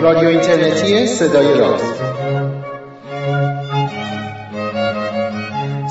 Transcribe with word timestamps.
رادیو 0.00 0.28
اینترنتی 0.28 1.06
صدای 1.06 1.58
راست. 1.58 2.02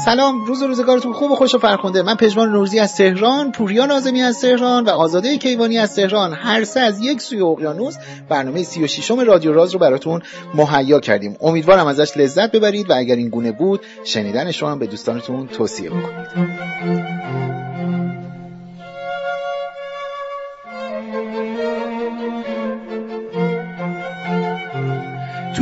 سلام 0.05 0.45
روز 0.45 0.61
و 0.61 0.67
روزگارتون 0.67 1.13
خوب 1.13 1.31
و 1.31 1.35
خوش 1.35 1.55
و 1.55 1.57
فرخنده. 1.57 2.01
من 2.01 2.15
پژمان 2.15 2.51
نورزی 2.51 2.79
از 2.79 2.95
تهران 2.95 3.51
پوریا 3.51 3.85
نازمی 3.85 4.21
از 4.21 4.41
تهران 4.41 4.83
و 4.83 4.89
آزاده 4.89 5.37
کیوانی 5.37 5.77
از 5.77 5.95
تهران. 5.95 6.33
هر 6.33 6.63
سه 6.63 6.79
از 6.79 6.99
یک 6.99 7.21
سوی 7.21 7.41
اقیانوس 7.41 7.95
برنامه 8.29 8.63
36 8.63 9.11
رادیو 9.11 9.53
راز 9.53 9.73
رو 9.73 9.79
براتون 9.79 10.21
مهیا 10.53 10.99
کردیم. 10.99 11.37
امیدوارم 11.41 11.87
ازش 11.87 12.17
لذت 12.17 12.51
ببرید 12.51 12.89
و 12.89 12.93
اگر 12.97 13.15
این 13.15 13.29
گونه 13.29 13.51
بود 13.51 13.81
شنیدنش 14.03 14.61
رو 14.61 14.67
هم 14.67 14.79
به 14.79 14.87
دوستانتون 14.87 15.47
توصیه 15.47 15.89
بکنید. 15.89 17.60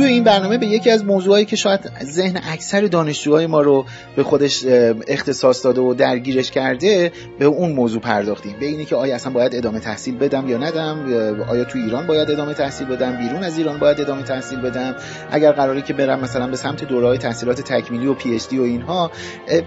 توی 0.00 0.08
این 0.08 0.24
برنامه 0.24 0.58
به 0.58 0.66
یکی 0.66 0.90
از 0.90 1.04
موضوعایی 1.04 1.44
که 1.44 1.56
شاید 1.56 1.80
ذهن 2.04 2.40
اکثر 2.52 2.80
دانشجوهای 2.80 3.46
ما 3.46 3.60
رو 3.60 3.86
به 4.16 4.22
خودش 4.22 4.64
اختصاص 5.08 5.64
داده 5.64 5.80
و 5.80 5.94
درگیرش 5.94 6.50
کرده 6.50 7.12
به 7.38 7.44
اون 7.44 7.72
موضوع 7.72 8.00
پرداختیم. 8.00 8.56
به 8.60 8.66
اینی 8.66 8.84
که 8.84 8.96
آیا 8.96 9.14
اصلا 9.14 9.32
باید 9.32 9.54
ادامه 9.54 9.80
تحصیل 9.80 10.16
بدم 10.16 10.48
یا 10.48 10.58
ندم 10.58 11.06
آیا 11.48 11.64
تو 11.64 11.78
ایران 11.78 12.06
باید 12.06 12.30
ادامه 12.30 12.54
تحصیل 12.54 12.86
بدم 12.86 13.16
بیرون 13.16 13.42
از 13.42 13.58
ایران 13.58 13.78
باید 13.78 14.00
ادامه 14.00 14.22
تحصیل 14.22 14.60
بدم 14.60 14.94
اگر 15.30 15.52
قراری 15.52 15.82
که 15.82 15.92
برم 15.92 16.20
مثلا 16.20 16.46
به 16.46 16.56
سمت 16.56 16.84
دوره‌های 16.84 17.18
تحصیلات 17.18 17.60
تکمیلی 17.60 18.06
و 18.06 18.14
پی 18.14 18.34
اچ 18.34 18.48
دی 18.48 18.58
و 18.58 18.62
اینها 18.62 19.10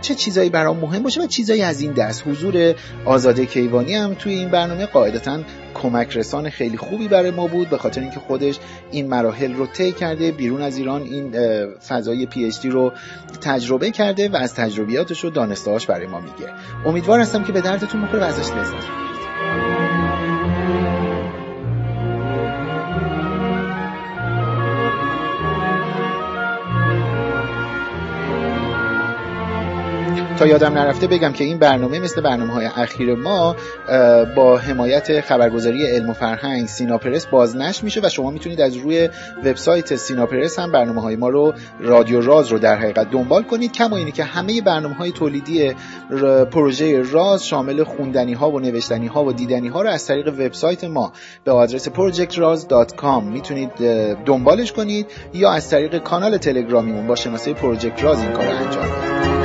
چه 0.02 0.16
چیزایی 0.16 0.50
برام 0.50 0.78
مهم 0.78 1.04
باشه 1.04 1.22
و 1.22 1.28
چیزایی 1.28 1.62
از 1.62 1.82
این 1.82 1.92
دست. 1.92 2.28
حضور 2.28 2.76
آزاده 3.06 3.46
کیوانی 3.46 3.96
هم 3.96 4.14
توی 4.14 4.34
این 4.34 4.50
برنامه 4.50 4.86
قاعدتا 4.86 5.40
کمک 5.84 6.18
رسان 6.18 6.50
خیلی 6.50 6.78
خوبی 6.78 7.08
برای 7.08 7.32
ما 7.32 7.48
بود 7.48 7.70
به 7.70 7.78
خاطر 7.78 8.02
اینکه 8.02 8.20
خودش 8.20 8.60
این 8.92 9.08
مراحل 9.08 9.54
رو 9.54 9.68
طی 9.68 9.92
کرده 9.92 10.32
بیرون 10.32 10.62
از 10.62 10.78
ایران 10.78 11.02
این 11.02 11.32
فضای 11.88 12.26
پی 12.26 12.46
اچ 12.46 12.66
رو 12.66 12.92
تجربه 13.42 13.92
کرده 13.92 14.30
و 14.30 14.36
از 14.36 14.56
تجربیاتش 14.56 15.26
و 15.26 15.30
دانستهاش 15.30 15.86
برای 15.86 16.08
ما 16.08 16.20
میگه. 16.20 16.54
امیدوار 16.86 17.20
هستم 17.20 17.44
که 17.44 17.52
به 17.52 17.62
دردتون 17.62 18.02
بخوره 18.02 18.24
و 18.24 18.26
ازش 18.26 18.52
لذت 18.52 19.93
تا 30.40 30.48
یادم 30.48 30.74
نرفته 30.74 31.08
بگم 31.08 31.34
که 31.34 31.44
این 31.44 31.58
برنامه 31.58 32.00
مثل 32.00 32.22
برنامه 32.22 32.54
های 32.54 32.66
اخیر 32.66 33.16
ما 33.16 33.56
با 34.36 34.58
حمایت 34.58 35.22
خبرگزاری 35.22 35.88
علم 35.88 36.10
و 36.10 36.14
فرهنگ 36.14 36.68
سیناپرس 36.68 37.26
بازنشر 37.26 37.84
میشه 37.84 38.02
و 38.04 38.10
شما 38.10 38.32
می‌تونید 38.32 38.62
از 38.62 38.76
روی 38.78 39.10
وبسایت 39.46 39.96
سیناپرس 39.96 40.60
هم 40.60 40.72
برنامه 40.72 41.02
های 41.02 41.16
ما 41.16 41.30
رو 41.30 41.54
رادیو 41.80 42.22
راز 42.22 42.48
رو 42.48 42.60
در 42.60 42.76
حقیقت 42.76 43.12
دنبال 43.12 43.44
کنید. 43.44 43.72
کما 43.72 43.98
اینی 43.98 44.12
که 44.12 44.24
همه 44.24 44.62
برنامه 44.62 44.96
های 44.96 45.12
تولیدی 45.12 45.74
پروژه 46.52 47.02
راز 47.02 47.48
شامل 47.48 47.84
خوندنی 47.84 48.34
ها 48.34 48.52
و 48.52 48.60
نوشتنی 48.60 49.08
ها 49.08 49.26
و 49.26 49.34
دیدنی 49.34 49.68
ها 49.68 49.82
رو 49.82 49.90
از 49.90 50.08
طریق 50.08 50.28
وبسایت 50.28 50.84
ما 50.84 51.14
به 51.44 51.52
آدرس 51.52 51.90
projectraz.com 51.90 53.24
می‌تونید 53.24 53.72
دنبالش 54.26 54.72
کنید 54.72 55.08
یا 55.34 55.52
از 55.52 55.70
طریق 55.70 55.98
کانال 55.98 56.38
تلگرامیمون 56.38 57.08
با 57.08 57.16
شناسه 57.16 57.54
پروژکت 57.54 58.04
راز 58.04 58.20
این 58.20 58.32
کار 58.32 58.48
انجام 58.48 58.86
بدید. 58.86 59.43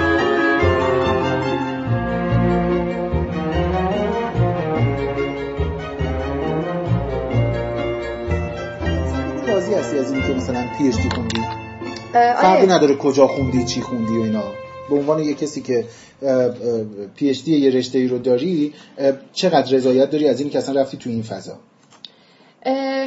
از 10.09 10.15
این 10.15 10.23
که 10.23 10.35
مثلا 10.35 10.67
پی 10.79 10.89
اچ 10.89 10.97
دی 10.97 11.11
خوندی؟ 11.11 11.43
فرقی 12.13 12.67
نداره 12.67 12.95
کجا 12.95 13.27
خوندی 13.27 13.65
چی 13.65 13.81
خوندی 13.81 14.17
و 14.17 14.23
اینا. 14.23 14.43
به 14.91 14.97
عنوان 14.97 15.23
یه 15.23 15.35
کسی 15.35 15.63
که 15.63 15.85
پی 17.17 17.31
اچ 17.31 17.43
دی 17.45 17.57
یه 17.57 17.71
رشته 17.71 17.99
ای 17.99 18.09
رو 18.09 18.19
داری 18.19 18.75
چقدر 19.33 19.77
رضایت 19.77 20.11
داری 20.11 20.29
از 20.29 20.41
این 20.41 20.51
که 20.51 20.59
اصلا 20.59 20.81
رفتی 20.81 20.97
تو 20.97 21.11
این 21.11 21.23
فضا؟ 21.23 21.59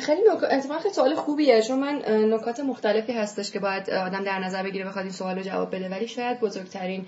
خیلی 0.02 0.22
نک... 0.34 0.80
خیلی 0.82 0.94
سوال 0.94 1.16
خوبیه 1.16 1.62
چون 1.62 1.80
من 1.80 2.02
نکات 2.34 2.60
مختلفی 2.60 3.14
هستش 3.14 3.52
که 3.52 3.60
باید 3.60 3.90
آدم 3.90 4.24
در 4.24 4.40
نظر 4.40 4.64
بگیره 4.64 4.86
بخواد 4.86 5.06
این 5.06 5.14
سوال 5.14 5.36
رو 5.36 5.44
جواب 5.44 5.76
بده. 5.76 5.90
ولی 5.90 6.08
شاید 6.08 6.40
بزرگترین 6.40 7.06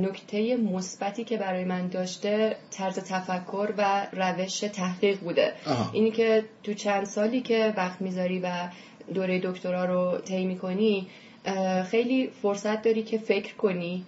نکته 0.00 0.56
مثبتی 0.56 1.24
که 1.24 1.36
برای 1.36 1.64
من 1.64 1.88
داشته 1.88 2.56
طرز 2.70 2.98
تفکر 2.98 3.68
و 3.78 4.06
روش 4.12 4.58
تحقیق 4.60 5.18
بوده. 5.20 5.52
اینی 5.92 6.10
که 6.10 6.44
تو 6.62 6.74
چند 6.74 7.04
سالی 7.04 7.40
که 7.40 7.74
وقت 7.76 8.00
می‌ذاری 8.00 8.40
و 8.40 8.48
دوره 9.14 9.38
دکترا 9.38 9.84
رو 9.84 10.18
طی 10.18 10.46
می‌کنی 10.46 11.06
خیلی 11.90 12.30
فرصت 12.42 12.82
داری 12.82 13.02
که 13.02 13.18
فکر 13.18 13.54
کنی 13.54 14.04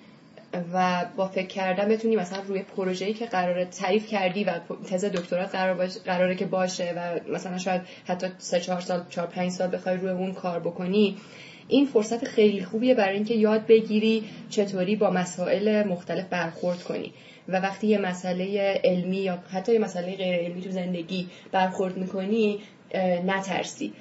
و 0.72 1.04
با 1.16 1.28
فکر 1.28 1.46
کردن 1.46 1.88
بتونی 1.88 2.16
مثلا 2.16 2.42
روی 2.42 2.62
پروژه‌ای 2.62 3.12
که 3.12 3.26
قراره 3.26 3.64
تعریف 3.64 4.06
کردی 4.06 4.44
و 4.44 4.52
تز 4.90 5.04
دکترات 5.04 5.54
قرار 5.54 5.74
باشه 5.74 6.00
قراره 6.00 6.34
که 6.34 6.46
باشه 6.46 6.94
و 6.96 7.32
مثلا 7.34 7.58
شاید 7.58 7.82
حتی 8.06 8.26
3 8.38 8.60
4 8.60 8.80
سال 8.80 9.02
4 9.10 9.26
5 9.26 9.50
سال 9.50 9.68
بخوای 9.76 9.96
روی 9.96 10.10
اون 10.10 10.32
کار 10.32 10.60
بکنی 10.60 11.16
این 11.68 11.86
فرصت 11.86 12.24
خیلی 12.24 12.64
خوبیه 12.64 12.94
برای 12.94 13.14
اینکه 13.14 13.34
یاد 13.34 13.66
بگیری 13.66 14.24
چطوری 14.50 14.96
با 14.96 15.10
مسائل 15.10 15.88
مختلف 15.88 16.24
برخورد 16.24 16.82
کنی. 16.82 17.12
و 17.48 17.60
وقتی 17.60 17.86
یه 17.86 17.98
مسئله 17.98 18.80
علمی 18.84 19.16
یا 19.16 19.38
حتی 19.50 19.72
یه 19.72 19.78
مسئله 19.78 20.16
غیر 20.16 20.34
علمی 20.34 20.60
تو 20.60 20.70
زندگی 20.70 21.28
برخورد 21.52 21.96
می‌کنی 21.96 22.60
نترسی. 23.26 23.92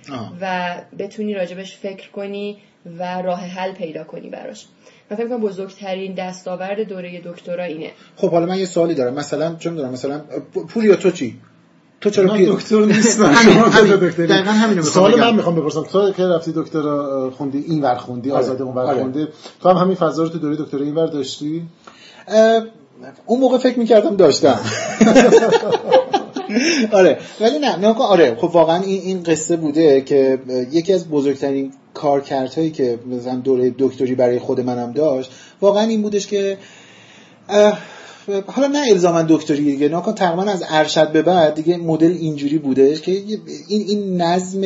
و 0.42 0.76
بتونی 1.00 1.34
راجبش 1.34 1.78
فکر 1.78 2.10
کنی 2.12 2.58
و 3.00 3.22
راه 3.22 3.40
حل 3.40 3.72
پیدا 3.72 4.04
کنی 4.04 4.30
براش. 4.30 4.66
من 5.12 5.18
فکر 5.18 5.28
کنم 5.28 5.42
بزرگترین 5.42 6.14
دستاورد 6.14 6.80
دوره 6.80 7.22
دکترا 7.26 7.64
اینه. 7.64 7.92
خب 8.16 8.32
حالا 8.32 8.46
من 8.46 8.60
یه 8.60 8.66
سوالی 8.66 8.94
دارم. 8.94 9.14
مثلا 9.14 9.56
چون 9.56 9.76
دارم 9.76 9.92
مثلا 9.92 10.22
پوریا 10.68 10.96
تو 10.96 11.12
چی؟ 11.12 11.40
تو 12.02 12.10
چرا 12.10 12.34
من 12.34 12.44
دکتر 12.46 12.86
نیستم. 12.96 13.34
دقیقاً 13.34 14.52
همینو 14.52 14.82
سوال 14.82 15.20
من 15.20 15.36
می‌خوام 15.36 15.56
بپرسم. 15.56 15.84
تو 15.84 16.12
که 16.12 16.24
رفتی 16.24 16.54
دکترا 16.56 17.32
خوندی 17.38 17.58
این 17.68 17.82
ور 17.82 17.96
خوندی 17.96 18.32
آره. 18.32 18.40
آزاده 18.40 18.64
اون 18.64 18.76
ور 18.76 18.84
آره. 18.86 19.00
خوندی 19.00 19.28
تو 19.62 19.70
هم 19.70 19.78
همین 19.78 19.96
فضا 19.96 20.24
رو 20.24 20.30
تو 20.30 20.38
دوره 20.38 20.56
دکترا 20.56 20.80
این 20.82 20.96
ور 20.96 21.08
داشتی؟ 21.08 21.64
اون 23.26 23.40
موقع 23.40 23.58
فکر 23.58 23.80
می‌کردم 23.80 24.16
داشتم. 24.16 24.60
آره 26.92 27.18
ولی 27.42 27.60
نه 27.60 27.76
نه 27.76 27.88
آره 27.88 28.36
خب 28.36 28.50
واقعا 28.54 28.84
این 28.84 29.02
این 29.02 29.24
قصه 29.24 29.56
بوده 29.56 30.02
که 30.02 30.40
یکی 30.72 30.94
از 30.94 31.10
بزرگترین 31.10 31.72
کارکردهایی 31.94 32.72
که 32.72 33.00
مثلا 33.08 33.36
دوره 33.36 33.76
دکتری 33.80 34.16
برای 34.16 34.40
خود 34.40 34.60
منم 34.60 34.92
داشت 34.92 35.32
واقعا 35.62 35.84
این 35.84 36.02
بودش 36.02 36.28
که 36.28 36.58
حالا 38.48 38.68
نه 38.68 38.80
الزاما 38.90 39.22
دکتری 39.22 39.64
دیگه 39.64 39.90
ناکن 39.90 40.14
تقریبا 40.14 40.44
از 40.44 40.64
ارشد 40.70 41.12
به 41.12 41.22
بعد 41.22 41.56
دیگه 41.56 41.78
مدل 41.78 42.12
اینجوری 42.12 42.58
بودش 42.58 43.02
که 43.02 43.12
این 43.12 43.40
این 43.68 44.22
نظم 44.22 44.62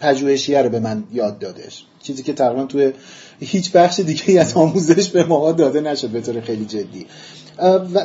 پژوهشیه 0.00 0.62
رو 0.62 0.68
به 0.68 0.80
من 0.80 1.04
یاد 1.12 1.38
دادش. 1.38 1.84
چیزی 2.02 2.22
که 2.22 2.32
تقریبا 2.32 2.64
توی 2.64 2.92
هیچ 3.40 3.72
بخش 3.72 4.00
دیگه 4.00 4.40
از 4.40 4.54
آموزش 4.54 5.08
به 5.08 5.24
ما 5.24 5.52
داده 5.52 5.80
نشد 5.80 6.08
به 6.08 6.20
طور 6.20 6.40
خیلی 6.40 6.64
جدی. 6.64 7.06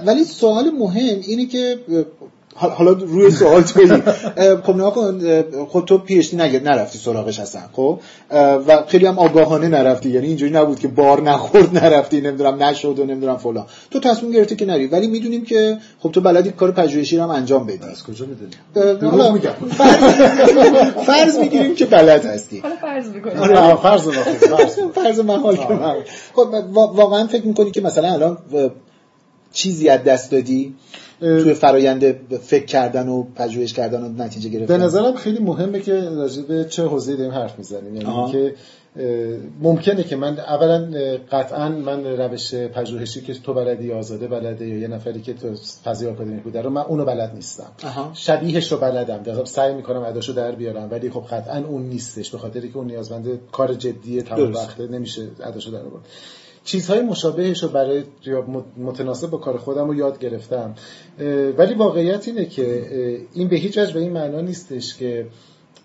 ولی 0.05 0.23
سوال 0.23 0.69
مهم 0.69 1.19
اینه 1.27 1.45
که 1.45 1.79
حالا 2.55 2.91
روی 2.91 3.31
سوال 3.31 3.61
توی. 3.61 3.87
خب 4.63 4.75
نه 4.75 4.91
کن 4.91 5.21
خب 5.65 5.85
تو 5.85 5.97
پی 5.97 6.19
اچ 6.19 6.33
نرفتی 6.33 6.97
سراغش 6.99 7.39
هستن 7.39 7.63
خب؟ 7.73 7.99
و 8.67 8.83
خیلی 8.87 9.05
هم 9.05 9.19
آگاهانه 9.19 9.67
نرفتی 9.67 10.09
یعنی 10.09 10.27
اینجوری 10.27 10.51
نبود 10.51 10.79
که 10.79 10.87
بار 10.87 11.21
نخورد 11.21 11.77
نرفتی 11.77 12.21
نمی‌دونم 12.21 12.63
نشد 12.63 12.99
و 12.99 13.05
نمی‌دونم 13.05 13.37
فلان. 13.37 13.65
تو 13.91 13.99
تصمیم 13.99 14.31
گرفتی 14.31 14.55
که 14.55 14.65
نری 14.65 14.87
ولی 14.87 15.07
می‌دونیم 15.07 15.45
که 15.45 15.77
خب 15.99 16.11
تو 16.11 16.21
بلدی 16.21 16.51
کار 16.51 16.71
پژوهشی 16.71 17.17
رو 17.17 17.23
هم 17.23 17.29
انجام 17.29 17.65
بدی. 17.65 17.85
از 17.91 18.03
کجا 18.03 18.25
می‌دونی؟ 18.25 18.51
فرض 21.05 21.37
می‌گیریم 21.37 21.75
که 21.75 21.85
بلد 21.85 22.25
هستی. 22.25 22.59
حالا 22.59 22.75
فرض 22.75 23.07
می‌کنیم 23.07 23.37
آره 23.37 23.75
فرض 23.75 24.09
فرض 24.95 25.19
محال 25.19 25.55
کنم 25.67 25.95
خب 26.33 26.47
واقعا 26.73 27.27
فکر 27.27 27.45
می‌کنی 27.45 27.71
که 27.71 27.81
مثلا 27.81 28.13
الان 28.13 28.37
چیزی 29.53 29.89
از 29.89 30.03
دست 30.03 30.31
دادی؟ 30.31 30.73
توی 31.23 31.53
فرایند 31.53 32.37
فکر 32.37 32.65
کردن 32.65 33.07
و 33.07 33.23
پژوهش 33.35 33.73
کردن 33.73 34.03
و 34.03 34.23
نتیجه 34.23 34.49
گرفتن. 34.49 34.77
به 34.77 34.83
نظرم 34.83 35.15
خیلی 35.15 35.39
مهمه 35.39 35.79
که 35.79 35.93
راجع 35.93 36.41
به 36.41 36.65
چه 36.65 36.83
حوزه‌ای 36.83 37.17
داریم 37.17 37.33
حرف 37.33 37.57
می‌زنیم. 37.57 37.95
یعنی 37.95 38.31
که 38.31 38.55
ممکنه 39.61 40.03
که 40.03 40.15
من 40.15 40.39
اولا 40.39 40.91
قطعا 41.31 41.69
من 41.69 42.05
روش 42.05 42.55
پژوهشی 42.55 43.21
که 43.21 43.33
تو 43.33 43.53
بلدی 43.53 43.91
آزاده 43.91 44.27
بلده 44.27 44.67
یا 44.67 44.77
یه 44.77 44.87
نفری 44.87 45.21
که 45.21 45.33
تو 45.33 45.47
فضای 45.83 46.09
آکادمیک 46.09 46.43
بوده 46.43 46.61
رو 46.61 46.69
من 46.69 46.81
اونو 46.81 47.05
بلد 47.05 47.31
نیستم. 47.35 47.71
شبیهش 48.13 48.71
رو 48.71 48.77
بلدم. 48.77 49.23
در 49.23 49.45
سعی 49.45 49.73
می‌کنم 49.73 50.03
اداشو 50.03 50.33
در 50.33 50.51
بیارم 50.51 50.87
ولی 50.91 51.09
خب 51.09 51.23
قطعا 51.31 51.63
اون 51.67 51.81
نیستش 51.81 52.31
به 52.31 52.37
خاطری 52.37 52.69
که 52.69 52.77
اون 52.77 52.87
نیازمند 52.87 53.39
کار 53.51 53.73
جدیه 53.73 54.21
تمام 54.21 54.53
وقته 54.53 54.87
نمیشه 54.87 55.21
اداشو 55.43 55.71
در 55.71 55.81
آورد. 55.81 56.03
چیزهای 56.63 57.01
مشابهش 57.01 57.63
رو 57.63 57.69
برای 57.69 58.03
متناسب 58.77 59.29
با 59.29 59.37
کار 59.37 59.57
خودم 59.57 59.87
رو 59.87 59.95
یاد 59.95 60.19
گرفتم. 60.19 60.75
ولی 61.57 61.73
واقعیت 61.73 62.27
اینه 62.27 62.45
که 62.45 62.83
این 63.33 63.47
به 63.47 63.55
هیچ 63.55 63.77
وجه 63.77 63.93
به 63.93 63.99
این 63.99 64.11
معنا 64.13 64.41
نیستش 64.41 64.97
که 64.97 65.27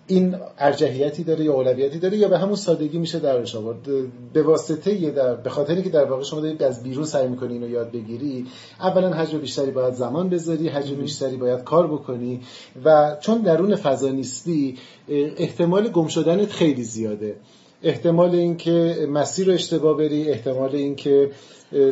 این 0.08 0.36
ارجحیتی 0.58 1.25
داره 1.25 1.44
یا 1.44 1.54
اولویتی 1.54 1.98
داره 1.98 2.16
یا 2.16 2.28
به 2.28 2.38
همون 2.38 2.56
سادگی 2.56 2.98
میشه 2.98 3.19
درش 3.19 3.56
آورد. 3.56 3.88
به 4.32 4.42
واسطه 4.42 5.10
در 5.10 5.34
به 5.34 5.50
خاطری 5.50 5.82
که 5.82 5.90
در 5.90 6.04
واقع 6.04 6.22
شما 6.22 6.40
دارید 6.40 6.62
از 6.62 6.82
بیرون 6.82 7.04
سعی 7.04 7.28
می‌کنی 7.28 7.52
اینو 7.52 7.69
یاد 7.70 7.92
بگیری 7.92 8.46
اولا 8.80 9.10
حجم 9.10 9.38
بیشتری 9.38 9.70
باید 9.70 9.94
زمان 9.94 10.28
بذاری 10.28 10.69
حجم 10.69 10.94
بیشتری 10.94 11.36
باید 11.36 11.64
کار 11.64 11.86
بکنی 11.86 12.40
و 12.84 13.16
چون 13.20 13.38
درون 13.38 13.76
فضا 13.76 14.08
نیستی 14.08 14.78
احتمال 15.08 15.88
گم 15.88 16.06
شدنت 16.06 16.50
خیلی 16.50 16.82
زیاده. 16.82 17.36
احتمال 17.82 18.34
اینکه 18.34 19.08
مسیر 19.12 19.46
رو 19.46 19.52
اشتباه 19.52 19.96
بری 19.96 20.30
احتمال 20.30 20.75
اینکه 20.75 21.30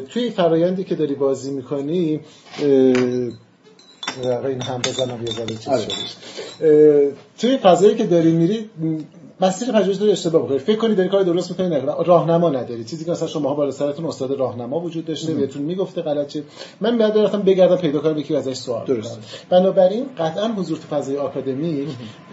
توی 0.09 0.31
فرایندی 0.31 0.85
که 0.85 0.95
داری 0.95 1.15
بازی 1.15 1.51
می‌کنی 1.51 2.21
این 4.45 4.63
هم 4.63 4.81
بزنم 4.85 5.25
یه 5.27 5.57
چیز 5.57 5.69
آره. 5.69 7.13
توی 7.39 7.59
فضایی 7.59 7.95
که 7.95 8.07
داری 8.07 8.33
میری 8.33 8.71
مسیر 9.41 9.73
پژوهش 9.73 9.97
داری 9.97 10.13
اشتباه 10.13 10.43
بکنی 10.43 10.59
فکر 10.59 10.77
کنی 10.77 10.95
داری 10.95 11.09
کار 11.09 11.23
درست 11.23 11.51
می‌کنی 11.51 11.69
نه 11.69 11.81
راهنما 12.07 12.51
نداری. 12.51 12.85
چیزی 12.85 13.05
که 13.05 13.11
مثلا 13.11 13.29
شما 13.29 13.55
بالا 13.55 13.71
سرتون 13.71 14.05
استاد 14.05 14.39
راهنما 14.39 14.81
وجود 14.81 15.05
داشته 15.05 15.35
بهتون 15.35 15.63
می‌گفته 15.63 16.03
غلط 16.03 16.27
چه 16.27 16.43
من 16.81 16.99
بعد 16.99 17.19
رفتم 17.19 17.43
بگردم 17.43 17.77
پیدا 17.77 18.01
کنم 18.01 18.19
یکی 18.19 18.37
ازش 18.37 18.57
سوال 18.57 18.87
درست 18.87 19.19
بنابراین 19.51 20.07
قطعا 20.19 20.49
حضور 20.49 20.79
تو 20.79 20.97
فضای 20.97 21.17
آکادمی 21.17 21.87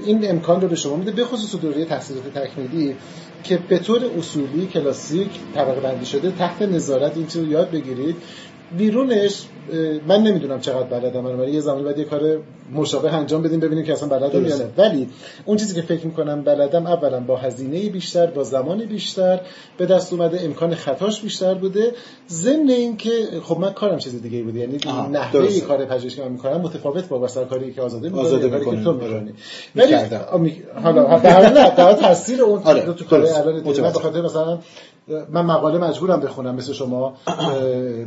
این 0.06 0.30
امکان 0.30 0.62
رو 0.62 0.68
به 0.68 0.76
شما 0.76 0.96
میده 0.96 1.12
به 1.12 1.26
خصوص 1.26 1.62
دوره 1.62 1.86
تحصیلات 1.86 2.24
تکمیلی. 2.24 2.96
که 3.44 3.58
به 3.58 3.80
طور 3.80 4.02
اصولی 4.18 4.68
کلاسیک 4.68 5.30
طبقه 5.56 5.80
بندی 5.80 6.06
شده 6.06 6.32
تحت 6.32 6.62
نظارت. 6.62 7.18
این 7.18 7.50
یاد 7.50 7.72
بگیرید 7.72 8.16
بیرونش 8.78 9.46
من 10.08 10.24
نمی‌دونم 10.24 10.60
چقدر 10.60 11.00
بلدم 11.00 11.22
من 11.22 11.54
یه 11.54 11.60
زمانی 11.60 11.84
بعد 11.84 11.98
یه 11.98 12.06
کار 12.06 12.38
مشابه 12.74 13.14
انجام 13.14 13.42
بدیم 13.42 13.60
ببینیم 13.60 13.86
که 13.86 13.94
اصلا 13.94 14.10
بلدم 14.10 14.46
یا 14.46 14.58
نه. 14.58 14.66
ولی 14.78 15.10
اون 15.46 15.58
چیزی 15.58 15.76
که 15.76 15.82
فکر 15.82 16.06
می‌کنم 16.06 16.42
بلدم 16.42 16.86
اولا 16.88 17.20
با 17.20 17.38
هزینه 17.38 17.90
بیشتر 17.90 18.26
با 18.26 18.44
زمان 18.44 18.86
بیشتر 18.86 19.40
به 19.78 19.86
دست 19.86 20.14
اومده 20.14 20.42
امکان 20.42 20.76
خطاش 20.76 21.22
بیشتر 21.22 21.54
بوده. 21.54 21.92
ضمن 22.30 22.70
اینکه 22.70 23.12
خب 23.44 23.60
من 23.60 23.74
کارم 23.74 23.98
چیز 23.98 24.22
دیگه 24.22 24.44
بوده 24.44 24.60
یعنی 24.60 24.78
نحوه 25.12 25.60
کار 25.60 25.86
پژوهشی 25.86 26.16
که 26.16 26.22
من 26.24 26.32
می‌کنم 26.32 26.62
متفاوت 26.62 27.08
با 27.08 27.20
مثلا 27.20 27.46
کاری 27.46 27.74
که 27.74 27.82
آزاده 27.82 28.10
می‌کنه 28.10 28.22
آزاده 28.22 28.50
کاری 28.50 28.66
که 28.66 28.84
تو 28.84 28.94
می‌کنی. 28.94 29.34
ولی 29.76 29.96
حالا 30.84 31.18
به 31.18 31.30
هر 31.30 31.72
حال 31.84 31.94
تاثیر 31.94 32.42
اون 32.42 32.64
آره. 32.64 32.82
تو 32.82 33.06
کار 33.06 33.26
الان 33.26 33.64
به 33.64 34.00
خاطر 34.00 34.22
مثلا 34.22 34.60
من 35.08 35.46
مقاله 35.46 35.78
مجبورم 35.78 36.20
بخونم 36.20 36.56
مثل 36.56 36.74
شما 36.74 37.14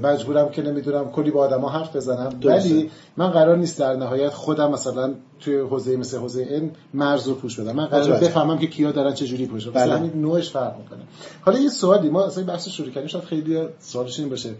مجبورم 0.03 0.49
که 0.49 0.63
نمی‌دونم 0.63 1.11
کلی 1.11 1.31
با 1.31 1.41
آدما 1.45 1.69
حرف 1.69 1.97
بزنم. 1.97 2.41
ولی 2.45 2.91
من 3.17 3.31
قرار 3.31 3.57
نیست 3.57 3.79
در 3.79 3.97
نهایت 3.97 4.33
خودم 4.33 4.71
مثلا 4.71 5.15
توی 5.41 5.59
حوزه 5.59 5.97
مثل 5.97 6.19
حوزه 6.19 6.43
این 6.43 6.71
مرز 6.95 7.29
رو 7.29 7.35
پوش 7.35 7.61
بدم. 7.61 7.77
من 7.77 7.87
قرار 7.87 8.11
بفهمم 8.11 8.59
که 8.59 8.67
کیا 8.67 8.93
دارن 8.93 9.15
چه 9.15 9.27
جوری 9.27 9.47
پوش 9.47 9.67
مثلا 9.69 9.99
بله. 9.99 10.17
نوعش 10.17 10.51
فرق 10.51 10.79
می‌کنه. 10.79 11.01
حالا 11.41 11.59
یه 11.59 11.69
سوالی 11.69 12.11
ما 12.11 12.25
اصلا 12.25 12.45
بحث 12.45 12.69
شروع 12.69 12.91
کردیم 12.91 13.09
شاید 13.09 13.25
خیلی 13.25 13.69
سوالش 13.79 14.21
این 14.21 14.29
باشه. 14.29 14.51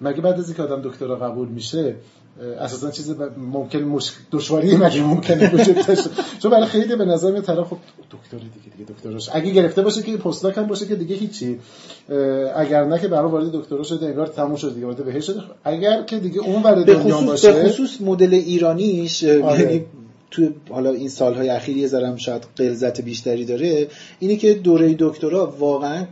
مگه 0.00 0.20
بعد 0.20 0.38
از 0.38 0.48
اینکه 0.48 0.62
آدم 0.62 0.82
دکترا 0.82 1.16
قبول 1.16 1.48
میشه 1.48 1.94
اساسا 2.60 2.90
چیز 2.90 3.14
ممکن 3.36 3.78
مش... 3.78 4.12
دشواری 4.32 4.76
مگه 4.76 5.02
ممکنه 5.02 5.54
وجود 5.54 5.86
داشته 5.86 6.10
چون 6.38 6.50
برای 6.50 6.66
خیلی 6.66 6.96
به 6.96 7.04
نظر 7.04 7.30
میاد 7.30 7.44
طرف 7.44 7.66
خب 7.66 7.76
دکتر 8.10 8.38
دیگه 8.38 8.76
دیگه 8.76 8.92
دکترش. 8.92 9.30
اگه 9.32 9.50
گرفته 9.50 9.82
باشه 9.82 10.02
که 10.02 10.16
پستاک 10.16 10.58
هم 10.58 10.66
باشه 10.66 10.86
که 10.86 10.96
دیگه 10.96 11.16
هیچی. 11.16 11.58
اگر 12.56 12.84
نه 12.84 12.98
که 12.98 13.08
برای 13.08 13.30
وارد 13.30 13.52
دکترا 13.52 13.82
شده 13.82 14.06
انگار 14.06 14.26
تموم 14.26 14.56
شده 14.56 14.74
دیگه 14.74 14.86
وارد 14.86 15.04
بهش 15.04 15.26
شده. 15.26 15.40
اگر 15.64 16.02
که 16.02 16.18
دیگه 16.18 16.40
اون 16.40 16.62
ور 16.62 16.82
دنیا 16.82 17.20
باشه 17.20 17.52
به 17.52 17.68
خصوص 17.68 18.00
مدل 18.00 18.34
ایرانیش 18.34 19.24
آره. 19.24 19.60
یعنی 19.60 19.84
تو 20.30 20.48
حالا 20.70 20.90
این 20.90 21.08
سالهای 21.08 21.48
اخیر 21.48 21.76
یه 21.76 21.86
ذره 21.86 22.16
شاید 22.16 22.46
غلظت 22.58 23.00
بیشتری 23.00 23.44
داره. 23.44 23.88
اینه 24.18 24.36
که 24.36 24.54
دوره 24.54 24.96
دکترا 24.98 25.54
واقعا 25.58 26.04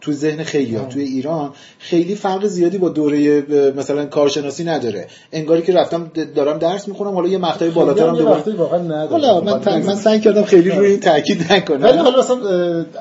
تو 0.00 0.12
ذهن 0.12 0.42
خیلی 0.42 0.76
ها 0.76 0.84
توی 0.84 1.02
ایران 1.02 1.52
خیلی 1.78 2.14
فرق 2.14 2.46
زیادی 2.46 2.78
با 2.78 2.88
دوره 2.88 3.42
مثلا 3.76 4.06
کارشناسی 4.06 4.64
نداره. 4.64 5.06
انگاری 5.32 5.62
که 5.62 5.72
رفتم 5.72 6.10
دارم 6.34 6.58
درس 6.58 6.88
می‌خونم 6.88 7.14
حالا 7.14 7.28
یه 7.28 7.38
مقطعی 7.38 7.70
بالاترم 7.70 8.16
دوباره 8.16 8.52
واقعا 8.56 8.82
نداره 8.82 9.08
حالا 9.08 9.40
من, 9.40 9.82
من 9.82 9.94
سعی 9.94 10.20
کردم 10.20 10.42
خیلی 10.42 10.70
روی 10.70 10.90
این 10.90 11.00
تاکید 11.00 11.52
نکنم. 11.52 11.82
ولی 11.82 11.98
حالا 11.98 12.18
مثلا 12.18 12.36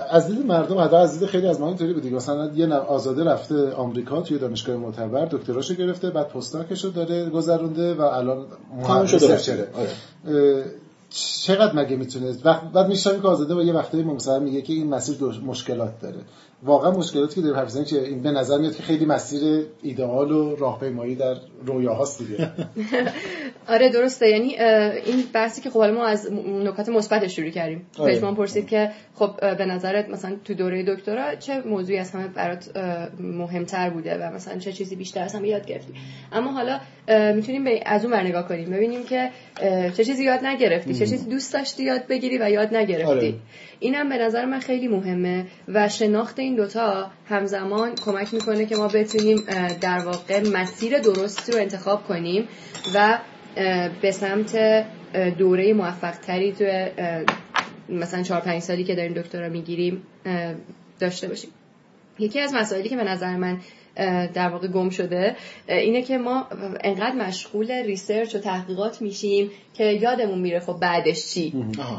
از 0.10 0.28
دید 0.28 0.46
مردم 0.46 0.78
حدا 0.78 1.00
از 1.00 1.20
دید 1.20 1.28
خیلی 1.28 1.48
از 1.48 1.60
ما 1.60 1.68
اینطوری 1.68 1.94
بود 1.94 2.06
مثلا 2.06 2.52
یه 2.56 2.74
آزاده 2.74 3.24
رفته 3.24 3.72
آمریکا 3.72 4.22
توی 4.22 4.38
دانشگاه 4.38 4.76
معتبر 4.76 5.26
دکتراشو 5.26 5.74
گرفته 5.74 6.10
بعد 6.10 6.28
پستاکشو 6.28 6.90
داره 6.90 7.30
گذرونده 7.30 7.94
و 7.94 8.02
الان 8.02 8.46
شده. 9.06 9.68
چقدر 11.44 11.76
مگه 11.76 11.96
می‌تونه؟ 11.96 12.34
بعد 12.74 12.88
میشم 12.88 13.22
که 13.22 13.28
آزاده 13.28 13.56
با 13.56 13.64
یه 13.64 13.74
وقتایی 13.74 14.04
مثلا 14.04 14.40
میگه 14.40 14.62
که 14.62 14.74
این 14.74 14.90
مسیر 14.90 15.18
مشکلات 15.46 16.02
داره. 16.02 16.16
واقعا 16.64 16.92
مشکلاتی 16.92 17.36
که 17.36 17.42
داره 17.42 17.58
حرف 17.58 17.86
که 17.86 18.02
این 18.04 18.22
به 18.22 18.32
نظر 18.32 18.58
میاد 18.58 18.76
که 18.76 18.84
خیلی 18.84 19.06
مسیر 19.06 19.66
ایدئال 19.82 20.32
و 20.32 20.56
راهپیمایی 20.56 21.16
در 21.16 21.36
رویاهاست 21.66 22.20
دیگه. 22.20 22.52
آره 23.68 23.90
درسته. 23.90 24.30
یعنی 24.30 24.56
این 25.06 25.24
بحثی 25.34 25.62
که 25.62 25.70
خب 25.70 25.84
ما 25.84 26.06
از 26.06 26.32
نکات 26.64 26.90
مثبت 26.90 27.28
شروع 27.28 27.50
کردیم. 27.50 27.86
آره. 27.98 28.14
پژمان 28.14 28.36
پرسید 28.36 28.68
که 28.68 28.92
خب 29.16 29.58
به 29.58 29.66
نظرت 29.66 30.10
مثلا 30.10 30.36
تو 30.44 30.54
دوره 30.54 30.84
دکترا 30.84 31.36
چه 31.36 31.62
موضوعی 31.62 31.98
از 31.98 32.12
همه 32.12 32.28
برات 32.28 32.78
مهمتر 33.20 33.90
بوده 33.90 34.18
و 34.18 34.34
مثلا 34.34 34.60
چه 34.60 34.72
چیزی 34.72 34.96
بیشتر 34.96 35.24
از 35.24 35.36
همه 35.36 35.48
یاد 35.48 35.66
گرفتی؟ 35.66 35.94
اما 36.32 36.52
حالا 36.52 36.80
می‌تونیم 37.36 37.64
به 37.64 37.80
از 37.86 38.06
اون 38.06 38.14
نگاه 38.14 38.48
کنیم. 38.48 38.70
ببینیم 38.70 39.04
که 39.04 39.30
چه 39.98 40.04
چیزی 40.04 40.24
یاد 40.24 40.46
نگرفتی 40.46 40.94
چه 40.94 41.08
چیزی 41.08 41.30
دوست 41.30 41.54
داشتی 41.54 41.84
یاد 41.84 42.08
بگیری 42.08 42.38
و 42.38 42.50
یاد 42.50 42.76
نگرفتی. 42.76 43.06
آره. 43.06 43.34
اینم 43.80 44.10
به 44.10 44.18
نظر 44.18 44.46
من 44.46 44.60
خیلی 44.60 44.88
مهمه 44.88 45.46
و 45.68 45.90
شناخت 45.90 46.40
این 46.46 46.56
دوتا 46.56 47.12
همزمان 47.30 47.96
کمک 47.96 48.34
می‌کنه 48.34 48.66
که 48.66 48.76
ما 48.76 48.88
بتونیم 48.88 49.44
در 49.82 50.00
واقع 50.00 50.50
مسیر 50.50 51.00
درستی 51.00 51.52
رو 51.52 51.58
انتخاب 51.58 52.08
کنیم 52.08 52.48
و 52.96 53.20
به 54.02 54.12
سمت 54.12 54.86
دوره 55.38 55.74
موفق 55.74 56.12
تری 56.12 56.54
تو 56.54 56.66
مثلا 57.90 58.24
4 58.24 58.42
5 58.42 58.62
سالی 58.62 58.84
که 58.84 58.96
داریم 58.96 59.14
دکترا 59.14 59.50
می‌گیریم 59.50 60.04
داشته 61.00 61.28
باشیم. 61.28 61.50
یکی 62.20 62.40
از 62.40 62.54
مسائلی 62.54 62.90
که 62.90 62.96
به 62.96 63.04
نظر 63.04 63.36
من 63.36 63.58
در 64.34 64.50
واقع 64.50 64.68
گم 64.68 64.90
شده. 64.90 65.36
اینه 65.68 66.02
که 66.02 66.18
ما 66.18 66.48
انقدر 66.84 67.16
مشغول 67.16 67.72
research 67.72 68.36
و 68.36 68.40
تحقیقات 68.40 69.02
میشیم 69.02 69.52
که 69.74 69.84
یادمون 69.84 70.40
میره 70.40 70.60
خب 70.60 70.78
بعدش 70.82 71.28
چی. 71.34 71.54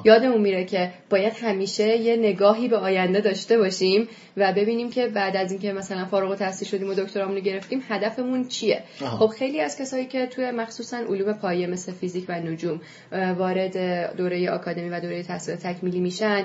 یادمون 0.04 0.40
میره 0.40 0.64
که 0.64 0.90
باید 1.10 1.32
همیشه 1.43 1.96
یه 1.96 2.16
نگاهی 2.16 2.69
به 2.69 2.76
آینده 2.76 3.20
داشته 3.20 3.58
باشیم 3.58 4.08
و 4.36 4.53
ببینیم 4.53 4.91
که 4.91 5.06
بعد 5.06 5.36
از 5.36 5.53
اینکه 5.53 5.72
مثلا 5.72 6.05
فارغ 6.05 6.31
التحصیل 6.31 6.69
شدیم 6.69 6.88
و 6.88 6.94
دکترامون 6.94 7.36
رو 7.36 7.41
گرفتیم 7.41 7.82
هدفمون 7.88 8.48
چیه. 8.48 8.82
خب 8.98 9.26
خیلی 9.26 9.60
از 9.60 9.79
کسایی 9.79 10.06
که 10.06 10.26
توی 10.26 10.50
مخصوصا 10.50 10.96
علوم 10.96 11.32
پایه 11.32 11.67
مثل 11.67 11.93
فیزیک 11.93 12.24
و 12.29 12.41
نجوم 12.41 12.81
وارد 13.12 13.76
دوره 14.17 14.50
آکادمی 14.50 14.88
و 14.88 15.00
دوره 15.00 15.22
تحصیل 15.22 15.55
تکمیلی 15.55 16.00
میشن 16.00 16.44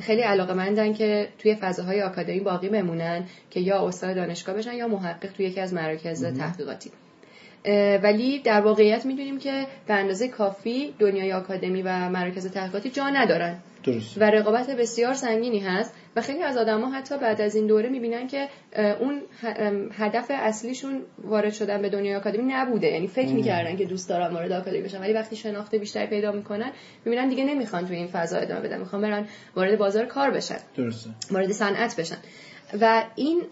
خیلی 0.00 0.22
علاقه 0.22 0.92
که 0.92 1.28
توی 1.38 1.54
فضاهای 1.54 2.02
آکادمی 2.02 2.40
باقی 2.40 2.68
بمونن 2.68 3.24
که 3.50 3.60
یا 3.60 3.86
استاد 3.86 4.16
دانشگاه 4.16 4.51
بشن 4.52 4.74
یا 4.74 4.88
محقق 4.88 5.32
توی 5.32 5.46
یکی 5.46 5.60
از 5.60 5.74
مراکز 5.74 6.24
تحقیقاتی. 6.24 6.90
ولی 8.02 8.38
در 8.38 8.60
واقعیت 8.60 9.06
می‌دونیم 9.06 9.38
که 9.38 9.66
به 9.86 9.94
اندازه 9.94 10.28
کافی 10.28 10.94
دنیای 10.98 11.32
آکادمی 11.32 11.82
و 11.82 12.08
مراکز 12.08 12.46
تحقیقاتی 12.46 12.90
جا 12.90 13.08
ندارن. 13.08 13.56
درست. 13.84 14.18
و 14.18 14.24
رقابت 14.24 14.70
بسیار 14.70 15.14
سنگینی 15.14 15.58
هست 15.58 15.94
و 16.16 16.20
خیلی 16.20 16.42
از 16.42 16.56
آدما 16.56 16.90
حتی 16.90 17.18
بعد 17.18 17.40
از 17.40 17.56
این 17.56 17.66
دوره 17.66 17.88
می‌بینن 17.88 18.26
که 18.26 18.48
اون 19.00 19.22
هدف 19.92 20.26
اصلیشون 20.30 21.02
وارد 21.18 21.52
شدن 21.52 21.82
به 21.82 21.88
دنیای 21.88 22.16
آکادمی 22.16 22.52
نبوده. 22.52 22.86
یعنی 22.86 23.08
فکر 23.08 23.28
می‌کردن 23.28 23.76
که 23.76 23.84
دوست 23.84 24.08
دارن 24.08 24.34
وارد 24.34 24.52
آکادمی 24.52 24.82
بشن 24.82 25.00
ولی 25.00 25.12
وقتی 25.12 25.36
شناخت 25.36 25.74
بیشتری 25.74 26.06
پیدا 26.06 26.32
می‌کنن 26.32 26.72
می‌بینن 27.04 27.28
دیگه 27.28 27.44
نمی‌خوان 27.44 27.86
توی 27.86 27.96
این 27.96 28.06
فضا 28.06 28.36
ادامه 28.36 28.60
بدن 28.60 28.78
می‌خوان 28.78 29.02
برن 29.02 29.26
وارد 29.56 29.78
بازار 29.78 30.04
کار 30.04 30.30
بشن. 30.30 30.58
درسته. 30.76 31.10
وارد 31.30 31.52
صنعت 31.52 31.96
بشن. 31.96 32.16
و 32.80 33.04
این 33.16 33.42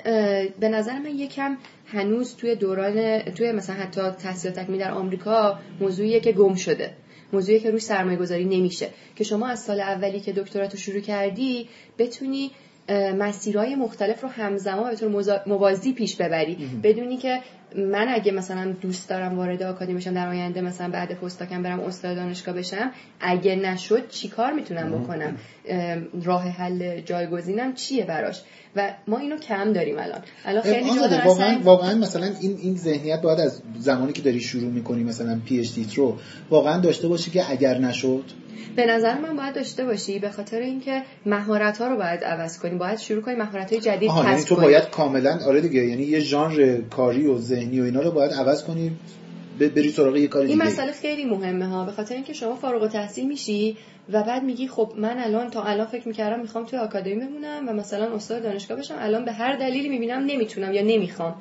به 0.60 0.68
نظر 0.68 0.98
من 0.98 1.18
یکم 1.18 1.56
هنوز 1.86 2.36
توی 2.36 2.54
دوران 2.54 3.22
توی 3.22 3.52
مثلا 3.52 3.76
حتی 3.76 4.00
تحصیلات 4.10 4.58
تکمیلی 4.58 4.82
در 4.82 4.90
آمریکا 4.90 5.58
موضوعیه 5.80 6.20
که 6.20 6.32
گم 6.32 6.54
شده. 6.54 6.90
موضوعی 7.32 7.60
که 7.60 7.70
روش 7.70 7.82
سرمایه 7.82 8.18
گذاری 8.18 8.44
نمیشه. 8.44 8.88
که 9.16 9.24
شما 9.24 9.48
از 9.48 9.60
سال 9.60 9.80
اولی 9.80 10.20
که 10.20 10.32
دکتراتو 10.32 10.76
شروع 10.76 11.00
کردی 11.00 11.68
بتونی 11.98 12.50
مسیرهای 13.18 13.74
مختلف 13.74 14.22
رو 14.22 14.28
همزمان 14.28 14.90
به 14.90 14.96
طور 14.96 15.40
موازی 15.46 15.92
پیش 15.92 16.16
ببری. 16.16 16.54
بدونی 16.82 17.16
که 17.16 17.40
من 17.76 18.08
اگه 18.08 18.32
مثلا 18.32 18.72
دوست 18.72 19.08
دارم 19.08 19.38
وارد 19.38 19.62
آکادمی 19.62 19.94
بشم 19.94 20.14
در 20.14 20.28
آینده 20.28 20.60
مثلا 20.60 20.90
بعد 20.90 21.14
پستاکم 21.14 21.62
برم 21.62 21.80
استاد 21.80 22.16
دانشگاه 22.16 22.54
بشم 22.54 22.90
اگه 23.20 23.56
نشد 23.56 24.08
چیکار 24.08 24.52
می‌تونم 24.52 24.98
بکنم؟ 24.98 25.36
راه 26.24 26.48
حل 26.48 27.00
جایگزینم 27.00 27.74
چیه 27.74 28.04
براش؟ 28.04 28.42
و 28.76 28.94
ما 29.06 29.18
اینو 29.18 29.36
کم 29.36 29.72
داریم 29.72 29.98
الان. 29.98 30.20
الان 30.44 30.62
خیلی 30.62 30.90
جا 30.94 31.20
واقعا 31.24 31.60
واقعا 31.62 31.94
مثلا 31.94 32.30
این 32.40 32.58
این 32.62 32.76
ذهنیت 32.76 33.22
باید 33.22 33.40
از 33.40 33.62
زمانی 33.78 34.12
که 34.12 34.22
داری 34.22 34.40
شروع 34.40 34.70
می‌کنی 34.72 35.04
مثلا 35.04 35.40
پی 35.44 35.60
اچ 35.60 35.74
دی 35.74 35.86
رو 35.96 36.16
واقعا 36.50 36.80
داشته 36.80 37.08
باشی 37.08 37.30
که 37.30 37.50
اگر 37.50 37.78
نشد؟ 37.78 38.24
به 38.76 38.86
نظر 38.86 39.18
من 39.18 39.36
باید 39.36 39.54
داشته 39.54 39.84
باشی 39.84 40.18
به 40.18 40.30
خاطر 40.30 40.60
اینکه 40.60 41.02
مهارت 41.26 41.78
ها 41.78 41.86
رو 41.86 41.96
باید 41.96 42.24
عوض 42.24 42.58
کنی. 42.58 42.74
باید 42.74 42.98
شروع 42.98 43.22
کنی 43.22 43.34
مهارت 43.34 43.72
های 43.72 43.80
جدید 43.80 44.10
کسب 44.10 44.24
یعنی 44.24 44.44
تو 44.44 44.56
باید 44.56 44.90
کاملا 44.90 45.38
آره 45.46 45.60
دیگه 45.60 45.84
یعنی 45.84 46.02
یه 46.02 46.20
ژانر 46.20 46.80
کاری 46.90 47.26
و 47.26 47.38
ذهنی 47.38 47.80
و 47.80 47.84
اینا 47.84 48.00
رو 48.00 48.10
باید 48.10 48.32
عوض 48.32 48.64
کنی. 48.64 48.92
بری 49.68 49.90
سراغ 49.90 50.16
یه 50.16 50.28
کاری 50.28 50.46
دیگه. 50.46 50.60
این 50.60 50.72
مسئله 50.72 50.92
خیلی 50.92 51.24
مهمه 51.24 51.66
ها. 51.66 51.84
به 51.84 51.92
خاطر 51.92 52.14
اینکه 52.14 52.32
شما 52.32 52.54
فارغ 52.54 52.82
التحصیل 52.82 53.26
میشی 53.26 53.76
و 54.12 54.22
بعد 54.22 54.42
میگی 54.42 54.68
خب 54.68 54.92
من 54.96 55.18
الان 55.18 55.50
تا 55.50 55.62
الان 55.62 55.86
فکر 55.86 56.08
می‌کردم 56.08 56.40
می‌خوام 56.40 56.64
توی 56.64 56.78
آکادمی 56.78 57.14
بمونم 57.14 57.68
و 57.68 57.72
مثلا 57.72 58.14
استاد 58.14 58.42
دانشگاه 58.42 58.78
بشم 58.78 58.96
الان 58.98 59.24
به 59.24 59.32
هر 59.32 59.56
دلیلی 59.56 59.88
می‌بینم 59.88 60.24
نمی‌تونم 60.26 60.72
یا 60.72 60.82
نمی‌خوام. 60.82 61.34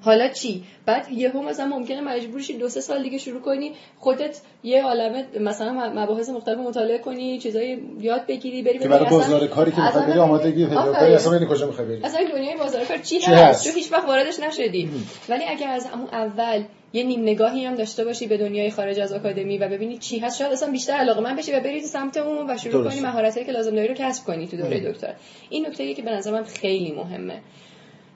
حالا 0.00 0.28
چی؟ 0.28 0.64
بعد 0.86 1.12
یهو 1.12 1.42
مثلا 1.42 1.66
ممکنه 1.66 2.00
مجبور 2.00 2.40
شی 2.40 2.52
دو 2.58 2.68
سه 2.68 2.80
سال 2.80 3.02
دیگه 3.02 3.18
شروع 3.18 3.40
کنی 3.40 3.72
خودت 3.98 4.40
یه 4.62 4.82
عالمه 4.82 5.24
مثلا 5.40 5.92
مباحث 5.94 6.28
مختلف 6.28 6.58
مطالعه 6.58 6.98
کنی 6.98 7.38
چیزای 7.38 7.78
یاد 8.00 8.26
بگیری 8.26 8.62
بری 8.62 8.78
که 8.78 8.88
برای 8.88 9.10
بازار 9.10 9.46
کاری 9.46 9.72
که 9.72 9.80
می‌خوای 9.80 10.06
بری 10.06 10.18
آمادگی 10.18 10.66
پیدا 10.66 10.92
کنی 10.92 11.14
اصلا 11.14 11.32
ببینی 11.32 11.50
کجا 11.50 11.66
می‌خوای 11.66 11.88
بری. 11.88 12.02
اصلا 12.02 12.20
دنیای 12.32 12.56
بازار 12.56 12.84
کار 12.84 12.98
چی, 12.98 13.18
هست؟ 13.20 13.64
تو 13.64 13.74
هیچ 13.74 13.92
وقت 13.92 14.04
واردش 14.08 14.40
نشدی. 14.40 14.90
ولی 15.28 15.44
اگر 15.48 15.68
از 15.68 15.86
همون 15.86 16.08
اول 16.12 16.62
یه 16.94 17.02
نیم 17.02 17.22
نگاهی 17.22 17.64
هم 17.64 17.74
داشته 17.74 18.04
باشی 18.04 18.26
به 18.26 18.36
دنیای 18.36 18.70
خارج 18.70 19.00
از 19.00 19.12
آکادمی 19.12 19.58
و 19.58 19.68
ببینی 19.68 19.98
چی 19.98 20.18
هست. 20.18 20.38
شاید 20.38 20.52
اصلا 20.52 20.70
بیشتر 20.70 20.92
علاقه 20.92 21.20
من 21.20 21.36
بشی 21.36 21.52
و 21.52 21.60
بری 21.60 21.80
سمت 21.80 22.16
اون 22.16 22.50
و 22.50 22.58
شروع 22.58 22.90
کنی 22.90 23.00
مهارتایی 23.00 23.46
که 23.46 23.52
لازم 23.52 23.74
داری 23.74 23.88
رو 23.88 23.94
کسب 23.94 24.24
کنی 24.24 24.48
تو 24.48 24.56
دوره 24.56 24.92
دکتر. 24.92 25.14
این 25.50 25.66
نکته 25.66 25.94
که 25.94 26.02
به 26.02 26.10
نظر 26.10 26.32
من 26.32 26.44
خیلی 26.44 26.92
مهمه 26.92 27.40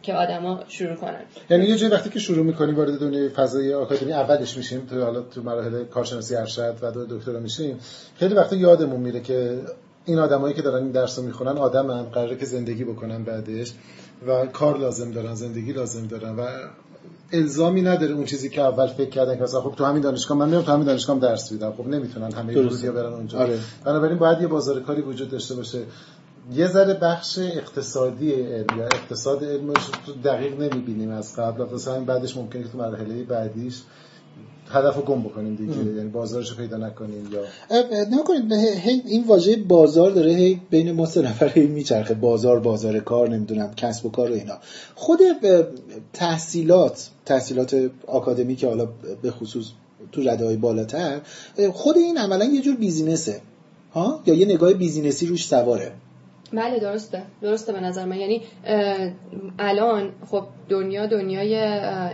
که 0.02 0.14
آدما 0.14 0.60
شروع 0.68 0.94
کنن. 0.94 1.20
یعنی 1.50 1.64
یه 1.64 1.76
جایی 1.76 1.92
وقتی 1.92 2.10
که 2.10 2.18
شروع 2.18 2.46
می‌کنیم 2.46 2.76
وارد 2.76 2.98
دنیای 2.98 3.28
فضای 3.28 3.74
آکادمی 3.74 4.12
اولش 4.12 4.56
میشیم 4.56 4.86
تو 4.86 5.02
حالا 5.02 5.20
تو 5.20 5.42
مراحل 5.42 5.84
کارشناسی 5.84 6.36
ارشد 6.36 6.76
و 6.82 6.90
دو 6.90 7.06
دکترا 7.18 7.40
میشیم 7.40 7.78
خیلی 8.16 8.34
وقتا 8.34 8.56
یادمون 8.56 9.00
میره 9.00 9.20
که 9.20 9.60
این 10.04 10.18
آدمایی 10.18 10.54
که 10.54 10.62
دارن 10.62 10.82
این 10.82 10.90
درس 10.90 11.18
رو 11.18 11.24
می‌خونن 11.24 11.58
آدمن 11.58 12.02
قراره 12.02 12.36
که 12.36 12.46
زندگی 12.46 12.84
بکنن 12.84 13.24
بعدش 13.24 13.72
و 14.26 14.46
کار 14.46 14.78
لازم 14.78 15.10
دارن 15.10 15.34
زندگی 15.34 15.72
لازم 15.72 16.06
دارن 16.06 16.36
و 16.36 16.46
الزامی 17.32 17.82
نداره 17.82 18.12
اون 18.12 18.24
چیزی 18.24 18.48
که 18.48 18.60
اول 18.60 18.86
فکر 18.86 19.10
کردن 19.10 19.36
که 19.36 19.42
مثلا 19.42 19.60
خب 19.60 19.74
تو 19.74 19.84
همین 19.84 20.02
دانشگاه 20.02 20.38
من 20.38 20.48
میام 20.48 20.62
تو 20.62 20.72
همین 20.72 20.86
دانشگاه 20.86 21.18
درس 21.18 21.52
میدم. 21.52 21.72
خب 21.72 21.86
نمی‌تونن 21.86 22.32
همه 22.32 22.58
ورودیا 22.58 22.92
برن 22.92 23.12
اونجا. 23.12 23.38
آره. 23.38 23.58
بنابراین 23.84 24.18
باید 24.18 24.40
یه 24.40 24.46
بازار 24.46 24.80
کاری 24.80 25.02
وجود 25.02 25.30
داشته 25.30 25.54
باشه. 25.54 25.82
یه 26.52 26.66
ذره 26.66 26.94
بخش 26.94 27.38
اقتصادی 27.38 28.32
علم 28.32 28.78
یا 28.78 28.84
اقتصاد 28.84 29.44
علمش 29.44 29.86
تو 30.06 30.12
دقیق 30.12 30.60
نمی‌بینیم 30.60 31.10
از 31.10 31.36
قبل. 31.36 31.74
مثلا 31.74 32.00
بعدش 32.00 32.36
ممکنه 32.36 32.62
که 32.62 32.68
تو 32.68 32.78
مرحله 32.78 33.22
بعدیش 33.22 33.82
هدف 34.70 34.96
رو 34.96 35.02
گم 35.02 35.22
بکنیم 35.22 35.54
دیگه. 35.54 35.96
یعنی 35.96 36.08
بازارش 36.08 36.50
رو 36.50 36.56
پیدا 36.56 36.76
نکنیم 36.76 37.28
یا 37.32 37.40
نکنید 38.10 38.52
این 39.06 39.24
واژه 39.26 39.56
بازار 39.56 40.10
داره 40.10 40.32
هی 40.32 40.60
بین 40.70 40.92
ما 40.92 41.06
سه 41.06 41.22
نفر 41.22 41.48
هی 41.48 41.66
میچرخه. 41.66 42.14
بازار 42.14 42.60
بازار 42.60 43.00
کار 43.00 43.28
نمی‌دونم 43.28 43.74
کسب 43.74 44.06
و 44.06 44.10
کار 44.10 44.30
و 44.30 44.34
اینا. 44.34 44.58
خود 44.94 45.18
تحصیلات 46.12 47.10
تحصیلات 47.26 47.90
آکادمی 48.06 48.56
که 48.56 48.66
حالا 48.66 48.88
به 49.22 49.30
خصوص 49.30 49.66
تو 50.12 50.22
رده 50.22 50.44
های 50.44 50.56
بالاتر 50.56 51.20
خود 51.72 51.96
این 51.96 52.18
عملا 52.18 52.44
یه 52.44 52.62
جور 52.62 52.76
بیزینسه. 52.76 53.40
ها؟ 53.92 54.22
یا 54.26 54.34
یه 54.34 54.46
نگاه 54.46 54.72
بیزینسی 54.72 55.26
روش 55.26 55.46
سواره. 55.46 55.92
بله 56.52 56.78
درسته. 56.78 57.22
درسته 57.42 57.72
به 57.72 57.80
نظر 57.80 58.04
من. 58.04 58.16
یعنی 58.16 58.42
الان 59.58 60.12
خب 60.30 60.44
دنیا 60.68 61.06
دنیای 61.06 61.56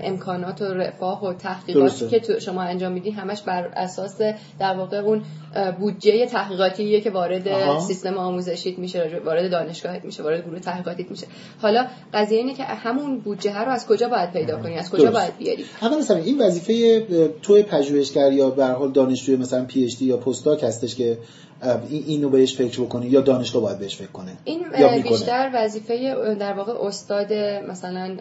امکانات 0.02 0.62
و 0.62 0.64
رفاه 0.64 1.24
و 1.24 1.32
تحقیقاتی 1.32 2.20
که 2.20 2.38
شما 2.38 2.62
انجام 2.62 2.92
میدی 2.92 3.10
همش 3.10 3.42
بر 3.42 3.70
اساس 3.76 4.20
در 4.58 4.74
واقع 4.74 4.96
اون 4.96 5.22
بودجه 5.80 6.26
تحقیقاتیه 6.26 7.00
که 7.00 7.10
وارد 7.10 7.78
سیستم 7.78 8.18
آموزشیت 8.18 8.78
میشه 8.78 9.20
وارد 9.24 9.50
دانشگاهت 9.50 10.04
میشه 10.04 10.22
وارد 10.22 10.46
گروه 10.46 10.58
تحقیقاتیت 10.58 11.10
میشه. 11.10 11.26
حالا 11.62 11.86
قضیه 12.14 12.38
اینه 12.38 12.54
که 12.54 12.64
همون 12.64 13.18
بودجه 13.18 13.58
رو 13.58 13.70
از 13.70 13.86
کجا 13.86 14.08
باید 14.08 14.32
پیدا 14.32 14.62
کنی؟ 14.62 14.74
از 14.78 14.90
کجا 14.90 15.10
باید 15.10 15.38
بیاری؟ 15.38 15.64
اول 15.82 15.98
مثلا 15.98 16.16
این 16.16 16.40
وظیفه 16.40 17.00
توی 17.42 17.62
پژوهشگر 17.62 18.32
یا 18.32 18.50
به 18.50 18.66
حال 18.66 18.92
دانشجوی 18.92 19.36
مثلا 19.36 19.64
پی 19.64 19.84
اچ 19.84 19.98
دی 19.98 20.04
یا 20.04 20.16
پستاک 20.16 20.64
هستش 20.64 20.94
که 20.94 21.18
اینو 21.90 22.28
بهش 22.28 22.56
فکر 22.56 22.82
بکنی 22.82 23.06
یا 23.06 23.20
دانشگاه 23.20 23.62
باید 23.62 23.78
بهش 23.78 23.96
فکر 23.96 24.06
کنه؟ 24.06 24.32
این 24.44 24.62
بیشتر 25.02 25.50
وظیفه 25.54 26.14
در 26.40 26.52
واقع 26.52 26.72
استاد 26.86 27.32
مثلا 27.68 28.16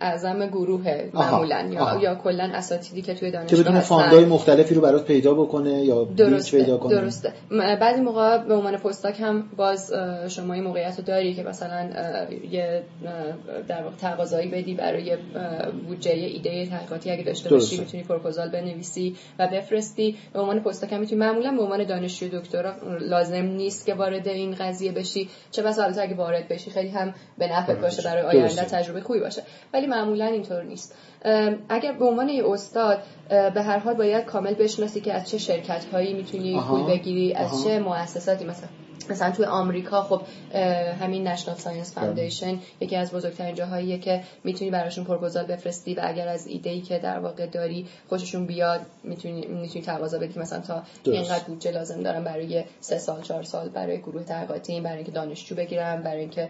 اعظم 0.00 0.46
گروه 0.46 1.10
معمولا 1.14 1.68
یا 1.72 1.98
یا 2.02 2.14
کلا 2.14 2.50
اساتیدی 2.54 3.02
که 3.02 3.14
توی 3.14 3.30
دانشگاه 3.30 3.62
که 3.62 3.68
بدون 3.68 3.80
فاندای 3.80 4.24
مختلفی 4.24 4.74
رو 4.74 4.80
برات 4.80 5.04
پیدا 5.04 5.34
بکنه 5.34 5.84
یا 5.84 6.04
درسته 6.04 6.58
پیدا 6.58 6.76
کنه؟ 6.76 6.94
درسته. 6.94 7.32
بعضی 7.80 8.00
موقع 8.00 8.38
به 8.38 8.54
عنوان 8.54 8.76
پستاک 8.76 9.20
هم 9.20 9.44
باز 9.56 9.92
شما 10.28 10.54
این 10.54 10.64
موقعیت 10.64 10.98
رو 10.98 11.04
داری 11.04 11.34
که 11.34 11.42
مثلا 11.42 11.90
یه 12.50 12.82
در 13.68 13.82
واقع 13.82 13.96
تقاضایی 13.96 14.48
بدی 14.48 14.74
برای 14.74 15.16
بودجه 15.88 16.10
ایده 16.10 16.66
تحقیقاتی 16.66 17.10
اگه 17.10 17.22
داشته 17.22 17.50
باشی 17.50 17.80
می‌تونی 17.80 18.02
پروپوزال 18.02 18.48
بنویسی 18.48 19.16
و 19.38 19.48
بفرستی. 19.48 20.16
به 20.32 20.40
عنوان 20.40 20.60
پستاک 20.60 20.92
هم 20.92 21.00
می‌تونی 21.00 21.20
معمولا 21.20 21.52
به 21.52 21.62
عنوان 21.62 21.84
دانشجو 21.84 22.40
دکترا 22.40 22.72
لازم 23.00 23.42
نیست 23.42 23.86
که 23.86 23.94
وارد 23.94 24.28
این 24.28 24.54
قضیه 24.54 24.92
بشی. 24.92 25.28
چه 25.50 25.62
بس 25.62 25.78
البته 25.78 26.02
اگه 26.02 26.14
وارد 26.14 26.48
بشی 26.48 26.70
خیلی 26.70 26.88
هم 26.88 27.14
به 27.38 27.52
نفعت 27.52 27.80
باشه 27.80 28.02
برای 28.02 28.22
آینده 28.22 28.64
تجربه 28.64 29.00
خوبی 29.00 29.20
باشه. 29.20 29.42
ولی 29.72 29.86
معمولا 29.86 30.26
اینطور 30.26 30.62
نیست. 30.62 30.94
اگر 31.68 31.92
به 31.92 32.04
عنوان 32.04 32.28
یه 32.28 32.50
استاد 32.50 33.02
به 33.28 33.62
هر 33.62 33.78
حال 33.78 33.94
باید 33.94 34.24
کامل 34.24 34.54
بشناسی 34.54 35.00
که 35.00 35.12
از 35.12 35.30
چه 35.30 35.38
شرکت 35.38 35.84
هایی 35.92 36.14
می‌تونی 36.14 36.60
پول 36.60 36.86
بگیری 36.86 37.34
از 37.34 37.64
چه 37.64 37.78
مؤسساتی 37.78 38.44
مثلا 38.44 38.68
مثلا 39.10 39.30
توی 39.30 39.44
آمریکا 39.44 40.02
خب 40.02 40.22
همین 41.00 41.26
National 41.26 41.56
Science 41.56 41.94
Foundation 41.94 42.58
یکی 42.80 42.96
از 42.96 43.12
بزرگترین 43.12 43.54
جاهاییه 43.54 43.98
که 43.98 44.22
می‌تونی 44.44 44.70
براشون 44.70 45.04
پروپوزال 45.04 45.44
بفرستی 45.44 45.94
و 45.94 46.00
اگر 46.04 46.28
از 46.28 46.46
ایده 46.46 46.70
ای 46.70 46.80
که 46.80 46.98
در 46.98 47.18
واقع 47.18 47.46
داری 47.46 47.86
خوششون 48.08 48.46
بیاد 48.46 48.80
می‌تونی 49.04 49.46
می‌تونی 49.46 49.84
تقاضا 49.84 50.18
بدی. 50.18 50.40
مثلا 50.40 50.60
تا 50.60 50.82
اینقدر 51.04 51.44
بودجه 51.44 51.70
لازم 51.70 52.02
دارم 52.02 52.24
برای 52.24 52.64
سه 52.80 52.98
سال 52.98 53.22
چهار 53.22 53.42
سال 53.42 53.68
برای 53.68 53.98
گروه 53.98 54.24
تحقیقاتی 54.24 54.80
برای 54.80 54.96
اینکه 54.96 55.12
دانشجو 55.12 55.54
بگیرم 55.54 56.02
برای 56.02 56.20
اینکه 56.20 56.48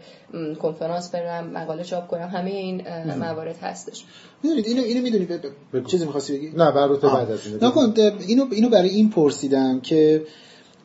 کنفرانس 0.62 1.10
برم 1.10 1.46
مقاله 1.46 1.84
چاپ 1.84 2.06
کنم 2.06 2.28
همه 2.28 2.50
این 2.50 2.82
موارد 3.18 3.56
هستش. 3.62 4.04
می‌دونید 4.42 4.66
اینو 4.66 4.82
اینو 4.82 5.02
می‌دونی 5.02 5.28
چیزی 5.86 6.04
می‌خواستی 6.04 6.32
بگی؟ 6.38 6.48
نه 6.48 6.70
برات 6.72 7.04
بعد 7.04 7.30
از 7.30 7.40
اینو 8.28 8.46
اینو 8.52 8.68
برای 8.68 8.88
این 8.88 9.10
پرسیدم 9.10 9.80
که 9.80 10.22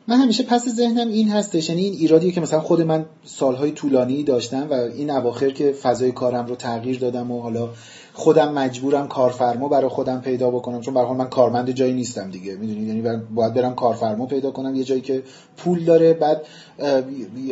من 0.07 0.15
همیشه 0.15 0.43
پس 0.43 0.69
ذهنم 0.69 1.07
این 1.07 1.29
هستش. 1.29 1.69
یعنی 1.69 1.81
این 1.81 1.93
ایرادیه 1.93 2.31
که 2.31 2.41
مثلا 2.41 2.59
خود 2.59 2.81
من 2.81 3.05
سالهای 3.23 3.71
طولانی 3.71 4.23
داشتم 4.23 4.67
و 4.69 4.73
این 4.73 5.09
اواخر 5.09 5.49
که 5.49 5.71
فضای 5.71 6.11
کارم 6.11 6.45
رو 6.45 6.55
تغییر 6.55 6.99
دادم 6.99 7.31
و 7.31 7.41
حالا 7.41 7.69
خودم 8.13 8.53
مجبورم 8.53 9.07
کارفرما 9.07 9.67
برای 9.67 9.89
خودم 9.89 10.21
پیدا 10.21 10.51
بکنم. 10.51 10.81
چون 10.81 10.93
به 10.93 11.13
من 11.13 11.29
کارمند 11.29 11.71
جایی 11.71 11.93
نیستم 11.93 12.31
دیگه. 12.31 12.55
می‌دونید؟ 12.55 12.87
یعنی 12.87 13.21
باید 13.35 13.53
برم 13.53 13.75
کارفرما 13.75 14.25
پیدا 14.25 14.51
کنم. 14.51 14.75
یه 14.75 14.83
جایی 14.83 15.01
که 15.01 15.23
پول 15.57 15.83
داره 15.83 16.13
بعد 16.13 16.45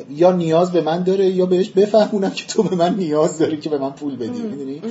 یا 0.09 0.31
نیاز 0.31 0.71
به 0.71 0.81
من 0.81 1.03
داره 1.03 1.29
یا 1.29 1.45
بهش 1.45 1.69
بفهمونم 1.69 2.29
که 2.29 2.45
تو 2.47 2.63
به 2.63 2.75
من 2.75 2.95
نیاز 2.95 3.37
داری 3.37 3.57
که 3.57 3.69
به 3.69 3.77
من 3.77 3.91
پول 3.91 4.15
بدی. 4.15 4.41
می‌دونی؟ 4.41 4.81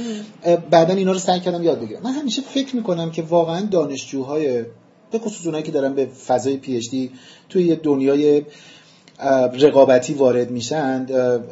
بعدا 0.71 0.95
اینا 0.95 1.13
رو 1.13 1.19
سعی 1.19 1.41
کردم 1.41 1.63
یاد 1.63 1.81
بگیرم. 1.81 2.03
من 2.05 2.13
همیشه 2.13 2.43
فکر 2.43 2.77
می‌کنم 2.77 3.11
که 3.11 3.23
واقعا 3.23 3.67
دانشجوهای 3.71 4.65
به 5.13 5.19
خصوص 5.19 5.47
اونایی 5.47 5.65
که 5.65 5.73
دارن 5.73 5.95
به 5.95 6.07
فضای 6.07 6.57
پی 6.57 6.77
اچ 6.77 6.91
دی 6.91 7.11
توی 7.49 7.65
یه 7.65 7.77
دنیای 7.77 8.43
رقابتی 9.61 10.15
وارد 10.15 10.51
میشن 10.51 11.07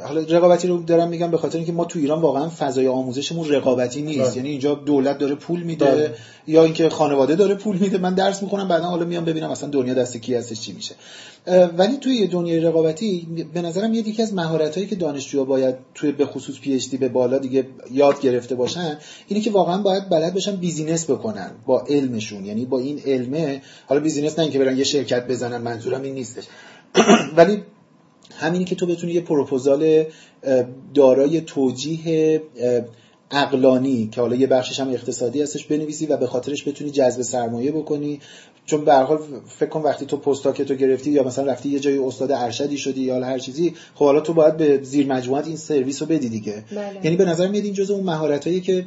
حالا 0.05 0.21
رقابتی 0.21 0.69
رو 0.69 0.83
دارم 0.83 1.09
میگم 1.09 1.31
به 1.31 1.38
خاطر 1.38 1.57
اینکه 1.57 1.73
ما 1.73 1.85
تو 1.85 1.99
ایران 1.99 2.21
واقعا 2.21 2.49
فضای 2.49 2.88
آموزشمون 2.88 3.49
رقابتی 3.49 4.02
نیست. 4.02 4.21
بله. 4.21 4.37
یعنی 4.37 4.49
اینجا 4.49 4.75
دولت 4.75 5.19
داره 5.19 5.35
پول 5.35 5.62
میده 5.62 5.85
بله. 5.85 6.14
یا 6.47 6.64
اینکه 6.64 6.88
خانواده 6.88 7.35
داره 7.35 7.55
پول 7.55 7.76
میده. 7.76 7.99
من 7.99 8.14
درس 8.14 8.43
می‌خونم 8.43 8.69
بعدا 8.69 8.85
حالا 8.85 9.05
میام 9.05 9.25
ببینم 9.25 9.50
اصلا 9.50 9.69
دنیا 9.69 9.95
دست 9.95 10.17
کی 10.17 10.35
هستش 10.35 10.61
چی 10.61 10.73
میشه. 10.73 10.95
ولی 11.76 11.97
توی 11.97 12.17
یه 12.17 12.26
دنیای 12.26 12.61
رقابتی 12.61 13.29
به 13.55 13.62
نظرم 13.62 13.95
یه 13.95 14.09
یکی 14.09 14.23
از 14.23 14.35
مهارتایی 14.35 14.87
که 14.87 14.97
دانشجوها 14.97 15.45
باید 15.45 15.75
توی 15.95 16.12
به 16.12 16.26
خصوص 16.26 16.61
پی 16.61 16.75
اچ 16.75 16.88
دی 16.88 16.97
به 16.97 17.09
بالا 17.09 17.38
دیگه 17.38 17.67
یاد 17.93 18.21
گرفته 18.21 18.55
باشن 18.55 18.99
اینه 19.29 19.43
که 19.43 19.50
واقعا 19.50 19.83
باید 19.83 20.09
بلد 20.09 20.35
باشن 20.35 20.57
business 20.56 21.11
بکنن 21.11 21.50
با 21.67 21.81
علمشون. 21.81 22.45
یعنی 22.45 22.64
با 22.64 22.79
این 22.79 23.00
علمه 23.07 23.62
حالا 23.87 24.00
business 24.00 24.38
نه 24.38 24.43
اینکه 24.43 24.59
برن 24.59 24.76
یه 24.76 24.85
شرکت 24.85 25.26
بزنن 25.26 25.59
منظورم 25.59 26.02
این 26.02 26.14
نیستش. 26.14 26.45
ولی 27.37 27.62
همینی 28.37 28.64
که 28.64 28.75
تو 28.75 28.87
بتونی 28.87 29.12
یه 29.12 29.20
پروپوزال 29.20 30.04
دارای 30.94 31.40
توجیه 31.40 32.42
عقلانی 33.30 34.09
که 34.12 34.20
حالا 34.20 34.37
یه 34.37 34.47
بخشش 34.47 34.80
هم 34.80 34.88
اقتصادی 34.88 35.42
هستش 35.42 35.66
بنویسی 35.66 36.06
و 36.06 36.16
به 36.16 36.26
خاطرش 36.26 36.68
بتونی 36.68 36.90
جذب 36.90 37.23
سرمایه 37.23 37.73
بکنی 37.73 38.20
چون 38.70 38.84
به 38.84 38.94
حال 38.94 39.18
فکر 39.46 39.68
کن 39.68 39.82
وقتی 39.82 40.06
تو 40.06 40.16
postdoc 40.16 40.62
تو 40.62 40.75
گرفتی 40.74 41.10
یا 41.10 41.22
مثلا 41.22 41.52
رفتی 41.52 41.68
یه 41.68 41.80
جای 41.80 41.98
استاد 41.98 42.32
ارشدی 42.32 42.78
شدی 42.78 43.00
یا 43.00 43.24
هر 43.24 43.38
چیزی 43.38 43.74
خب 43.94 44.04
حالا 44.04 44.20
تو 44.20 44.32
باید 44.32 44.56
به 44.56 44.82
زیر 44.82 45.06
مجموعت 45.06 45.46
این 45.46 45.56
سرویس 45.56 46.02
رو 46.02 46.08
بدی 46.08 46.28
دیگه. 46.28 46.64
بله. 46.72 47.00
یعنی 47.04 47.16
به 47.16 47.24
نظر 47.24 47.48
میاد 47.48 47.64
این 47.64 47.74
جزء 47.74 47.94
اون 47.94 48.04
مهارتایی 48.04 48.60
که 48.60 48.84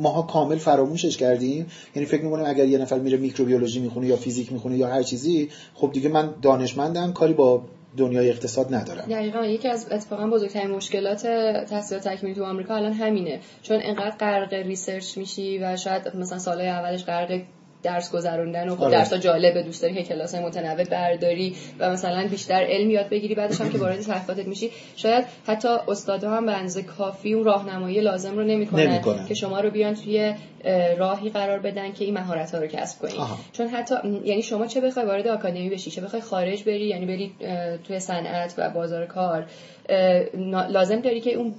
ماها 0.00 0.22
کامل 0.22 0.56
فراموشش 0.56 1.16
کردیم. 1.16 1.66
یعنی 1.94 2.06
فکر 2.06 2.24
می‌کنم 2.24 2.44
اگر 2.46 2.66
یه 2.66 2.78
نفر 2.78 2.98
میره 2.98 3.18
میکروبیولوژی 3.18 3.80
می‌خونه 3.80 4.06
یا 4.06 4.16
فیزیک 4.16 4.52
می‌خونه 4.52 4.76
یا 4.76 4.88
هر 4.88 5.02
چیزی 5.02 5.48
خب 5.74 5.90
دیگه 5.92 6.08
من 6.08 6.34
دانشمندم 6.42 7.12
کاری 7.12 7.32
با 7.32 7.62
دنیای 7.96 8.30
اقتصاد 8.30 8.74
ندارم. 8.74 9.06
دقیقا 9.10 9.44
یکی 9.44 9.68
از 9.68 9.86
اتفاقا 9.90 10.26
بزرگترین 10.26 10.70
مشکلات 10.70 11.22
تحصیل 11.70 11.98
تکمیلی 11.98 12.34
تو 12.34 12.44
آمریکا 12.44 12.74
الان 12.74 12.92
همینه. 12.92 13.40
چون 13.62 13.80
انقدر 13.82 14.16
غرق 14.16 14.54
research 14.54 15.18
میشی 15.18 15.58
و 15.58 15.76
شاید 15.76 16.16
مثلا 16.16 16.38
سالهای 16.38 16.68
اولش 16.68 17.04
غرق 17.04 17.40
درس 17.84 18.12
گذروندن 18.12 18.68
و 18.68 18.76
خب 18.76 18.82
آره. 18.82 18.92
درس 18.92 19.12
ها 19.12 19.18
جالبه 19.18 19.62
دوست 19.62 19.82
داری 19.82 19.94
که 19.94 20.02
کلاس 20.02 20.34
متنوع 20.34 20.84
برداری 20.84 21.56
و 21.78 21.90
مثلا 21.90 22.28
بیشتر 22.28 22.66
علم 22.68 22.90
یاد 22.90 23.08
بگیری 23.08 23.34
بعدش 23.34 23.60
هم 23.60 23.70
که 23.70 23.78
وارد 23.78 24.00
تحقیقاتت 24.06 24.46
میشی 24.46 24.70
شاید 24.96 25.24
حتی 25.46 25.68
استادها 25.88 26.36
هم 26.36 26.46
به 26.46 26.52
اندازه 26.52 26.82
کافی 26.82 27.34
اون 27.34 27.44
راهنمایی 27.44 28.00
لازم 28.00 28.36
رو 28.36 28.44
نمی‌کنن 28.44 28.86
نمی‌کنن. 28.86 29.26
که 29.26 29.34
شما 29.34 29.60
رو 29.60 29.70
بیان 29.70 29.94
توی 29.94 30.34
راهی 30.98 31.30
قرار 31.30 31.58
بدن 31.58 31.92
که 31.92 32.04
این 32.04 32.14
مهارت 32.14 32.54
ها 32.54 32.60
رو 32.60 32.66
کسب 32.66 32.98
کنی 32.98 33.18
آها. 33.18 33.38
چون 33.52 33.66
حتی 33.66 33.94
یعنی 34.24 34.42
شما 34.42 34.66
چه 34.66 34.80
بخوای 34.80 35.06
وارد 35.06 35.28
آکادمی 35.28 35.70
بشی 35.70 35.90
چه 35.90 36.00
بخوای 36.00 36.22
خارج 36.22 36.64
بری 36.64 36.86
یعنی 36.86 37.06
بری 37.06 37.34
توی 37.86 38.00
صنعت 38.00 38.54
و 38.58 38.70
بازار 38.70 39.06
کار 39.06 39.46
لازم 40.68 41.00
داری 41.00 41.20
که 41.20 41.34
اون 41.34 41.54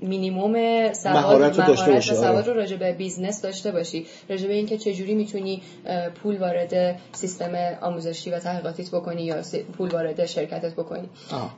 مینیموم 0.00 0.92
سواد 0.92 1.16
مهارت 1.16 1.58
و 1.58 2.00
سواد 2.00 2.34
آره. 2.34 2.46
رو 2.46 2.52
راجع 2.52 2.76
به 2.76 2.92
business 2.92 3.42
داشته 3.42 3.72
باشی 3.72 4.06
راجع 4.28 4.48
به 4.48 4.54
اینکه 4.54 4.78
چجوری 4.78 5.14
می‌تونی 5.14 5.62
اه، 5.86 6.08
پول 6.08 6.36
وارد 6.36 7.00
سیستم 7.12 7.52
آموزشی 7.80 8.30
و 8.30 8.38
تحقیقاتیت 8.38 8.90
بکنی 8.90 9.22
یا 9.22 9.36
پول 9.76 9.90
وارد 9.90 10.26
شرکتت 10.26 10.72
بکنی. 10.72 11.08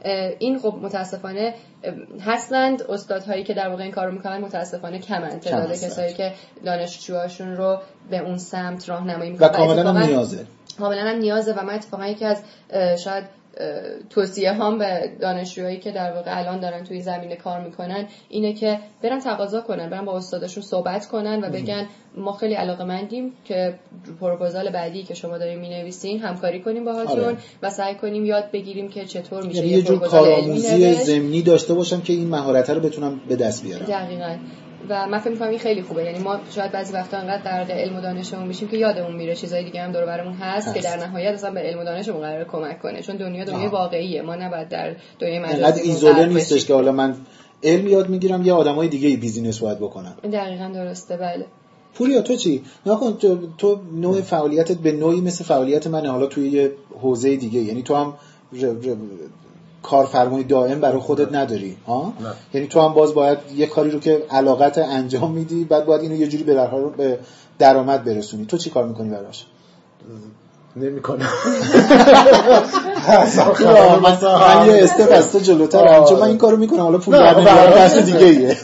اه، 0.05 0.31
این 0.39 0.59
خب 0.59 0.75
متاسفانه 0.83 1.55
هستند 2.21 2.83
استادهایی 2.83 3.45
که 3.45 3.55
در 3.55 3.69
واقع 3.69 3.83
این 3.83 3.93
کارو 3.93 4.13
می‌کنن 4.13 4.39
متاسفانه 4.39 4.99
کمن 4.99 5.41
تعداد. 5.41 5.73
کسایی 5.73 6.15
که 6.15 6.33
دانشجوهاشون 6.91 7.57
رو 7.57 7.79
به 8.11 8.19
اون 8.19 8.39
سمت 8.39 8.89
راهنمایی 8.89 9.31
و 9.31 9.33
می‌کنن 9.33 9.49
کاملا 9.49 9.93
هم 9.93 9.99
نیازه. 9.99 10.47
کاملا 10.79 11.01
هم 11.01 11.17
نیازه 11.17 11.53
و 11.53 11.65
من 11.65 11.75
اتفاقا 11.75 12.07
یکی 12.07 12.25
از 12.25 12.43
شاید 13.05 13.25
توصیه 14.11 14.53
هام 14.53 14.79
به 14.79 15.11
دانشجوهایی 15.21 15.79
که 15.79 15.91
در 15.91 16.13
واقع 16.13 16.39
الان 16.39 16.61
دارن 16.61 16.85
توی 16.85 17.01
زمینه 17.01 17.37
کار 17.37 17.61
می‌کنن 17.61 18.07
اینه 18.29 18.53
که 18.53 18.79
برن 19.03 19.21
تقاضا 19.21 19.61
کنن 19.61 19.91
برن 19.91 20.05
با 20.05 20.17
استاداشون 20.17 20.63
صحبت 20.63 21.07
کنن 21.07 21.45
و 21.45 21.51
بگن 21.51 21.87
ما 22.17 22.33
خیلی 22.33 22.55
علاقه 22.55 22.85
مندیم 22.85 23.33
که 23.45 23.75
پروپوزال 24.21 24.71
بعدی 24.71 25.03
که 25.03 25.15
شما 25.15 25.39
دارین 25.39 25.59
می‌نویسین 25.59 26.21
همکاری 26.21 26.61
کنیم 26.61 26.85
باهاتون 26.85 27.25
آره. 27.25 27.37
و 27.63 27.71
سعی 27.71 27.95
کنیم 27.95 28.25
یاد 28.25 28.51
بگیریم 28.51 28.89
که 28.89 29.05
چطور 29.05 29.47
میشه 29.47 29.59
یعنی 29.59 29.69
یه 29.69 29.83
جور 29.83 29.99
کارآموزی. 29.99 30.95
ضمنی 30.95 31.43
داشته 31.43 31.75
باشم 31.75 32.01
که 32.01 32.13
این 32.13 32.29
مهارت 32.29 32.71
رو 32.71 32.81
بتونم 32.81 33.21
به 33.29 33.37
دست 33.37 33.63
بیارم. 33.63 33.87
دقیقا. 33.87 34.37
و 34.89 35.07
من 35.07 35.19
فکر 35.19 35.31
می‌کنم 35.31 35.49
این 35.49 35.59
خیلی 35.59 35.83
خوبه. 35.83 36.05
یعنی 36.05 36.19
ما 36.19 36.39
شاید 36.51 36.73
بعضی 36.73 36.93
وقتا 36.93 37.17
انقدر 37.17 37.43
غرق 37.43 37.71
علم 37.71 37.97
و 37.97 38.01
دانشمون 38.01 38.47
میشیم 38.47 38.69
که 38.69 38.77
یادمون 38.77 39.17
میره 39.17 39.35
چیزای 39.35 39.65
دیگه 39.65 39.83
هم 39.83 39.93
دور 39.93 40.07
برمون 40.07 40.33
هست, 40.33 40.67
هست. 40.69 40.77
که 40.77 40.83
در 40.83 40.97
نهایت 40.97 41.35
اصلا 41.35 41.51
به 41.51 41.61
علم 41.61 41.79
و 41.79 41.85
دانشمون 41.85 42.21
قرار 42.21 42.45
کمک 42.45 42.79
کنه. 42.83 43.03
چون 43.03 43.17
دنیا 43.17 43.45
دنیای. 43.45 43.69
واقعیه. 43.69 44.23
ما 44.23 44.37
نباید 44.37 44.69
در 44.69 44.95
دنیای 45.19 45.39
مجازی 45.39 45.63
انقدر 45.63 45.83
ایزوله 45.83 46.27
نیستش 46.27 46.67
که 46.67 46.75
حالا 46.75 46.93
من 46.93 47.17
علم 47.63 47.87
یاد 47.87 48.09
می‌گیرم 48.09 48.47
یه 48.47 48.53
آدمای 48.53 48.89
دیگه 48.89 49.17
بیزینس 49.17 49.59
باید 49.59 49.79
بکنم 49.79 50.17
دقیقا 50.33 50.71
درسته. 50.75 51.17
بله. 51.17 51.47
پوریا 51.95 52.23
تو 52.23 52.37
چی؟ 52.37 52.65
نکن 52.87 53.17
تو, 53.17 53.39
تو 53.59 53.81
نوع 53.93 54.21
فعالیتت 54.21 54.77
به 54.77 54.93
نوعی 54.93 55.21
مثل 55.21 55.45
فعالیت 55.45 55.87
منه 55.87 56.11
حالا 56.11 56.27
توی 56.27 56.49
یه 56.49 56.73
حوزه 57.01 57.37
دیگه. 57.37 57.61
یعنی 57.61 57.83
تو 57.83 57.95
هم. 57.95 58.15
کارفرمای 59.83 60.43
دائم 60.43 60.81
برای 60.81 61.01
خودت 61.01 61.35
نداری 61.35 61.77
ها. 61.87 62.13
یعنی 62.55 62.67
تو 62.67 62.81
هم 62.81 62.95
باز 62.95 63.15
باید 63.15 63.39
یه 63.57 63.67
کاری 63.67 63.91
رو 63.91 64.01
که 64.01 64.23
علاقت 64.31 64.79
انجام 64.79 65.31
میدی 65.31 65.65
بعد 65.65 65.85
باید 65.87 66.03
اینو 66.03 66.17
یه 66.17 66.27
جوری 66.29 66.45
به 66.45 66.55
درها 66.55 66.79
رو 66.79 66.91
به 66.91 67.19
درآمد 67.59 68.05
برسونی. 68.05 68.47
تو 68.47 68.59
چی 68.59 68.71
کار 68.71 68.87
می‌کنی 68.87 69.11
براش؟ 69.11 69.47
نمی 70.77 71.03
کنم 71.03 71.19
من, 74.03 74.67
یه 74.67 74.85
استپ 74.85 75.13
از 75.13 75.33
تو 75.33 75.39
جلوترم 75.39 76.05
چون 76.05 76.19
من 76.19 76.29
این 76.29 76.39
کارو 76.39 76.57
می‌کنم 76.57 76.81
حالا 76.81 76.99
پول 76.99 77.15
نمیارم 77.15 77.71
دست 77.71 77.99
دیگه 77.99 78.27
ایه 78.27 78.57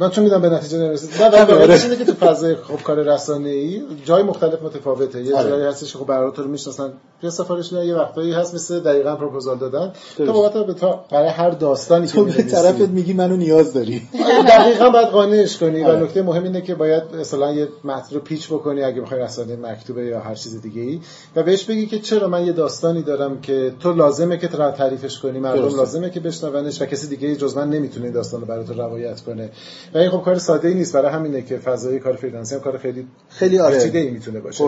من 0.00 0.10
چون 0.10 0.24
میدم 0.24 0.42
به 0.42 0.48
نتیجه 0.48 0.78
نرسید 0.78 1.22
نه 1.22 1.26
آره. 1.26 1.44
ولی 1.44 1.52
واقعیتش 1.52 1.84
اینه 1.84 1.96
که 1.96 2.04
تو 2.04 2.12
فضای 2.12 2.54
خب 2.54 2.82
کار 2.82 3.02
رسانه 3.02 3.48
ای 3.48 3.82
جای 4.04 4.22
مختلف 4.22 4.62
متفاوته 4.62 5.22
یه 5.22 5.36
آره. 5.36 5.50
جایی 5.50 5.64
هستش 5.64 5.92
که 5.92 5.98
خب 5.98 6.06
برای 6.06 6.32
تو 6.32 6.42
رو 6.42 6.48
می‌شناسن 6.48 6.92
یه 7.22 7.30
سفارش 7.30 7.72
میدن 7.72 7.84
یه 7.84 7.94
وقتایی 7.94 8.32
هست 8.32 8.54
مثل 8.54 8.80
دقیقاً 8.80 9.16
پروپوزال 9.16 9.58
دادن 9.58 9.92
تو. 10.16 10.32
بابت 10.32 10.66
به 10.66 10.74
تا 10.74 11.04
برای 11.10 11.28
هر 11.28 11.50
داستانی 11.50 12.06
که 12.06 12.12
تو 12.12 12.24
به. 12.24 12.32
طرفت 12.32 12.80
میگی 12.80 13.12
منو 13.12 13.36
نیاز 13.36 13.72
داری 13.72 14.02
دقیقا 14.48 14.90
باید 14.90 15.08
قانعش 15.08 15.58
کنی 15.58 15.84
و 15.84 15.86
آره. 15.86 16.00
نکته 16.00 16.22
مهم 16.22 16.42
اینه 16.44 16.60
که 16.60 16.74
باید 16.74 17.02
مثلا 17.20 17.52
یه 17.52 17.68
متن 17.84 18.14
رو 18.14 18.20
pitch 18.20 18.48
بکنی 18.48 18.82
اگه 18.82 19.00
بخوای 19.00 19.20
رسانه 19.20 19.56
مکتوبه 19.56 20.04
یا 20.04 20.20
هر 20.20 20.34
چیز 20.34 20.62
دیگه 20.62 20.82
ای 20.82 21.00
و 21.36 21.42
بهش 21.42 21.64
بگی 21.64 21.86
که 21.86 21.98
چرا 21.98 22.28
من 22.28 22.46
یه 22.46 22.52
داستانی 22.52 23.02
دارم 23.02 23.40
که 23.40 23.72
تو 23.80 23.92
لازمه 23.92 24.38
که 24.38 24.48
تو 24.48 24.70
تعریفش 24.70 25.18
کنی 25.18 25.38
مردم. 25.38 25.76
لازمه 25.76 26.10
که 26.10 26.20
بشنونش 26.20 26.82
و 26.82 26.86
کسی 26.86 27.08
دیگه 27.08 27.36
جز 27.36 27.56
من 27.56 27.70
نمی‌تونه 27.70 28.04
این 28.04 28.14
داستان 28.14 28.40
رو 28.40 28.46
برای 28.46 28.64
تو 28.64 28.72
روایت 28.72 29.20
کنه 29.20 29.50
و 29.94 29.98
این 29.98 30.10
خب 30.10 30.22
کار 30.22 30.38
ساده 30.38 30.68
ای 30.68 30.74
نیست. 30.74 30.96
برای 30.96 31.12
همینه 31.12 31.42
که 31.42 31.58
فضای 31.58 31.98
کار 31.98 32.12
freelance 32.12 32.50
ی 32.50 32.54
هم 32.54 32.60
کار 32.60 32.78
خیلی 32.78 33.08
خیلی 33.28 33.58
پیچیده 33.58 33.98
ای 33.98 34.10
می‌تونه 34.10 34.40
باشه. 34.40 34.64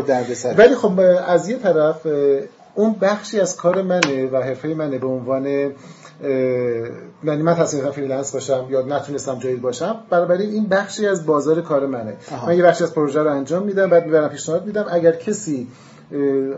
ولی 0.59 0.75
خب 0.75 1.01
از 1.27 1.49
یه 1.49 1.57
طرف 1.57 2.07
اون 2.75 2.93
بخشی 3.01 3.41
از 3.41 3.57
کار 3.57 3.83
منه 3.83 4.31
و 4.33 4.37
حرفه 4.37 4.69
منه 4.69 4.99
به 4.99 5.07
عنوان 5.07 5.47
یعنی 7.25 7.43
من 7.43 7.55
تصمیم 7.55 7.91
freelance 7.91 8.33
باشم 8.33 8.67
یا 8.71 8.83
نتونستم 8.83 9.39
جایی 9.39 9.57
باشم. 9.57 9.97
بنابراین 10.11 10.51
این 10.51 10.67
بخشی 10.67 11.07
از 11.07 11.27
بازار 11.27 11.61
کار 11.61 11.87
منه. 11.87 12.15
آها. 12.33 12.47
من 12.47 12.57
یه 12.57 12.63
بخشی 12.63 12.85
از 12.85 12.95
پروژه 12.95 13.23
رو 13.23 13.31
انجام 13.31 13.63
میدم 13.63 13.91
بعد 13.91 14.05
می‌برم 14.05 14.29
پیشنهاد 14.29 14.67
میدم. 14.67 14.87
اگر 14.91 15.13
کسی 15.13 15.69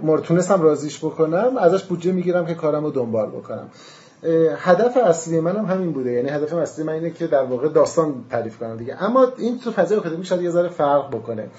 مورد 0.02 0.22
تونستم 0.22 0.62
راضیش 0.62 0.98
بکنم 0.98 1.56
ازش 1.56 1.84
بودجه 1.84 2.12
می‌گیرم 2.12 2.46
که 2.46 2.54
کارم 2.54 2.84
رو 2.84 2.90
دنبال 2.90 3.28
بکنم. 3.28 3.68
هدف 4.56 4.96
اصلی 4.96 5.40
منم 5.40 5.64
همین 5.64 5.92
بوده. 5.92 6.12
یعنی 6.12 6.28
هدف 6.28 6.54
اصلی 6.54 6.84
من 6.84 6.92
اینه 6.92 7.10
که 7.10 7.26
در 7.26 7.42
واقع 7.42 7.68
داستان 7.68 8.24
تعریف 8.30 8.58
کنم 8.58 8.76
دیگه. 8.76 9.02
اما 9.02 9.32
این 9.38 9.58
تو 9.58 9.70
فضای 9.70 9.98
آکادمی 9.98 10.24
شاید 10.24 10.42
یه 10.42 10.50
ذره 10.50 10.68
فرق 10.68 11.10
بکنه. 11.10 11.50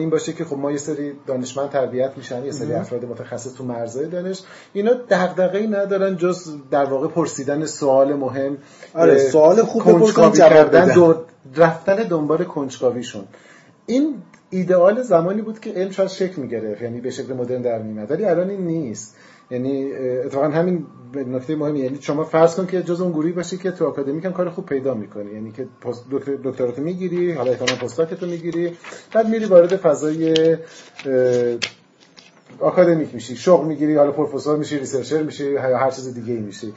این 0.00 0.10
باشه 0.10 0.32
که 0.32 0.44
خب 0.44 0.58
ما 0.58 0.70
یه 0.70 0.78
سری 0.78 1.12
دانشمند 1.26 1.70
تربیت 1.70 2.12
میشن 2.16 2.44
یه 2.44 2.50
سری 2.50 2.72
افراد 2.72 3.04
متخصص 3.04 3.54
تو 3.54 3.64
مرزهای 3.64 4.06
دانش. 4.06 4.42
اینا 4.72 4.92
دغدغه‌ای 5.10 5.66
ندارن 5.66 6.16
جز 6.16 6.56
در 6.70 6.84
واقع 6.84 7.08
پرسیدن 7.08 7.66
سوال 7.66 8.14
مهم 8.14 8.58
آره 8.94 9.18
سوال 9.18 9.62
خوب 9.62 9.82
بپرسن 9.82 10.30
کردن 10.30 10.94
دو 10.94 11.14
رفتن 11.56 11.96
دنبال 11.96 12.44
کنجکاویشون. 12.44 13.24
این 13.86 14.14
ایدئال 14.50 15.02
زمانی 15.02 15.42
بود 15.42 15.60
که 15.60 15.70
علم 15.70 15.90
شاید 15.90 16.08
شکل 16.08 16.42
می‌گرفت 16.42 16.82
یعنی 16.82 17.00
به 17.00 17.10
شکل 17.10 17.32
مدرن 17.32 17.62
در 17.62 17.78
میاد 17.78 18.10
ولی 18.10 18.24
الان 18.24 18.50
این 18.50 18.66
نیست. 18.66 19.16
یعنی 19.50 19.92
اتفاقا 19.92 20.48
همین 20.48 20.86
نکته 21.14 21.56
مهمی 21.56 21.80
یعنی 21.80 21.98
شما 22.00 22.24
فرض 22.24 22.54
کن 22.54 22.66
که 22.66 22.82
جز 22.82 23.00
اون 23.00 23.12
گروهی 23.12 23.32
باشی 23.32 23.58
که 23.58 23.70
تو 23.70 23.86
آکادمیک 23.86 24.24
هم 24.24 24.32
کار 24.32 24.50
خوب 24.50 24.66
پیدا 24.66 24.94
می‌کنی. 24.94 25.32
یعنی 25.32 25.52
که 25.52 25.66
دکتراتو 26.44 26.82
می‌گیری 26.82 27.32
حالا 27.32 27.50
احتمال 27.50 27.78
postdoc 27.78 28.15
تو 28.15 28.26
می‌گیری 28.26 28.76
بعد 29.14 29.28
میری 29.28 29.44
وارد 29.44 29.76
فضای 29.76 30.56
آکادمیک 32.60 33.14
میشی. 33.14 33.36
شغل 33.36 33.66
می‌گیری 33.66 33.96
حالا 33.96 34.10
پروفسور 34.10 34.56
میشی 34.58 34.78
researcher 34.78 35.22
میشی 35.22 35.56
هر 35.56 35.90
چیز 35.90 36.14
دیگه 36.14 36.32
ای 36.32 36.40
میشی 36.40 36.72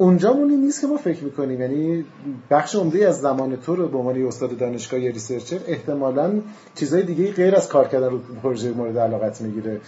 اونجا 0.00 0.32
همونی 0.32 0.56
نیست 0.56 0.80
که 0.80 0.86
ما 0.86 0.96
فکر 0.96 1.24
می‌کنیم. 1.24 1.60
یعنی 1.60 2.04
بخش 2.50 2.74
عمده 2.74 3.08
از 3.08 3.20
زمان 3.20 3.56
تو 3.56 3.76
رو 3.76 3.88
به 3.88 3.98
عنوان 3.98 4.26
استاد 4.26 4.56
دانشگاه 4.56 5.00
یا 5.00 5.10
researcher 5.10 5.58
احتمالا 5.66 6.40
چیزای 6.74 7.02
دیگه 7.02 7.32
غیر 7.32 7.56
از 7.56 7.68
کار 7.68 7.88
کردن 7.88 8.10
رو 8.10 8.18
پروژه 8.42 8.72
مورد 8.72 8.98
علاقت 8.98 9.40
می‌گیره. 9.40 9.80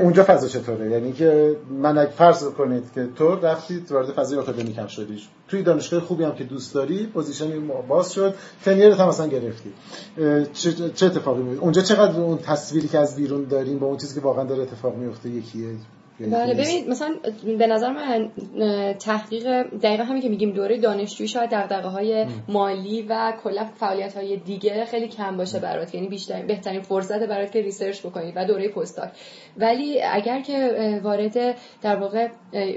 اونجا 0.00 0.24
فضا 0.24 0.48
چطوره؟ 0.48 0.90
یعنی 0.90 1.12
که 1.12 1.56
من 1.82 1.98
اگه 1.98 2.10
فرض 2.10 2.44
کنید 2.44 2.84
که 2.94 3.08
تو 3.16 3.34
رفتید 3.34 3.92
وارد 3.92 4.12
فضای 4.12 4.38
آکادمیک 4.38 4.78
هم 4.78 4.86
شدی 4.86 5.22
توی 5.48 5.62
دانشگاه 5.62 6.00
خوبی 6.00 6.24
هم 6.24 6.34
که 6.34 6.44
دوست 6.44 6.74
داری 6.74 7.06
position 7.06 7.68
باز 7.88 8.12
شد 8.12 8.34
تنیرت 8.64 9.00
هم 9.00 9.08
مثلا 9.08 9.26
گرفتی. 9.26 9.72
چه 10.94 11.06
اتفاقی 11.06 11.42
میفته 11.42 11.62
اونجا 11.62 11.82
چقدر 11.82 12.20
اون 12.20 12.38
تصویری 12.38 12.88
که 12.88 12.98
از 12.98 13.16
بیرون 13.16 13.44
داریم 13.44 13.78
با 13.78 13.86
اون 13.86 13.96
چیزی 13.96 14.14
که 14.14 14.20
واقعا 14.20 14.44
داره 14.44 14.62
اتفاق 14.62 14.96
میفته 14.96 15.30
یکیه؟ 15.30 15.68
بله 16.20 16.54
ببینید 16.54 16.88
مثلا 16.88 17.14
به 17.58 17.66
نظر 17.66 17.92
من 17.92 18.30
تحقیق 18.94 19.62
دقیقا 19.62 20.04
همین 20.04 20.22
که 20.22 20.28
میگیم 20.28 20.50
دوره 20.50 20.78
دانشجویی 20.78 21.28
شاید 21.28 21.50
دغدغه 21.50 21.88
های 21.88 22.26
مالی 22.48 23.02
و 23.02 23.32
کلا 23.44 23.64
فعالیت 23.64 24.16
های 24.16 24.36
دیگه 24.36 24.84
خیلی 24.84 25.08
کم 25.08 25.36
باشه 25.36 25.58
برات. 25.58 25.94
یعنی 25.94 26.08
بیشتر 26.08 26.42
بهترین 26.42 26.82
فرصت 26.82 27.22
برات 27.28 27.52
که 27.52 27.62
research 27.62 28.00
بکنید 28.00 28.34
و 28.36 28.44
دوره 28.44 28.68
postdoc 28.68 29.10
ولی 29.56 30.02
اگر 30.02 30.40
که 30.40 31.00
وارد 31.02 31.56
در 31.82 31.96
واقع 31.96 32.28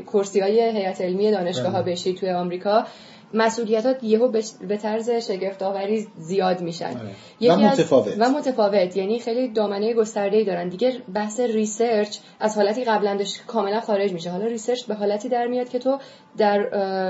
کرسی 0.07 0.39
های 0.39 0.61
هیئت 0.61 1.01
علمی 1.01 1.31
دانشگاه 1.31 1.71
ها 1.71 1.81
بله. 1.81 1.91
بشید 1.91 2.17
توی 2.17 2.29
آمریکا 2.29 2.85
مسئولیتات 3.33 4.03
یهو 4.03 4.31
به 4.67 4.77
طرز 4.77 5.09
شگفت 5.09 5.63
آوری 5.63 6.07
زیاد 6.17 6.61
میشن. 6.61 6.99
آره. 7.41 7.53
و 7.53 7.57
متفاوت. 7.57 8.13
و 8.19 8.29
متفاوت. 8.29 8.97
یعنی 8.97 9.19
خیلی 9.19 9.47
دامنه 9.47 9.93
گسترده 9.93 10.37
ای 10.37 10.43
دارن. 10.43 10.69
دیگه 10.69 10.93
بحث 11.13 11.39
research 11.39 12.17
از 12.39 12.55
حالتی 12.55 12.83
قبلا 12.83 13.15
داشت 13.15 13.45
کاملا 13.47 13.79
خارج 13.79 14.13
میشه. 14.13 14.29
حالا 14.29 14.45
research 14.45 14.85
به 14.85 14.93
حالتی 14.93 15.29
در 15.29 15.47
میاد 15.47 15.69
که 15.69 15.79
تو 15.79 15.97
در 16.37 16.59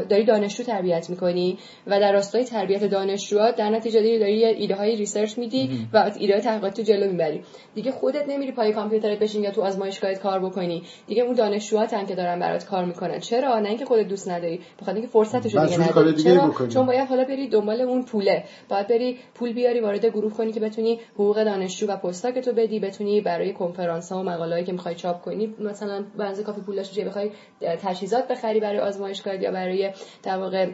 داری 0.10 0.26
دانشجو 0.26 0.64
تربیت 0.64 1.10
می‌کنی 1.10 1.58
و 1.88 2.00
در 2.00 2.12
راستای 2.12 2.44
تربیت 2.44 2.84
دانشجوها 2.84 3.52
در 3.52 3.70
نتیجه 3.70 4.00
داری 4.00 4.20
داری 4.20 4.46
ایده 4.46 4.76
های 4.76 4.96
research 4.96 5.38
میدی 5.38 5.88
و 5.94 6.12
ایده 6.20 6.34
های 6.34 6.42
تحقیقات 6.42 6.76
تو 6.76 6.82
جلو 6.82 7.12
می‌بری. 7.12 7.42
دیگه 7.76 7.92
خودت 7.92 8.30
نمیری 8.30 8.52
پای 8.52 8.74
کامپیوترت 8.74 9.20
بشین 9.20 9.44
یا 9.44 9.52
تو 9.52 9.62
آزمایشگاهت 9.62 10.20
کار 10.20 10.40
بکنی. 10.40 10.84
دیگه 11.08 11.24
اون 11.24 11.34
دانشجوها 11.34 11.86
که 11.86 12.16
دارن 12.16 12.40
برات 12.40 12.66
کار 12.66 12.86
می‌کنن. 12.86 13.20
چرا؟ 13.20 13.60
نه 13.60 13.70
اینکه 13.70 13.86
خودت 13.86 14.08
دوست 14.08 14.30
نداری. 14.30 14.60
بخاطر 14.82 14.94
اینکه 14.94 15.10
فرصتش 15.12 15.56
دیگه 15.56 15.82
نداری. 15.82 16.11
چرا؟ 16.14 16.68
چون 16.68 16.86
باید 16.86 17.08
حالا 17.08 17.24
بری 17.24 17.50
دنبال 17.50 17.82
اون 17.82 18.04
پوله. 18.06 18.44
باید 18.70 18.88
بری 18.88 19.20
پول 19.34 19.54
بیاری 19.54 19.80
وارد 19.80 20.06
گروه 20.06 20.34
کنی 20.34 20.52
که 20.52 20.60
بتونی 20.60 21.00
حقوق 21.14 21.44
دانشجو 21.44 21.88
و 21.88 21.98
پستاک 21.98 22.40
تو 22.40 22.54
بدی 22.54 22.80
بتونی 22.80 23.22
برای 23.22 23.54
کنفرانس 23.54 24.12
ها 24.12 24.20
و 24.20 24.24
مقالهایی 24.24 24.66
که 24.66 24.72
می‌خوای 24.72 24.96
چاپ 24.96 25.22
کنی. 25.22 25.56
مثلا 25.60 26.04
بنز 26.18 26.40
کافی 26.40 26.62
پولش 26.62 27.00
بخوای 27.00 27.32
تجهیزات 27.62 28.28
بخری 28.28 28.60
برای 28.60 28.80
آزمایشگاه 28.80 29.42
یا 29.42 29.52
برای 29.52 29.92
در 30.24 30.38
واقع 30.38 30.70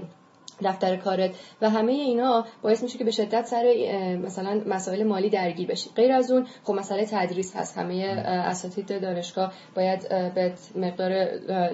دفتر 0.64 0.96
کارت 0.96 1.32
و 1.62 1.70
همه 1.70 1.92
اینا 1.92 2.46
باعث 2.62 2.84
میشه 2.84 2.98
که 2.98 3.04
به 3.04 3.12
شدت 3.12 3.46
سر 3.46 3.64
مثلا 4.24 4.62
مسائل 4.66 5.04
مالی 5.04 5.30
درگیر 5.30 5.68
بشی. 5.68 5.90
غیر 5.96 6.12
از 6.12 6.32
اون 6.32 6.48
خب 6.64 6.74
مسئله 6.74 7.06
تدریس 7.06 7.56
هست. 7.56 7.78
همه 7.78 8.04
اساتید 8.28 9.02
دانشگاه 9.02 9.54
باید 9.76 10.10
به 10.36 10.54
مقدار 10.76 11.28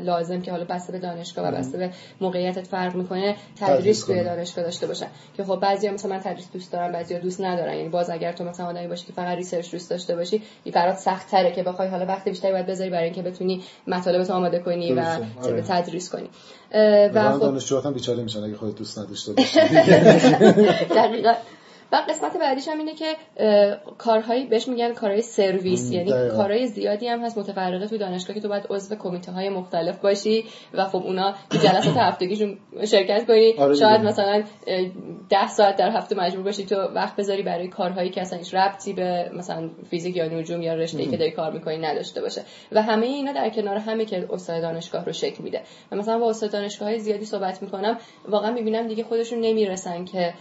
لازم 0.04 0.42
که 0.42 0.52
حالا 0.52 0.66
بسته 0.66 0.92
به 0.92 1.00
دانشگاه 1.00 1.48
و 1.48 1.52
بسته 1.52 1.78
به 1.78 1.90
موقعیتت 2.22 2.68
فرق 2.68 2.96
می‌کنه 2.96 3.36
تدریس 3.60 4.06
توی 4.06 4.24
دانشگاه 4.24 4.64
داشته 4.66 4.88
باشن. 4.88 5.08
که 5.38 5.44
خب 5.44 5.60
بعضیا 5.60 5.92
مثلا 5.92 6.12
من 6.12 6.20
تدریس 6.20 6.52
دوست 6.54 6.72
دارم 6.72 6.92
بعضیا 6.92 7.20
دوست 7.20 7.42
ندارن. 7.42 7.78
یعنی 7.78 7.90
باز 7.90 8.10
اگر 8.10 8.32
تو 8.32 8.44
مثلا 8.44 8.66
آدمی 8.66 8.88
باشی 8.88 9.06
که 9.06 9.14
فقط 9.14 9.38
research 9.38 9.72
دوست 9.72 9.90
داشته 9.90 10.16
باشی 10.16 10.42
برات 10.74 10.98
سخت 10.98 11.32
تره 11.32 11.52
که 11.52 11.64
بخوای 11.64 11.88
حالا 11.88 12.06
وقت 12.06 12.30
بیشتری 12.30 12.52
باید 12.52 12.66
بذاری 12.66 12.90
برای 12.90 13.04
اینکه 13.04 13.22
بتونی 13.22 13.64
مطالبت 13.88 14.30
آماده 14.30 14.60
کنی 14.60 14.94
و 14.94 15.20
آره. 15.44 15.62
تدریس 15.62 16.10
کنی. 16.10 16.30
و 17.14 17.32
خب 17.32 17.40
دانشجوها 17.40 17.82
هم 17.82 17.94
بیچاره 17.94 18.24
میشن. 18.24 18.44
اگه 18.44 18.56
دوست 18.74 19.00
نداشته 19.00 19.34
باشی. 19.34 19.60
دقیقاً. 20.96 21.34
و 21.94 21.96
قسمت 21.96 22.38
بعدیش 22.38 22.68
هم 22.68 22.78
اینه 22.78 22.94
که 22.94 23.06
کارهایی 23.98 24.46
بهش 24.46 24.68
میگن 24.68 24.94
کارهای 24.94 25.22
سرویس. 25.22 25.92
یعنی 25.92 26.12
کارهای 26.12 26.68
زیادی 26.68 27.08
هم 27.08 27.20
هست 27.20 27.38
متفرقه 27.38 27.88
توی 27.88 27.98
دانشگاه 27.98 28.36
که 28.36 28.42
تو 28.42 28.50
باید 28.50 28.68
عضو 28.70 28.96
کمیته 28.96 29.32
های 29.32 29.50
مختلف 29.50 30.00
باشی 30.00 30.46
و 30.74 30.86
خب 30.86 31.04
اونا 31.04 31.34
جلسات 31.64 31.98
هفتگیشون 31.98 32.58
شرکت 32.86 33.28
کنی. 33.28 33.54
آره 33.54 33.76
شاید 33.76 34.02
مثلا 34.02 34.44
ده 35.30 35.48
ساعت 35.48 35.76
در 35.76 35.90
هفته 35.90 36.16
مجبور 36.16 36.44
باشی 36.44 36.66
تو 36.66 36.76
وقت 36.76 37.16
بذاری 37.16 37.44
برای 37.44 37.68
کارهایی 37.68 38.10
که 38.10 38.22
اصلا 38.22 38.40
هیچ 38.40 38.54
ربطی 38.54 38.94
به 38.94 39.32
مثلا 39.34 39.70
فیزیک 39.90 40.16
یا 40.16 40.28
نجوم 40.28 40.62
یا 40.62 40.74
رشته 40.74 41.06
که 41.06 41.18
داری 41.18 41.32
کار 41.32 41.52
می‌کنی 41.52 41.78
نداشته 41.78 42.22
باشه. 42.22 42.42
و 42.72 42.82
همه 42.82 43.06
اینا 43.06 43.32
در 43.32 43.50
کنار 43.50 43.78
همه 43.78 44.06
که 44.06 44.28
استاد 44.32 44.62
دانشگاه 44.62 45.06
رو 45.06 45.12
شکل 45.12 45.44
میده. 45.44 45.62
و 45.92 45.96
مثلا 45.96 46.20
با 46.20 46.30
استاد 46.30 46.52
دانشگاه 46.52 46.88
های 46.88 47.00
زیادی 47.00 47.26
صحبت 47.26 47.62
می‌کنم 47.62 47.98
واقعا 48.28 48.52
می‌بینم 48.52 48.88
دیگه 48.88 49.04
خودشون 49.04 49.40
نمی‌رسن 49.40 50.06
که 50.06 50.34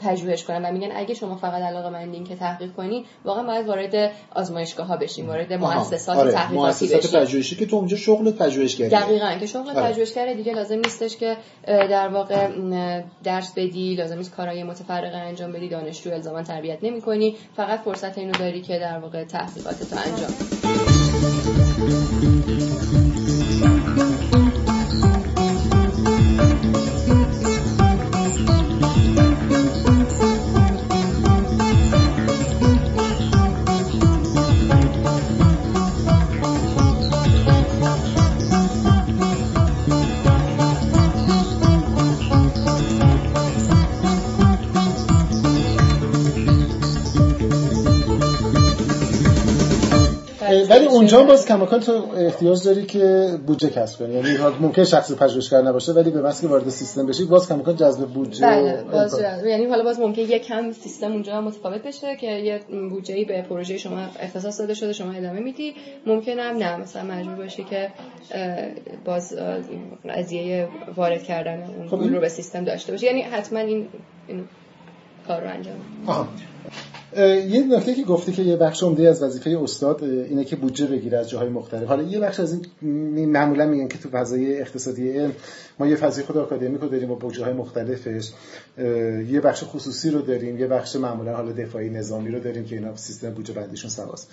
پژوهش 0.00 0.44
کنن 0.44 0.64
و 0.64 0.72
میگن 0.72 0.90
اگه 0.98 1.14
شما 1.14 1.36
فقط 1.36 1.62
علاقه 1.62 1.90
مندین 1.90 2.24
که 2.24 2.36
تحقیق 2.36 2.72
کنی 2.72 3.04
واقعا 3.24 3.42
باید 3.42 3.66
وارد 3.66 4.12
آزمایشگاه 4.34 4.86
ها 4.86 4.96
بشین 4.96 5.26
وارد 5.26 5.52
مؤسسات 5.52 6.16
آره. 6.16 6.32
تحقیقاتی 6.32 6.84
مؤسسات 6.86 7.16
پژوهشی 7.16 7.56
که 7.56 7.66
تو 7.66 7.76
اونجا 7.76 7.96
شغل 7.96 8.30
پژوهشگری 8.30 8.88
دقیقاً 8.88 9.34
که 9.40 9.46
شغل 9.46 9.70
آره. 9.70 9.92
پژوهشگر 9.92 10.34
دیگه 10.34 10.54
لازم 10.54 10.78
نیستش 10.78 11.16
که 11.16 11.36
در 11.66 12.08
واقع 12.08 12.48
درس 13.24 13.52
بدی 13.56 13.94
لازم 13.94 14.16
نیست 14.16 14.34
کارهای 14.34 14.64
متفرقه 14.64 15.16
انجام 15.16 15.52
بدی 15.52 15.68
دانشجو 15.68 16.10
الزاما 16.12 16.42
تربیت 16.42 16.78
نمی‌کنی 16.82 17.36
فقط 17.56 17.80
فرصت 17.80 18.18
اینو 18.18 18.32
داری 18.32 18.62
که 18.62 18.78
در 18.78 18.98
واقع 18.98 19.24
تحقیقاتتو 19.24 19.96
انجام 19.96 20.34
ولی 50.70 50.86
اونجا 50.86 51.22
باز 51.24 51.46
کماکان 51.46 51.80
تو 51.80 51.92
احتیاج 52.16 52.64
داری 52.64 52.86
که 52.86 53.38
بودجه 53.46 53.70
کسب 53.70 53.98
کنی. 53.98 54.14
یعنی 54.14 54.28
ممکن 54.60 54.84
شخص 54.84 55.12
پژوهشگر 55.12 55.62
نباشه 55.62 55.92
ولی 55.92 56.10
به 56.10 56.22
واسه 56.22 56.48
وارد 56.48 56.68
سیستم 56.68 57.06
بشی 57.06 57.24
باز 57.24 57.48
کماکان 57.48 57.76
جذب 57.76 58.06
بودجه 58.06 58.46
بله 58.46 58.82
باز 58.92 59.20
یعنی 59.46 59.66
حالا 59.66 59.84
باز 59.84 60.00
ممکن 60.00 60.22
یک 60.22 60.46
کم 60.46 60.72
سیستم 60.72 61.12
اونجا 61.12 61.40
متفاوت 61.40 61.82
بشه 61.82 62.16
که 62.16 62.26
یه 62.26 62.60
بودجه 62.90 63.24
به 63.24 63.42
پروژه 63.42 63.76
شما 63.76 63.98
اختصاص 64.20 64.60
داده 64.60 64.74
شده 64.74 64.92
شما 64.92 65.12
ادامه 65.12 65.40
میدی. 65.40 65.74
ممکن 66.06 66.38
هم 66.38 66.56
نه 66.56 66.76
مثلا 66.76 67.02
مجبور 67.02 67.34
باشی 67.34 67.64
که 67.64 67.90
باز 69.04 69.36
قضیه 70.08 70.68
وارد 70.96 71.22
کردن 71.22 71.62
اون 71.78 71.88
خب 71.88 72.14
رو 72.14 72.20
به 72.20 72.28
سیستم 72.28 72.64
داشته 72.64 72.92
باشی. 72.92 73.06
یعنی 73.06 73.22
حتما 73.22 73.58
این 73.58 73.88
کار 75.28 75.40
رو 75.40 75.50
انجام 75.50 76.28
یه 77.48 77.66
نکته 77.66 77.94
که 77.94 78.02
گفتی 78.02 78.32
که 78.32 78.42
یه 78.42 78.56
بخش 78.56 78.82
عمده 78.82 79.08
از 79.08 79.22
وظیفه 79.22 79.58
استاد 79.62 80.04
اینه 80.04 80.44
که 80.44 80.56
بودجه 80.56 80.86
بگیره 80.86 81.18
از 81.18 81.30
جاهای 81.30 81.48
مختلف. 81.48 81.88
حالا 81.88 82.02
یه 82.02 82.20
بخش 82.20 82.40
از 82.40 82.60
این 82.82 83.30
معمولا 83.30 83.66
میگن 83.66 83.88
که 83.88 83.98
تو 83.98 84.08
فضای 84.08 84.60
اقتصادی 84.60 85.10
علم 85.10 85.32
ما 85.78 85.86
یه 85.86 85.96
فضای 85.96 86.24
خود 86.24 86.36
آکادمیک 86.36 86.80
رو 86.80 86.88
داریم 86.88 87.08
با 87.08 87.14
بودجه 87.14 87.44
های 87.44 87.52
مختلفش 87.52 88.30
یه 89.28 89.40
بخش 89.44 89.64
خصوصی 89.64 90.10
رو 90.10 90.22
داریم 90.22 90.58
یه 90.58 90.66
بخش 90.66 90.96
معمولا 90.96 91.36
حالا 91.36 91.52
دفاعی 91.52 91.90
نظامی 91.90 92.30
رو 92.30 92.40
داریم 92.40 92.64
که 92.64 92.76
اینا 92.76 92.96
سیستم 92.96 93.30
بودجه 93.30 93.54
بندیشون 93.54 93.90
سواست. 93.90 94.30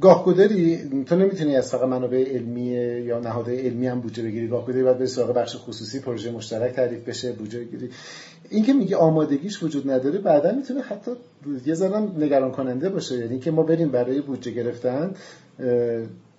گاهگداری 0.00 0.78
تو 1.04 1.16
نمی‌تونی 1.16 1.56
از 1.56 1.70
فقط 1.70 1.88
منابع 1.88 2.24
علمی 2.34 2.66
یا 3.04 3.18
نهادهای 3.18 3.60
علمی 3.60 3.86
هم 3.86 4.00
بودجه 4.00 4.22
بگیری. 4.22 4.48
گاهگداری 4.48 4.82
باید 4.82 4.98
به 4.98 5.06
سراغ 5.06 5.34
بخش 5.34 5.56
خصوصی 5.56 6.00
پروژه 6.00 6.30
مشترک 6.30 6.72
تعریف 6.72 7.08
بشه 7.08 7.32
بودجه 7.32 7.58
بگیری. 7.60 7.90
این 8.50 8.64
که 8.64 8.72
میگه 8.72 8.96
آمادگیش 8.96 9.62
وجود 9.62 9.90
نداره 9.90 10.18
بعدا 10.18 10.52
می‌تونه 10.52 10.80
حتی 10.80 11.10
یه 11.66 11.74
ذره 11.74 11.98
نگران 11.98 12.52
کننده 12.52 12.88
باشه. 12.88 13.18
یعنی 13.18 13.38
که 13.38 13.50
ما 13.50 13.62
بریم 13.62 13.88
برای 13.88 14.20
بودجه 14.20 14.50
گرفتن 14.50 15.14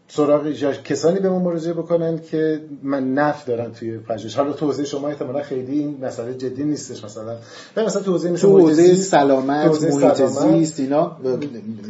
سراغ 0.10 0.52
کسانی 0.84 1.20
به 1.20 1.30
ما 1.30 1.39
مراجعه 1.39 1.74
بکنن 1.74 2.20
که 2.32 2.62
من 2.84 3.13
نف 3.13 3.46
دارن 3.46 3.72
توی 3.72 3.98
پژوهش. 3.98 4.36
حالا 4.36 4.54
تو 4.54 4.65
حوزه 4.65 4.86
شما 4.86 5.08
احتمالاً 5.08 5.41
خیلی 5.41 5.80
این 5.80 5.98
مسئله 6.02 6.34
جدی 6.34 6.63
نیستش 6.63 7.04
مثلا. 7.04 7.36
مثلا 7.78 8.02
تو 8.02 8.12
حوزه 8.12 8.34
تو 8.34 8.60
حوزه 8.60 8.96
سلامت 8.96 9.84
محیط 9.84 10.26
زیست 10.26 10.80
اینا 10.80 11.17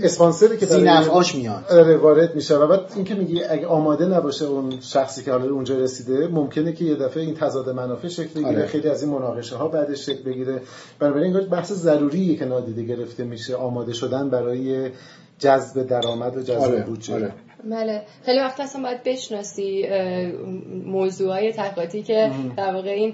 اسپانسری 0.03 0.57
که 0.57 0.65
زینفعاش 0.65 1.35
میاد. 1.35 1.63
آره 1.69 1.97
وارد 1.97 2.35
میشه. 2.35 2.57
و 2.57 2.67
بعد 2.67 2.91
اینکه 2.95 3.15
میگی 3.15 3.43
اگه 3.43 3.67
آماده 3.67 4.05
نباشه 4.05 4.45
اون 4.45 4.73
شخصی 4.81 5.23
که 5.23 5.31
حالا 5.31 5.53
اونجا 5.53 5.77
رسیده 5.77 6.27
ممکنه 6.27 6.73
که 6.73 6.85
یه 6.85 6.95
دفعه 6.95 7.23
این 7.23 7.35
تضاد 7.35 7.69
منافع 7.69 8.07
شکل 8.07 8.33
بگیره 8.33 8.47
آره. 8.47 8.67
خیلی 8.67 8.89
از 8.89 9.03
این 9.03 9.11
مناقشه 9.11 9.55
ها 9.55 9.67
بعدش 9.67 10.05
شکل 10.05 10.23
بگیره. 10.23 10.61
بنابراین 10.99 11.35
این 11.35 11.47
بحث 11.47 11.71
ضروریه 11.71 12.35
که 12.35 12.45
نادیده 12.45 12.83
گرفته 12.83 13.23
میشه 13.23 13.55
آماده 13.55 13.93
شدن 13.93 14.29
برای 14.29 14.89
جذب 15.39 15.87
درآمد 15.87 16.37
و 16.37 16.41
جذب 16.41 16.59
آره. 16.59 16.83
بودجه. 16.83 17.13
آره. 17.13 17.31
بله. 17.71 18.01
خیلی 18.25 18.39
وقت 18.39 18.59
اصلا 18.59 18.81
باید 18.81 19.03
بشناسی 19.03 19.87
موضوع 20.85 21.31
های 21.31 21.53
تحقیقاتی 21.53 22.03
که 22.03 22.31
در 22.57 22.73
واقع 22.73 22.89
این 22.89 23.13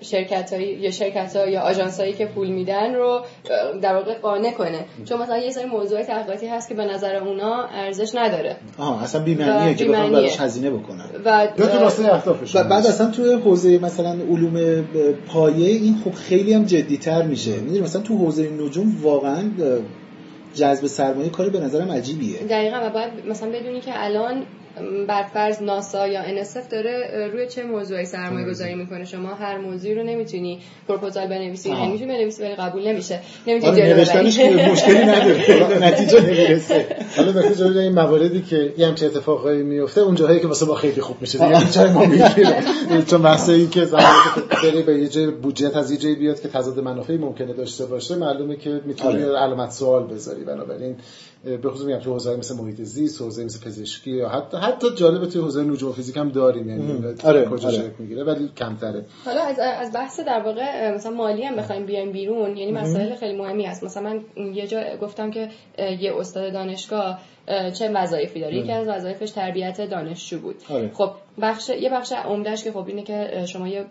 شرکت 0.00 0.52
های 0.52 0.64
یا 0.64 0.90
شرکت 0.90 1.36
ها 1.36 1.46
یا 1.46 1.60
آژانس 1.60 2.00
هایی 2.00 2.12
که 2.12 2.26
پول 2.26 2.48
میدن 2.48 2.94
رو 2.94 3.20
در 3.82 3.94
واقع 3.94 4.18
قانع 4.18 4.50
کنه. 4.50 4.84
چون 5.04 5.22
مثلا 5.22 5.38
یه 5.38 5.50
سری 5.50 5.64
موضوع 5.64 6.02
تحقیقاتی 6.02 6.46
هست 6.46 6.68
که 6.68 6.74
به 6.74 6.84
نظر 6.84 7.16
اونا 7.16 7.64
ارزش 7.64 8.14
نداره. 8.14 8.56
آها 8.78 9.00
اصلا 9.00 9.22
بی‌معنیه 9.22 9.74
که 9.74 9.84
بخوام 9.84 10.12
براش 10.12 10.40
هزینه 10.40 10.70
بکنن. 10.70 11.04
و 11.24 11.48
بعد 12.64 12.86
اصلا 12.86 13.10
توی 13.10 13.32
حوزه 13.32 13.78
مثلا 13.78 14.10
علوم 14.10 14.84
پایه 15.28 15.68
این 15.68 15.96
خب 16.04 16.12
خیلی 16.12 16.52
هم 16.52 16.64
جدی‌تر 16.64 17.22
میشه. 17.22 17.56
می‌دونی 17.56 17.80
مثلا 17.80 18.02
تو 18.02 18.16
حوزه 18.16 18.50
نجوم 18.50 18.96
واقعا 19.02 19.50
جذب 20.54 20.86
سرمایه 20.86 21.30
کاری 21.30 21.50
به 21.50 21.60
نظرم 21.60 21.90
عجیبیه. 21.90 22.38
دقیقا 22.38 22.86
و 22.86 22.90
باید 22.90 23.10
مثلا 23.28 23.48
بدونی 23.48 23.80
که 23.80 24.04
الان 24.04 24.42
برفرض 25.08 25.62
ناسا 25.62 26.08
یا 26.08 26.22
NSF 26.22 26.70
داره 26.70 27.28
روی 27.32 27.46
چه 27.46 27.62
موضوعی 27.62 28.04
سرمایه 28.04 28.46
گذاری 28.46 28.74
می‌کنه؟ 28.74 29.04
شما 29.04 29.34
هر 29.34 29.58
موضوعی 29.58 29.94
رو 29.94 30.02
نمی‌تونی 30.02 30.60
پروپوزال 30.88 31.26
بنویسی 31.26 31.68
یعنی 31.68 31.92
می‌تونی 31.92 32.12
بنویسی 32.12 32.42
ولی 32.42 32.54
قبول 32.54 32.88
نمیشه. 32.88 33.20
نمی‌تونی 33.46 33.82
آره 33.82 33.94
نوشتنش 33.96 34.38
مشکلی 34.38 35.04
نداره. 35.04 35.78
نتیجه 35.88 36.20
نمی‌رسه. 36.20 36.86
حالا 37.16 37.32
به 37.32 37.54
جای 37.54 37.78
این 37.78 37.92
مواردی 37.92 38.42
که 38.42 38.74
یه 38.78 38.86
همچین 38.86 39.08
اتفاقایی 39.08 39.62
میفته 39.62 40.00
اون 40.00 40.14
جاهایی 40.14 40.40
که 40.40 40.46
واسه 40.46 40.66
ما 40.66 40.74
خیلی 40.74 41.00
خوب 41.00 41.16
میشه. 41.20 41.38
دیگه 41.38 41.70
چای 41.70 41.90
ما 41.90 42.04
می‌گیره 42.04 42.62
چون 43.10 43.22
بحث 43.22 43.48
این 43.48 43.70
که 43.70 43.84
زمانی 43.84 44.06
که 44.34 44.40
بره 44.72 44.82
به 44.82 44.98
یه 44.98 45.08
جای 45.08 45.26
بودجه 45.26 45.78
از 45.78 45.90
یه 45.90 45.96
جایی 45.96 46.14
بیاد 46.14 46.40
که 46.40 46.48
تضاد 46.48 46.80
منافعی 46.80 47.16
ممکنه 47.18 47.52
داشته 47.52 47.86
باشه 47.86 48.16
معلومه 48.16 48.56
که 48.56 48.80
می‌تونی 48.84 49.24
آره. 49.24 49.38
علامت 49.38 49.70
سوال 49.70 50.06
بذاری. 50.06 50.44
بنابراین 50.44 50.96
به 51.44 51.70
خصوص 51.70 51.86
میگم 51.86 51.98
تو 51.98 52.12
حوزه 52.12 52.36
مثل 52.36 52.56
محیط 52.56 52.80
زیست 52.80 53.22
حوزه 53.22 53.44
مثل 53.44 53.66
پزشکی 53.66 54.10
یا 54.10 54.28
حتی 54.28 54.56
حتی 54.56 54.86
جالب 54.94 55.26
تو 55.26 55.42
حوزه 55.42 55.62
نجوم 55.62 55.92
فیزیک 55.92 56.16
هم 56.16 56.28
داریم 56.28 56.68
یعنی 56.68 57.14
آره 57.24 57.44
کجا 57.44 57.68
آره. 57.68 57.76
شکل 57.76 57.92
می‌گیره 57.98 58.24
ولی 58.24 58.50
کمتره. 58.56 59.04
حالا 59.24 59.42
از 59.42 59.58
از 59.58 59.92
بحث 59.92 60.20
در 60.20 60.40
واقع 60.40 60.94
مثلا 60.94 61.12
مالی 61.12 61.42
هم 61.42 61.56
بخوایم 61.56 61.86
بیایم 61.86 62.12
بیرون 62.12 62.56
یعنی 62.56 62.72
مسائل 62.72 63.14
خیلی 63.14 63.38
مهمی 63.38 63.64
هست. 63.64 63.84
مثلا 63.84 64.02
من 64.36 64.54
یه 64.54 64.66
جا 64.66 64.96
گفتم 65.00 65.30
که 65.30 65.48
یه 66.00 66.16
استاد 66.16 66.52
دانشگاه 66.52 67.18
چه 67.78 67.88
وظایفی 67.88 68.40
داره؟ 68.40 68.56
یکی 68.56 68.72
از 68.72 68.88
وظایفش 68.88 69.30
تربیت 69.30 69.80
دانشجو 69.80 70.40
بود. 70.40 70.56
آره. 70.70 70.90
خب 70.94 71.10
بخش 71.42 71.68
یه 71.68 71.90
بخش 71.90 72.12
عمدهش 72.12 72.64
که 72.64 72.72
خب 72.72 72.86
اینه 72.86 73.02
که 73.02 73.44
شما 73.46 73.68
یه 73.68 73.86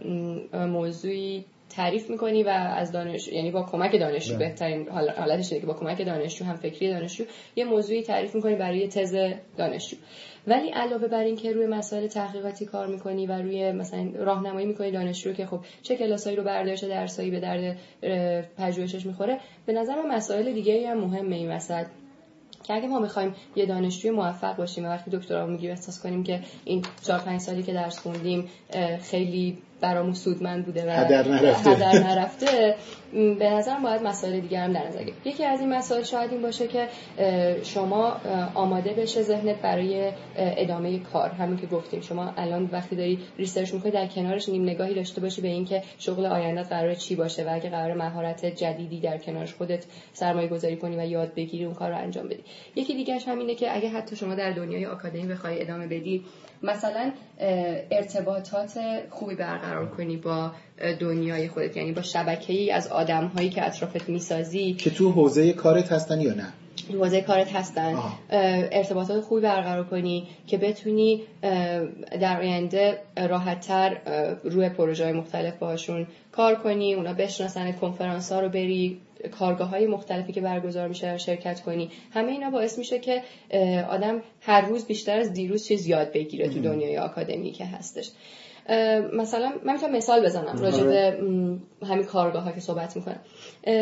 موضوعی 0.53 1.45
تعریف 1.71 2.09
می‌کنی 2.09 2.43
و 2.43 2.49
از 2.49 2.91
دانش 2.91 3.27
یعنی 3.27 3.51
با 3.51 3.63
کمک 3.63 3.99
دانشجو 3.99 4.35
بله. 4.35 4.47
بهترین 4.47 4.89
حالتش 4.89 5.49
که 5.49 5.65
با 5.65 5.73
کمک 5.73 6.05
دانشجو 6.05 6.45
هم 6.45 6.55
فکری 6.55 6.89
دانشجو 6.89 7.23
یه 7.55 7.65
موضوعی 7.65 8.03
تعریف 8.03 8.35
می‌کنی 8.35 8.55
برای 8.55 8.87
تز 8.87 9.15
دانشجو 9.57 9.97
ولی 10.47 10.69
علاوه 10.69 11.07
بر 11.07 11.23
این 11.23 11.35
که 11.35 11.51
روی 11.51 11.67
مسائل 11.67 12.07
تحقیقاتی 12.07 12.65
کار 12.65 12.87
می‌کنی 12.87 13.27
و 13.27 13.31
روی 13.31 13.71
مثلا 13.71 14.11
راهنمایی 14.15 14.65
می‌کنی 14.65 14.91
دانشجو 14.91 15.33
که 15.33 15.45
خب 15.45 15.59
چه 15.83 15.95
کلاسایی 15.95 16.35
رو 16.35 16.43
برداشته 16.43 16.87
درسایی 16.87 17.31
به 17.31 17.39
درد 17.39 17.77
پژوهشش 18.57 19.05
می‌خوره 19.05 19.39
به 19.65 19.73
نظر 19.73 19.95
من 19.95 20.15
مسائل 20.15 20.53
دیگه 20.53 20.89
هم 20.89 20.97
مهمه 20.97 21.35
این 21.35 21.51
وسط 21.51 21.85
که 22.63 22.73
اگه 22.73 22.87
ما 22.87 22.99
می‌خوایم 22.99 23.35
یه 23.55 23.65
دانشجوی 23.65 24.11
موفق 24.11 24.55
باشیم 24.55 24.85
و 24.85 24.87
وقتی 24.87 25.11
دکترا 25.11 25.45
میگیم 25.45 25.69
احساس 25.69 26.03
کنیم 26.03 26.23
که 26.23 26.39
این 26.65 26.85
4 27.07 27.19
5 27.19 27.39
سالی 27.39 27.63
که 27.63 27.73
درس 27.73 27.99
خوندیم 27.99 28.49
خیلی 29.01 29.57
برامون 29.81 30.13
سودمند 30.13 30.65
بوده 30.65 30.87
و 30.87 30.89
هدر 30.89 31.27
نرفته, 31.27 31.69
هدر 31.69 31.93
نرفته. 31.93 32.75
به 33.13 33.49
نظرم 33.49 33.83
باید 33.83 34.01
مسائل 34.03 34.39
دیگر 34.39 34.63
هم 34.63 34.73
در 34.73 34.87
نظر 34.87 35.03
یکی 35.25 35.45
از 35.45 35.59
این 35.59 35.73
مسائل 35.73 36.03
شاید 36.03 36.31
این 36.31 36.41
باشه 36.41 36.67
که 36.67 36.87
شما 37.63 38.21
آماده 38.53 38.93
بشه 38.93 39.21
ذهنت 39.21 39.55
برای 39.55 40.11
ادامه 40.35 40.99
کار. 40.99 41.29
همون 41.29 41.57
که 41.57 41.67
گفتیم 41.67 42.01
شما 42.01 42.33
الان 42.37 42.69
وقتی 42.71 42.95
داری 42.95 43.19
ریسرچ 43.37 43.73
می‌کنی 43.73 43.91
در 43.91 44.07
کنارش 44.07 44.49
نیم 44.49 44.63
نگاهی 44.63 44.93
داشته 44.93 45.21
باشی 45.21 45.41
به 45.41 45.47
اینکه 45.47 45.83
شغل 45.99 46.25
آینده 46.25 46.63
قرار 46.63 46.93
چی 46.93 47.15
باشه 47.15 47.43
و 47.43 47.49
اگه 47.53 47.69
قرار 47.69 47.93
مهارت 47.93 48.45
جدیدی 48.45 48.99
در 48.99 49.17
کنارش 49.17 49.53
خودت 49.53 49.83
سرمایه 50.13 50.47
گذاری 50.47 50.75
کنی 50.75 50.97
و 50.97 51.05
یاد 51.05 51.33
بگیری 51.33 51.65
اون 51.65 51.73
کار 51.73 51.89
رو 51.89 51.97
انجام 51.97 52.27
بدی. 52.27 52.43
یکی 52.75 52.93
دیگهش 52.93 53.27
همینه 53.27 53.55
که 53.55 53.75
اگه 53.75 53.89
حتی 53.89 54.15
شما 54.15 54.35
در 54.35 54.51
دنیای 54.51 54.85
آکادمی 54.85 55.27
بخوای 55.27 55.61
ادامه 55.61 55.87
بدی 55.87 56.23
مثلا 56.63 57.11
ارتباطات 57.91 58.79
خوبی 59.09 59.35
برقرار 59.35 59.89
کنی 59.89 60.17
با 60.17 60.51
دنیای 60.99 61.47
خودت. 61.47 61.77
یعنی 61.77 61.91
با 61.91 62.01
شبکه 62.01 62.53
ای 62.53 62.71
از 62.71 62.87
آدم 62.87 63.25
هایی 63.25 63.49
که 63.49 63.65
اطرافت 63.65 64.09
می‌سازی. 64.09 64.73
که 64.73 64.89
تو 64.89 65.11
حوزه 65.11 65.53
کارت 65.53 65.91
هستن 65.91 66.21
یا 66.21 66.33
نه؟ 66.33 66.47
حوزه 66.93 67.21
کارت 67.21 67.55
هستن. 67.55 67.95
ارتباطات 68.71 69.21
خوبی 69.21 69.41
برقرار 69.41 69.83
کنی 69.83 70.27
که 70.47 70.57
بتونی 70.57 71.21
در 72.21 72.39
آینده 72.39 72.97
راحتتر 73.17 73.97
روی 74.43 74.69
پروژه 74.69 75.03
های 75.03 75.13
مختلف 75.13 75.53
باشون 75.57 76.07
کار 76.31 76.55
کنی 76.55 76.93
اونا 76.93 77.13
بشناسن 77.13 77.71
کنفرانس 77.71 78.31
ها 78.31 78.39
رو 78.39 78.49
بری 78.49 79.01
کارگاه 79.29 79.69
های 79.69 79.87
مختلفی 79.87 80.33
که 80.33 80.41
برگزار 80.41 80.87
میشه 80.87 81.17
شرکت 81.17 81.61
کنی. 81.61 81.89
همه 82.13 82.31
اینا 82.31 82.49
باعث 82.49 82.77
میشه 82.77 82.99
که 82.99 83.23
آدم 83.89 84.21
هر 84.41 84.61
روز 84.61 84.85
بیشتر 84.85 85.19
از 85.19 85.33
دیروز 85.33 85.67
چیز 85.67 85.87
یاد 85.87 86.11
بگیره 86.11 86.49
تو 86.49 86.61
دنیای 86.61 86.97
آکادمی 86.97 87.51
که 87.51 87.65
هستش. 87.65 88.11
مثلا 89.13 89.53
من 89.65 89.73
می‌تونم 89.73 89.95
مثال 89.95 90.25
بزنم 90.25 90.59
راجع 90.59 90.83
به 90.83 91.17
همین 91.85 92.05
کارگاه 92.05 92.43
ها 92.43 92.51
که 92.51 92.59
صحبت 92.59 92.95
می‌کنم. 92.95 93.19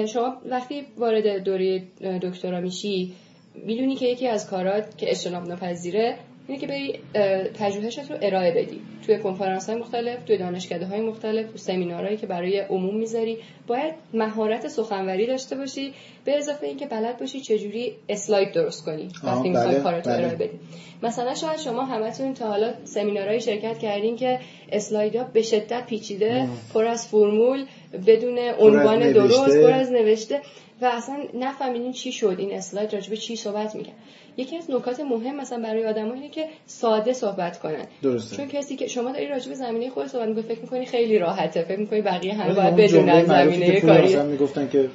شما 0.06 0.38
وقتی 0.46 0.86
وارد 0.98 1.44
دوره 1.44 1.84
دکترا 2.22 2.62
میشی 2.62 3.14
می‌دونی 3.56 3.96
که 3.96 4.06
یکی 4.06 4.28
از 4.28 4.50
کارات 4.50 4.98
که 4.98 5.10
اجتناب 5.10 5.48
ناپذیره 5.48 6.16
اینه 6.50 6.62
که 6.62 6.68
بری 6.68 7.00
پژوهشت 7.54 8.12
رو 8.12 8.18
ارائه 8.22 8.52
بدی. 8.52 8.82
توی 9.06 9.20
کنفرانس 9.20 9.70
های 9.70 9.80
مختلف 9.80 10.24
توی 10.24 10.38
دانشکده 10.38 10.86
های 10.86 11.02
مختلف 11.02 11.48
توی 11.48 11.58
سمینارهایی 11.58 12.18
که 12.18 12.28
برای 12.28 12.60
عموم 12.60 12.96
می‌ذاری. 12.96 13.38
باید 13.68 13.94
مهارت 14.14 14.68
سخنوری 14.68 15.28
داشته 15.28 15.56
باشی. 15.56 15.94
به 16.26 16.38
اضافه 16.38 16.68
اینکه 16.68 16.86
بلد 16.86 17.20
باشی 17.20 17.40
چجوری 17.40 17.96
اسلاید 18.10 18.52
درست 18.52 18.86
کنی 18.86 19.08
وقتی 19.24 19.50
می‌خوای 19.50 19.74
بله، 19.74 19.84
کارت 19.84 20.08
رو 20.08 20.14
بله. 20.14 20.24
ارائه 20.24 20.36
بدی. 20.36 20.60
مثلا 21.04 21.36
شاید 21.36 21.60
شما 21.60 21.86
همتون 21.86 22.34
تا 22.34 22.48
حالا 22.48 22.74
سمینارهای 22.84 23.42
شرکت 23.42 23.80
کردین 23.80 24.16
که 24.16 24.40
اسلایدها 24.72 25.24
به 25.24 25.42
شدت 25.42 25.86
پیچیده 25.86 26.48
پر 26.74 26.86
از 26.86 27.08
فرمول 27.08 27.66
بدون 28.08 28.40
عنوان 28.60 29.12
درست 29.12 29.58
پر 29.58 29.72
از 29.72 29.92
نوشته. 29.92 30.42
و 30.82 30.86
اصلا 30.86 31.16
نفهمیدین 31.40 31.92
چی 31.92 32.12
شد. 32.12 32.36
این 32.38 32.54
اسلاید 32.54 32.94
راجبه 32.94 33.18
چی 33.18 33.36
صحبت 33.36 33.76
می‌کنه 33.76 33.94
یکی 34.38 34.58
از 34.58 34.72
نکات 34.72 35.00
مهم 35.00 35.36
مثلا 35.36 35.62
برای 35.62 35.88
آدم 35.88 36.12
اینه 36.12 36.30
که 36.30 36.46
ساده 36.66 37.14
صحبت 37.14 37.60
کنن. 37.60 37.86
درسته. 38.04 38.36
چون 38.36 38.48
کسی 38.48 38.76
که 38.76 38.88
شما 38.88 39.12
داری 39.12 39.28
راجع 39.28 39.50
به 39.50 39.56
زمینه 39.56 39.90
خود 39.90 40.08
صحبت 40.08 40.28
می‌کنی 40.28 40.44
فکر 40.44 40.62
می‌کنی 40.62 40.86
خیلی 40.86 41.20
راحته. 41.20 41.64
فکر 41.64 41.80
می‌کنی 41.80 42.02
بقیه 42.02 42.34
همه 42.34 42.54
باید 42.54 42.76
بدونن 42.76 43.26
زمینه 43.26 43.82
کاری 43.82 44.04
مثلا 44.04 44.24
می‌گفتن 44.24 44.70
که 44.70 44.90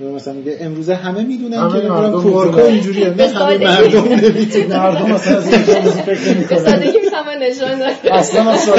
مثلا 0.00 0.34
میگه 0.34 0.56
امروزه 0.60 0.94
همه 0.94 1.22
می‌دونن 1.22 1.68
که 1.68 1.76
نمی‌دونم 1.76 2.22
کورکو 2.22 2.60
اینجوریه. 2.60 3.10
نه 3.10 3.26
همه 3.26 3.58
مردم 3.58 4.08
نمی‌دونن 4.08 4.76
مردم 4.76 5.12
مثلا 5.12 5.36
از 5.36 6.00
فکر 6.00 6.34
نمی‌کنن. 6.34 6.58
سادگی 6.58 6.98
می‌فهمن 6.98 7.38
نشون 7.42 7.82
اصلا 8.12 8.50
اصلا 8.50 8.74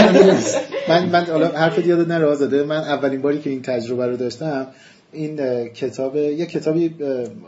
من 0.89 1.05
من 1.05 1.25
حالا 1.25 1.47
حرف 1.47 1.87
یادت 1.87 2.07
نره 2.07 2.25
آزاده. 2.25 2.63
من 2.63 2.77
اولین 2.77 3.21
باری 3.21 3.39
که 3.39 3.49
این 3.49 3.61
تجربه 3.61 4.07
رو 4.07 4.17
داشتم 4.17 4.67
این 5.13 5.67
کتاب 5.69 6.15
یه 6.15 6.45
کتابی 6.45 6.95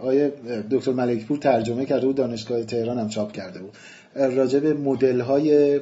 آیه 0.04 0.34
دکتر 0.72 0.92
ملکپور 0.92 1.38
ترجمه 1.38 1.86
کرده 1.86 2.06
بود 2.06 2.16
دانشگاه 2.16 2.64
تهران 2.64 3.00
هم 3.00 3.10
چاپ 3.10 3.32
کرده 3.32 3.60
بود. 3.60 3.72
راجع 4.16 4.60
به 4.60 4.74
مدل 4.74 5.20
های 5.20 5.80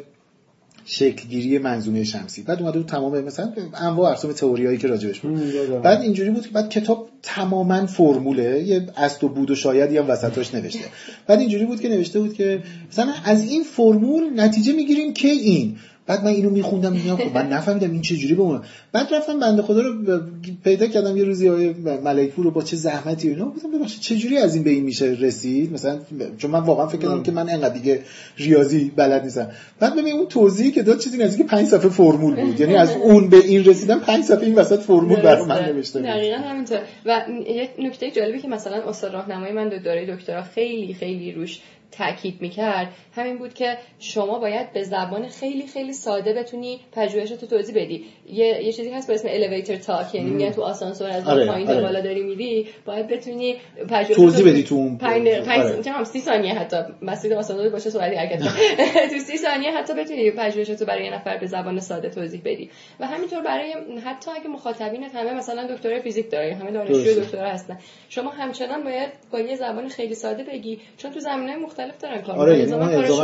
شکلگیری 0.86 1.58
منظومه 1.58 2.04
شمسی. 2.04 2.44
بعد 2.44 2.62
اومده 2.62 2.80
بود 2.80 2.88
تمام 2.88 3.22
مثلا 3.22 3.54
انواع 3.74 4.12
اقسام 4.12 4.32
تئوریایی 4.32 4.78
که 4.78 4.88
راجبش 4.88 5.20
بود. 5.20 5.42
بعد 5.84 6.02
اینجوری 6.02 6.30
بود 6.30 6.48
که 6.48 6.52
بعد 6.54 6.70
کتاب 6.70 7.10
تماما 7.24 7.86
فرموله. 7.86 8.64
یه 8.64 8.88
است 8.98 9.24
و 9.24 9.30
بود 9.30 9.52
و 9.52 9.56
شاید 9.56 9.92
یه 9.92 10.02
وسطاش 10.02 10.56
نوشته. 10.56 10.86
بعد 11.28 11.40
اینجوری 11.40 11.66
بود 11.66 11.82
که 11.82 11.90
نوشته 11.90 12.20
بود 12.20 12.34
که 12.34 12.64
مثلا 12.92 13.14
از 13.26 13.50
این 13.50 13.64
فرمول 13.64 14.24
نتیجه 14.36 14.74
می‌گیریم 14.74 15.14
که 15.14 15.28
این. 15.28 15.78
بعد 16.08 16.24
من 16.24 16.32
اینو 16.32 16.50
میخوندم 16.50 16.94
میگم 16.94 17.16
خب 17.16 17.36
من 17.36 17.50
نفهمیدم 17.50 17.92
این 17.92 18.02
چه 18.02 18.16
جوری 18.16 18.36
بمونه. 18.36 18.60
بعد 18.92 19.14
رفتم 19.14 19.40
بنده 19.40 19.62
خدا 19.62 19.82
رو 19.82 20.20
پیدا 20.64 20.88
کردم 20.88 21.18
یه 21.18 21.24
روزی 21.24 21.50
آیه 21.50 21.76
ملکپور 22.04 22.46
رو 22.46 22.52
با 22.52 22.62
چه 22.62 22.76
زحمتی 22.76 23.30
اینا 23.30 23.46
گفتم 23.46 23.72
ببخشید 23.72 24.02
چه 24.02 24.16
جوری 24.16 24.38
از 24.38 24.56
این 24.56 24.64
به 24.64 24.70
این 24.70 24.84
میشه 24.84 25.06
رسید؟ 25.06 25.74
مثلا 25.74 26.00
چون 26.38 26.52
من 26.52 26.60
واقعا 26.60 26.88
فکر 26.88 27.02
کردم 27.02 27.24
که 27.24 27.32
من 27.32 27.50
انقدر 27.50 27.74
دیگه 27.74 28.00
ریاضی 28.38 28.92
بلد 28.96 29.24
نیستم. 29.24 29.50
بعد 29.80 29.96
ببین 29.96 30.14
اون 30.14 30.26
توضیحی 30.26 30.72
که 30.72 30.84
داد 30.84 31.00
چیزی 31.00 31.18
نزدیک 31.18 31.48
5 31.48 31.68
صفحه 31.68 31.90
فرمول 31.90 32.46
بود. 32.46 32.60
یعنی 32.60 32.76
از 32.76 32.92
اون 32.96 33.30
به 33.30 33.38
این 33.38 33.66
رسیدم 33.66 34.00
5 34.00 34.24
صفحه 34.24 34.46
این 34.46 34.56
وسط 34.56 34.80
فرمول 34.80 35.22
برای 35.22 35.46
من 35.46 35.66
نوشته 35.66 36.00
بود. 36.00 36.08
دقیقاً 36.08 36.38
همینطور. 36.38 36.80
و 37.06 37.22
یک 37.48 37.70
نکته 37.80 38.12
جالبی 38.12 38.40
که 38.40 38.48
مثلا 38.48 38.90
استاد 38.90 39.14
راهنمای 39.14 39.52
من 39.52 39.70
دوره 39.70 40.16
دکترا 40.16 40.42
خیلی 40.42 40.94
خیلی 40.94 41.32
روش 41.32 41.60
تاکید 41.98 42.42
می‌کرد. 42.42 42.88
همین 43.16 43.38
بود 43.38 43.54
که 43.54 43.78
شما 44.00 44.40
باید 44.40 44.74
به 44.74 44.84
زبان 44.84 45.28
خیلی 45.28 45.68
خیلی 45.68 45.94
ساده 45.94 46.34
بتونی 46.34 46.80
پژوهشت 46.92 47.42
رو 47.42 47.48
توضیح 47.48 47.76
بدی. 47.76 48.06
یه, 48.30 48.64
یه 48.64 48.72
چیزی 48.72 48.90
هست 48.90 49.08
به 49.08 49.14
اسم 49.14 49.28
الیویتر 49.32 49.76
تاک 49.76 50.16
یعنی 50.16 50.30
میگن 50.30 50.52
تو 50.52 50.62
آسانسور 50.62 51.10
از 51.10 51.28
آره، 51.28 51.46
پایین 51.46 51.70
آره. 51.70 51.82
بالا 51.82 52.02
داری 52.02 52.24
میری 52.24 52.68
باید 52.86 53.08
بتونی 53.08 53.56
پژوهش 53.90 54.16
توضیح 54.16 54.52
بدی 54.52 54.64
تو 54.64 54.76
اون 54.76 54.98
پنج 54.98 55.28
آره. 55.28 56.04
30 56.04 56.20
ثانیه 56.20 56.54
حتی. 56.54 56.78
مسیر 57.02 57.36
آسانسور 57.36 57.70
باشه 57.70 57.90
سرعتی 57.90 58.16
حرکت 58.16 58.40
تو 59.14 59.20
30 59.20 59.38
ثانیه 59.38 59.72
حتی 59.72 59.94
بتونی 59.94 60.32
پژوهشت 60.32 60.82
رو 60.82 60.86
برای 60.86 61.06
یه 61.06 61.14
نفر 61.14 61.38
به 61.38 61.46
زبان 61.46 61.80
ساده 61.80 62.10
توضیح 62.10 62.42
بدی. 62.46 62.70
و 63.00 63.08
همینطور 63.08 63.42
برای 63.42 63.74
حتی 64.06 64.32
اگه 64.32 64.48
مخاطبینت 64.48 65.16
همه 65.16 65.34
مثلا 65.34 65.68
دکترای 65.68 66.02
فیزیک 66.02 66.32
داره 66.32 66.56
همه 66.56 66.72
دانشجو 66.72 67.22
دکترا 67.22 67.50
هستن 67.50 67.78
شما 68.10 68.30
همچنان 68.30 68.84
باید 68.84 69.10
با 69.32 69.40
یه 69.40 69.56
زبان 69.56 69.88
خیلی 69.88 70.16
ساده 70.16 70.44
بگی 70.44 70.80
چون 70.98 71.12
تو 71.12 71.20
زمینه 71.20 71.56
مختلف 71.56 71.83
دارن 72.02 72.22
کار 72.22 72.36
آره 72.36 72.60
یعنی 72.60 72.72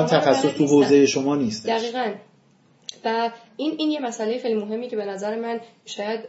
تخصص 0.03 0.53
تو 0.57 0.65
حوزه 0.65 1.05
شما 1.05 1.35
نیست. 1.35 1.67
دقیقاً. 1.67 2.13
و 3.05 3.29
این 3.57 3.75
این 3.77 3.91
یه 3.91 3.99
مسئله 3.99 4.37
خیلی 4.37 4.55
مهمی 4.55 4.87
که 4.87 4.95
به 4.95 5.05
نظر 5.05 5.35
من 5.35 5.59
شاید 5.85 6.19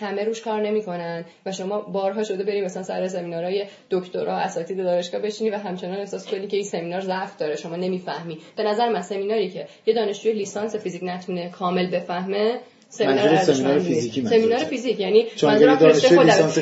همه 0.00 0.24
روش 0.24 0.42
کار 0.42 0.62
نمی‌کنن 0.62 1.24
و 1.46 1.52
شما 1.52 1.80
بارها 1.80 2.24
شده 2.24 2.44
بریم 2.44 2.64
مثلا 2.64 2.82
سر 2.82 3.08
سمینارهای 3.08 3.66
دکترا 3.90 4.36
اساتید 4.36 4.76
دانشگاه 4.76 5.20
بشینی 5.20 5.50
و 5.50 5.56
همچنان 5.56 5.98
احساس 5.98 6.26
کنی 6.26 6.46
که 6.46 6.56
این 6.56 6.66
سمینار 6.66 7.00
ضعف 7.00 7.36
داره 7.36 7.56
شما 7.56 7.76
نمی‌فهمی. 7.76 8.38
به 8.56 8.62
نظر 8.62 8.88
من 8.88 9.02
سمیناری 9.02 9.50
که 9.50 9.66
یه 9.86 9.94
دانشجوی 9.94 10.32
لیسانس 10.32 10.76
فیزیک 10.76 11.02
نتونه 11.04 11.50
کامل 11.50 11.90
بفهمه 11.90 12.60
سمینار 12.98 13.36
سمینار 13.36 13.78
فیزیکی 13.78 14.26
سمینار 14.26 14.58
فیزیک 14.58 15.00
یعنی 15.00 15.26
منظورم 15.42 15.78
رشته 15.78 16.08
خودم. 16.08 16.32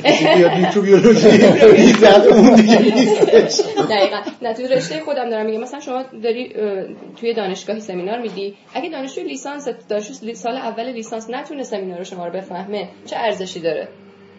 دقیقاً. 3.90 4.20
نه 4.42 4.54
تو 4.54 4.62
رشته 4.62 5.00
خودم 5.00 5.30
دارم 5.30 5.46
میگم. 5.46 5.60
مثلا 5.60 5.80
شما 5.80 6.02
داری 6.22 6.54
توی 7.20 7.34
دانشگاهی 7.34 7.80
سمینار 7.80 8.20
میدی. 8.20 8.54
اگه 8.74 8.90
دانشجو 8.90 9.22
لیسانس 9.22 9.68
دانشجو 9.88 10.34
سال 10.34 10.56
اول 10.56 10.92
لیسانس 10.92 11.30
نتونه 11.30 11.62
سمینار 11.62 12.04
شما 12.04 12.26
رو 12.26 12.32
بفهمه 12.32 12.88
چه 13.06 13.16
ارزشی 13.16 13.60
داره؟ 13.60 13.88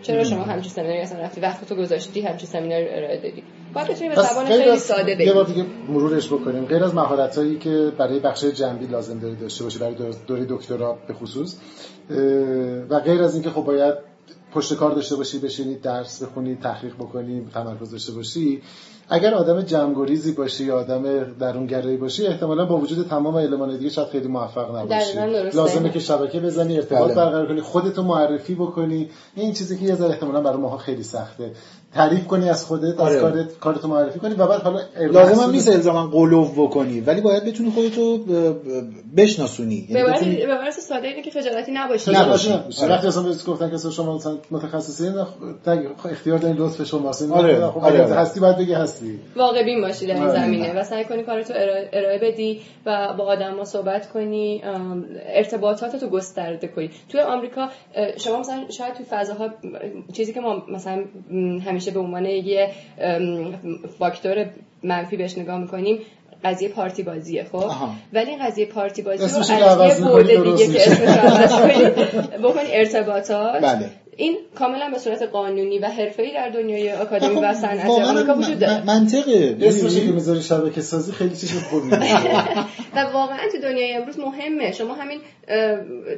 چرا 0.04 0.24
شما 0.24 0.44
همچین 0.44 0.72
سمیناری 0.72 1.00
اصلا 1.00 1.20
رفتی؟ 1.20 1.42
وقت 1.42 1.70
تو 1.70 1.76
گذاشتی 1.76 2.22
همچین 2.22 2.50
سمیناری 2.50 2.90
ارائه 2.90 3.18
دادی؟ 3.18 3.44
باید 3.74 3.88
بتونی 3.88 4.10
به 4.10 4.16
زبان 4.16 4.46
خیلی 4.46 4.78
ساده 4.78 5.16
بگی. 5.16 5.24
یه 5.24 5.34
بار 5.34 5.46
دیگه 5.46 5.66
مرورش 5.90 6.28
بکنیم. 6.28 6.66
غیر 6.66 6.84
از 6.84 6.96
مهارتایی 6.96 7.58
که 7.58 7.92
برای 7.98 8.20
بخش 8.20 8.46
جنبی 8.46 8.86
لازم 8.86 9.20
داری 9.20 9.36
داشته 9.36 9.64
باشی 9.64 9.80
برای 9.80 9.96
دوره 10.28 10.46
دکترا 10.50 10.98
به 11.08 11.14
خصوص 11.14 11.56
و 12.90 13.00
غیر 13.00 13.24
از 13.24 13.34
اینکه 13.34 13.50
خب 13.50 13.62
باید 13.62 14.13
پشت 14.54 14.74
کار 14.74 14.92
داشته 14.92 15.16
باشی 15.16 15.40
بشینی 15.40 15.76
درس 15.76 16.24
بخونی 16.24 16.56
تحقیق 16.56 16.96
بکنی 16.96 17.48
تمرکز 17.54 17.92
داشته 17.92 18.12
باشی. 18.14 18.62
اگر 19.10 19.34
آدم 19.34 19.62
جمعگریزی 19.62 20.32
باشی 20.32 20.66
یا 20.66 20.80
آدم 20.80 21.24
درونگرایی 21.34 21.98
باشی 21.98 22.28
احتمالا 22.28 22.66
با 22.66 22.78
وجود 22.78 23.08
تمام 23.08 23.36
المان 23.36 23.78
دیگه 23.78 23.90
شاید 23.90 24.08
خیلی 24.08 24.28
موفق 24.28 24.76
نباشی. 24.76 25.18
لازمه 25.54 25.90
که 25.90 26.00
شبکه 26.00 26.40
بزنی 26.40 26.78
ارتباط 26.78 27.12
بله. 27.12 27.16
برقرار 27.16 27.48
کنی 27.48 27.62
خودتو 27.62 28.04
معرفی 28.04 28.56
بکنی. 28.56 29.10
این 29.36 29.54
چیزی 29.54 29.78
که 29.78 29.86
یه 29.86 29.96
ذره 29.96 30.10
احتمالا 30.10 30.42
برای 30.42 30.58
ماها 30.58 30.78
خیلی 30.78 31.04
سخته. 31.04 31.52
تعریف 31.96 32.28
کنی 32.28 32.50
از 32.50 32.66
خودت 32.66 33.00
آره. 33.00 33.16
از 33.16 33.22
کارت 33.22 33.60
کارتو 33.60 33.88
معرفی 33.88 34.20
کنی 34.20 34.34
و 34.34 34.48
بعد 34.48 34.62
حالا 34.62 34.80
لازم 35.12 35.42
هم 35.42 35.52
نیست 35.52 35.70
الزاما 35.70 36.08
قلوف 36.08 36.60
بکنی 36.60 37.00
ولی 37.00 37.22
باید 37.22 37.46
بتونی 37.46 37.72
خودتو 37.72 38.18
بشناسونی 39.18 39.88
یعنی 39.90 40.12
بتونی 40.12 40.46
به 40.46 40.58
واسه 40.58 40.82
ساده 40.82 41.08
اینه 41.08 41.22
که 41.22 41.32
خجالتی 41.32 41.72
نباشی 41.72 42.12
نباشی 42.12 42.50
وقتی 42.90 43.08
اصلا 43.08 43.24
بهت 43.24 43.46
گفتن 43.46 43.72
که 43.72 43.78
شما 43.90 44.20
متخصصین 44.52 45.14
اختیار 46.12 46.38
دارین 46.38 46.58
لطف 46.58 46.84
شما 46.84 47.12
آره. 47.32 47.68
خب 47.68 47.78
آره. 47.78 48.16
هستی 48.16 48.40
باید 48.40 48.58
بگی 48.58 48.74
هستی 48.74 49.20
واقع 49.36 49.64
بین 49.64 49.82
باشی 49.82 50.08
در 50.08 50.14
این 50.14 50.24
آره. 50.24 50.40
زمینه 50.40 50.80
و 50.80 50.84
سعی 50.84 51.06
کنی 51.06 51.24
کارتو 51.24 51.54
ارائه 51.94 52.20
بدی 52.22 52.62
و 52.86 53.14
با 53.18 53.24
آدما 53.24 53.66
صحبت 53.66 54.12
کنی 54.12 54.62
ارتباطاتتو 55.26 56.10
گسترده 56.10 56.68
کنی 56.68 56.90
توی 57.10 57.22
آمریکا 57.22 57.70
شما 58.18 58.40
مثلا 58.40 58.64
شاید 58.70 58.94
توی 58.94 59.06
فضاها 59.06 59.50
چیزی 60.14 60.34
که 60.34 60.40
ما 60.40 60.64
مثلا 60.70 61.04
همیشه 61.66 61.83
همیشه 61.84 61.92
به 61.92 62.00
عنوان 62.00 62.26
یه 62.26 62.70
فاکتور 64.00 64.46
منفی 64.84 65.18
بهش 65.18 65.38
نگاه 65.38 65.58
می‌کنیم 65.58 66.00
قضیه 66.44 66.70
پارتی 66.70 67.04
بازیه 67.04 67.46
خب؟ 67.52 67.72
ولی 68.14 68.30
این 68.30 68.48
قضیه 68.48 68.66
پارتی 68.66 69.02
بازی 69.02 69.24
رو 69.24 69.70
از 69.70 70.00
یه 70.00 70.08
بوده 70.08 70.42
دیگه 70.42 70.68
که 70.68 70.90
اسمش 70.90 71.52
رو 72.42 72.52
ارتباطات. 72.72 73.62
بله. 73.62 73.90
این 74.18 74.38
کاملا 74.56 74.90
به 74.90 75.00
صورت 75.00 75.22
قانونی 75.22 75.80
و 75.80 75.86
حرفه‌ای 75.86 76.34
در 76.34 76.50
دنیای 76.50 76.92
آکادمی 76.92 77.36
و 77.36 77.54
صنعت 77.54 77.90
آمریکا 77.90 78.36
وجود 78.36 78.60
داره. 78.60 78.86
منطقه 78.86 79.58
اسمش 79.62 79.96
که 79.96 80.12
می‌ذاری 80.12 80.42
شبکه 80.42 80.82
سازی 80.82 81.12
خیلی 81.12 81.36
چیز 81.36 81.64
خوبی 81.64 81.90
و 82.96 83.00
واقعا 83.14 83.50
تو 83.52 83.58
دنیای 83.62 83.94
امروز 83.94 84.20
مهمه. 84.20 84.72
شما 84.72 84.94
همین 84.94 85.20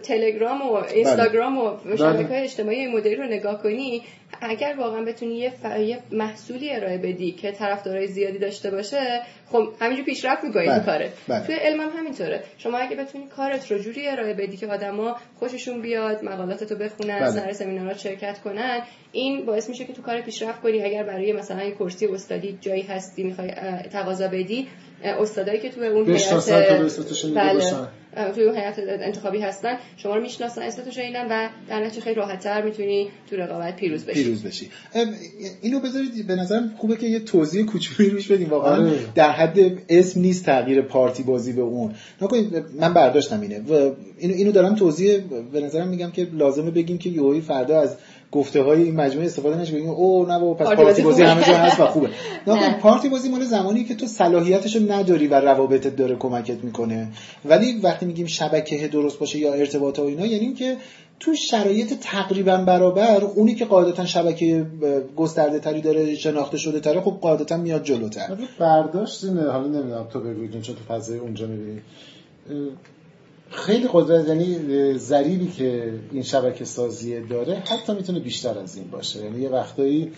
تلگرام 0.04 0.62
و 0.62 0.74
اینستاگرام 0.94 1.58
و 1.58 1.72
بله. 1.86 1.96
شبکه‌های 1.96 2.44
اجتماعی 2.44 2.88
مدلی 2.88 3.16
رو 3.16 3.24
نگاه 3.24 3.64
کنی 3.64 4.02
اگر 4.42 4.76
واقعا 4.78 5.06
بتونی 5.06 5.38
یه, 5.38 5.50
ف... 5.50 5.80
یه 5.80 6.00
محصولی 6.12 6.72
ارائه 6.72 6.98
بدی 6.98 7.32
که 7.32 7.52
طرفدارای 7.52 8.08
زیادی 8.08 8.40
داشته 8.40 8.72
باشه 8.72 9.22
خب 9.52 9.74
همینجور 9.82 10.06
پیشرفت 10.06 10.44
می‌کنی 10.44 10.66
تو 10.66 10.80
کارت 10.80 11.12
بله. 11.28 11.46
توی 11.46 11.56
علم 11.56 11.82
هم 11.82 11.90
همینطوره 11.98 12.44
شما 12.58 12.78
اگه 12.78 12.96
بتونی 12.96 13.28
کارت 13.28 13.72
رو 13.72 13.78
جوری 13.78 14.08
ارائه 14.08 14.34
بدی 14.34 14.58
که 14.58 14.68
آدما 14.68 15.16
خوششون 15.40 15.82
بیاد 15.82 16.24
مقالاتتو 16.24 16.76
بخونن 16.76 17.20
بله. 17.20 17.32
سر 17.32 17.52
سمینارات 17.52 17.98
شرکت 17.98 18.40
کنن 18.40 18.82
این 19.12 19.46
باعث 19.46 19.70
میشه 19.70 19.86
که 19.86 19.94
تو 19.94 20.02
کار 20.02 20.22
پیشرفت 20.22 20.62
کنی 20.62 20.84
اگر 20.84 21.04
برای 21.04 21.34
مثلا 21.34 21.64
یه 21.64 21.72
کرسی 21.72 22.08
استادی 22.08 22.58
جایی 22.62 22.82
هستی 22.82 23.24
می‌خوای 23.24 23.52
تقاضا 23.92 24.28
بدی 24.28 24.68
استادایی 25.06 25.60
که 25.60 25.70
تو 25.70 25.82
اون 25.82 26.08
هیئت 26.08 26.50
بله. 27.36 28.32
توی 28.36 28.44
اون 28.44 28.56
هیئت 28.56 28.80
انتخابی 28.80 29.40
هستن. 29.40 29.78
شما 29.98 30.16
رو 30.16 30.22
می‌شناسن 30.22 30.62
اسمتو 30.62 30.92
شنیدن 30.92 31.26
و 31.26 31.50
در 31.70 31.86
نتیجه 31.86 32.02
خیلی 32.02 32.16
راحت‌تر 32.16 32.62
می‌تونی 32.62 33.10
تو 33.30 33.36
رقابت 33.36 33.76
پیروز 33.76 34.06
بشی. 34.06 34.24
پیروز 34.24 34.44
بشی. 34.44 34.70
اینو 35.62 35.80
بذارید 35.80 36.28
به 36.28 36.36
نظر 36.36 36.62
خوبه 36.78 36.96
که 36.96 37.08
یه 37.08 37.20
توضیح 37.20 37.66
کوچولی 37.66 38.10
روش 38.10 38.32
بدیم. 38.32 38.50
واقعا 38.50 38.76
آره. 38.76 39.00
در 39.16 39.32
حد 39.32 39.60
اسم 39.90 40.22
نیست 40.22 40.46
تغییر 40.46 40.82
پارتی 40.82 41.24
بازی 41.24 41.54
به 41.54 41.62
اون. 41.62 41.96
نکنید 42.22 42.66
من 42.80 42.94
برداشتم 42.94 43.42
اینه. 43.42 43.60
و 43.60 43.92
اینو 44.18 44.34
اینو 44.34 44.52
دارم 44.52 44.76
توضیح 44.76 45.18
به 45.54 45.62
نظرم 45.62 45.88
میگم 45.88 46.12
که 46.12 46.28
لازمه 46.34 46.72
بگیم 46.72 46.98
که 46.98 47.10
یوهی 47.10 47.42
فردا 47.42 47.82
از 47.82 47.98
گفته 48.36 48.62
های 48.64 48.84
این 48.84 48.96
مجموعه 48.96 49.26
استفاده 49.26 49.58
نشه 49.58 49.74
بگیم 49.74 49.90
او 49.90 50.26
نه 50.26 50.54
پس 50.54 50.68
پارتی 50.68 51.02
بازی 51.02 51.24
همه 51.24 51.44
جا 51.44 51.54
هست 51.54 51.80
و 51.80 51.86
خوبه. 51.86 52.10
نه. 52.48 52.80
پارتی 52.80 53.10
بازی 53.10 53.30
مال 53.30 53.44
زمانی 53.44 53.84
که 53.84 53.96
تو 53.96 54.08
صلاحیتشو 54.08 54.92
نداری 54.92 55.28
و 55.28 55.40
روابطت 55.40 55.96
داره 55.96 56.16
کمکت 56.16 56.64
می‌کنه. 56.64 57.08
ولی 57.46 57.80
وقتی 57.84 58.06
میگیم 58.06 58.26
شبکه 58.26 58.88
درست 58.88 59.20
باشه 59.20 59.40
یا 59.40 59.54
ارتباط 59.54 60.00
و 60.00 60.02
اینا 60.02 60.26
یعنی 60.26 60.54
که 60.54 60.78
تو 61.20 61.36
شرایط 61.36 61.94
تقریبا 62.02 62.58
برابر 62.58 63.22
اونی 63.36 63.56
که 63.56 63.66
قاعدتا 63.66 64.06
شبکه 64.06 64.66
گسترده 65.16 65.60
تری 65.60 65.82
داره 65.82 66.16
شناخته 66.16 66.58
شده 66.58 66.80
تره 66.80 67.02
خب 67.02 67.18
قاعدتا 67.22 67.58
میاد 67.58 67.84
جلوتر. 67.84 68.38
برداشت 68.60 69.24
اینه 69.24 69.52
حالا 69.52 69.68
نمی‌دونم 69.68 70.08
تو 70.14 70.20
بگو 70.20 70.48
چون 70.48 70.62
تو 70.62 70.94
فضای 70.94 71.18
اونجا 71.18 71.48
می‌بینی. 71.48 71.82
خیلی 73.50 73.90
قدرت 73.94 74.28
یعنی 74.28 74.98
ذریبی 74.98 75.48
که 75.48 76.00
این 76.12 76.24
شبکه 76.24 76.66
سازی 76.66 77.22
داره 77.22 77.56
حتی 77.56 77.94
می‌تونه 77.94 78.20
بیشتر 78.20 78.60
از 78.60 78.78
این 78.78 78.88
باشه. 78.88 79.24
یعنی 79.24 79.42
یه 79.42 79.50
وقتایی 79.50 80.12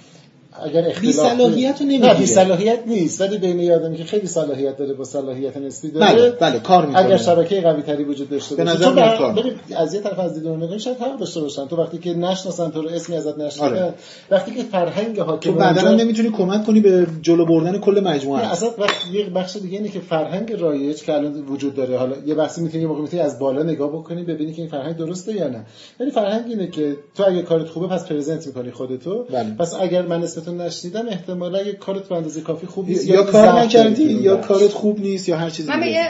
اگر 0.64 0.88
اختلاف 0.88 1.02
بی 1.02 1.14
صلاحیت 1.14 1.82
نه 1.82 2.14
بی 2.14 2.26
صلاحیت 2.26 2.80
نیست. 2.88 3.22
ولی 3.22 3.38
بین 3.38 3.72
آدمی 3.72 3.98
که 3.98 4.04
خیلی 4.04 4.28
صلاحیت 4.28 4.78
داره 4.78 4.94
با 4.94 5.04
صلاحیت 5.04 5.58
نسبی 5.58 5.92
داره. 5.92 6.14
بله 6.14 6.30
بله 6.30 6.60
کار 6.60 6.86
می‌کنه. 6.86 7.06
اگر 7.06 7.18
شبکه 7.18 7.62
قوی 7.62 7.82
تری 7.82 8.04
وجود 8.04 8.30
داشته 8.30 8.56
باشه. 8.56 8.80
به 8.80 8.90
نظر 8.90 9.18
کار 9.18 9.44
از 9.76 9.94
یه 9.94 10.02
طرف 10.02 10.20
از 10.20 10.34
دید 10.34 10.48
نگاه 10.48 10.78
شاید 10.78 10.98
حق 10.98 11.20
داشته 11.20 11.42
باشن. 11.42 11.68
تو 11.68 11.76
وقتی 11.76 11.98
که 11.98 12.14
نشناسن 12.14 12.72
تو 12.72 12.82
رو 12.82 12.90
اسمی 12.90 13.16
ازت 13.16 13.38
نشناسن. 13.38 13.76
آره. 13.76 13.94
وقتی 14.32 14.52
که 14.52 14.64
فرهنگ 14.64 15.20
حاکم 15.20 15.52
تو 15.52 15.58
بعدا 15.58 15.92
نمی‌تونی 15.92 16.30
کمک 16.30 16.66
کنی 16.66 16.80
به 16.80 17.08
جلو 17.22 17.46
بردن 17.46 17.78
کل 17.78 18.00
مجموعه. 18.00 18.52
اصلا 18.52 18.70
وقت 18.78 18.96
یه 19.14 19.30
بخش 19.30 19.58
دیگه 19.58 19.78
اینه 19.78 19.90
که 19.90 20.00
فرهنگ 20.00 20.54
رایج 20.54 21.04
که 21.04 21.14
الان 21.14 21.46
وجود 21.50 21.76
داره. 21.76 21.98
حالا 21.98 22.16
یه 22.26 22.36
بحثی 22.36 22.62
می‌تونی 22.62 22.84
یه 22.84 22.90
موقع 22.90 23.02
می‌تونی 23.02 23.22
از 23.22 23.40
بالا 23.40 23.64
نگاه 23.64 23.90
بکنی 23.90 24.24
ببینی 24.24 24.54
که 24.54 24.62
این 24.62 24.72
فرهنگ 24.72 24.96
درسته 24.96 25.34
یا 25.34 25.48
نه. 25.48 25.65
یعنی 26.00 26.12
فرهنگ 26.12 26.46
اینه 26.48 26.67
که 26.67 26.98
تو 27.15 27.24
اگه 27.28 27.42
کارت 27.42 27.69
خوبه 27.69 27.88
پس 27.88 28.06
پرزنت 28.06 28.48
می‌کنی 28.48 28.71
خودتو. 28.71 29.24
بله. 29.24 29.56
پس 29.60 29.74
اگر 29.80 30.02
من 30.02 30.24
اسمتون 30.38 30.62
نشنیدم 30.62 31.08
احتمالا 31.08 31.62
یه 31.62 31.73
کارت 31.73 32.10
به 32.10 32.15
اندازه 32.15 32.42
کافی 32.42 32.67
خوب 32.67 32.88
نیست 32.88 33.08
یا, 33.08 33.15
یا 33.15 33.23
کار 33.23 33.60
نکردی 33.60 34.04
یا 34.04 34.38
کارت 34.38 34.71
خوب 34.71 35.00
نیست 35.00 35.29
یا 35.29 35.38
هر 35.38 35.50
چیزی 35.50 35.69
من 35.69 35.79
به 35.79 35.88
یه 35.88 36.04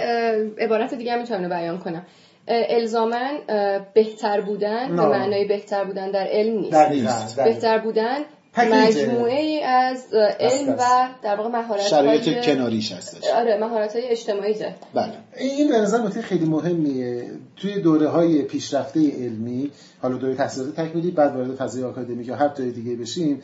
عبارت 0.59 0.93
دیگه 0.93 1.13
هم 1.13 1.19
می‌تونم 1.19 1.49
بیان 1.49 1.78
کنم. 1.78 2.05
الزاما 2.47 3.30
بهتر 3.93 4.41
بودن 4.41 4.95
به 4.95 5.05
معنای 5.05 5.45
بهتر 5.45 5.84
بودن 5.84 6.11
در 6.11 6.28
علم 6.32 6.59
نیست. 6.59 7.36
بهتر 7.43 7.78
بودن 7.78 8.17
مجموعه 8.66 9.39
ای 9.39 9.64
از 9.64 10.14
علم 10.39 10.76
و 10.80 11.10
در 11.24 11.36
واقع 11.36 11.49
مهارت 11.49 11.82
شرایط 11.82 12.45
کناریش 12.45 12.91
هستش. 12.91 13.24
آره 13.36 13.58
مهارت 13.58 13.95
های 13.95 14.08
اجتماعی 14.08 14.53
ده 14.53 14.76
بله. 14.93 15.14
این 15.38 15.68
به 15.68 15.78
نظر 15.78 16.10
خیلی 16.22 16.45
مهمیه. 16.45 17.32
توی 17.55 17.82
دوره 17.82 18.08
های 18.08 18.41
پیشرفته 18.41 18.99
علمی 18.99 19.72
حالا 20.01 20.18
دوره 20.18 20.36
تحصیلات 20.36 20.76
تکمیلی 20.76 21.12
بعد 21.12 21.36
وارد 21.36 21.55
فضای 21.55 21.84
آکادمیک 21.84 22.28
یا 22.28 22.36
هر 22.36 22.47
دوره 22.47 22.72
دیگه 22.72 22.95
بشیم 22.95 23.41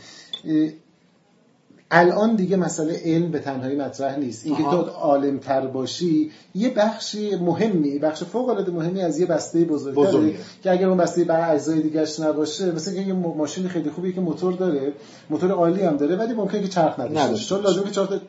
الان 1.95 2.35
دیگه 2.35 2.57
مسئله 2.57 3.01
علم 3.05 3.31
به 3.31 3.39
تنهایی 3.39 3.75
مطرح 3.75 4.19
نیست. 4.19 4.45
اینکه 4.45 4.63
تو 4.63 4.81
عالم 4.81 5.37
تر 5.37 5.67
باشی 5.67 6.31
یه 6.55 6.69
بخشی 6.69 7.35
مهمی 7.35 7.99
بخش 7.99 8.23
فوق 8.23 8.49
العاده 8.49 8.71
مهمی 8.71 9.01
از 9.01 9.19
یه 9.19 9.25
بسته 9.25 9.65
بزرگتره 9.65 10.33
که 10.63 10.71
اگر 10.71 10.87
اون 10.87 10.97
بسته 10.97 11.23
بر 11.23 11.55
اجزای 11.55 11.81
دیگهش 11.81 12.19
نباشه 12.19 12.71
مثل 12.71 12.91
اینکه 12.91 13.07
یه 13.07 13.13
ماشین 13.13 13.67
خیلی 13.67 13.89
خوبی 13.89 14.13
که 14.13 14.21
موتور 14.21 14.53
داره 14.53 14.93
موتور 15.29 15.51
عالی 15.51 15.81
هم 15.81 15.97
داره 15.97 16.15
ولی 16.15 16.33
ممکنه 16.33 16.61
که 16.61 16.67
چرخ 16.67 16.99
نداشته 16.99 17.29
باشه. 17.29 17.45
چون 17.45 17.61
لازمه 17.61 17.91
چهار 17.91 18.07
چرخ 18.07 18.19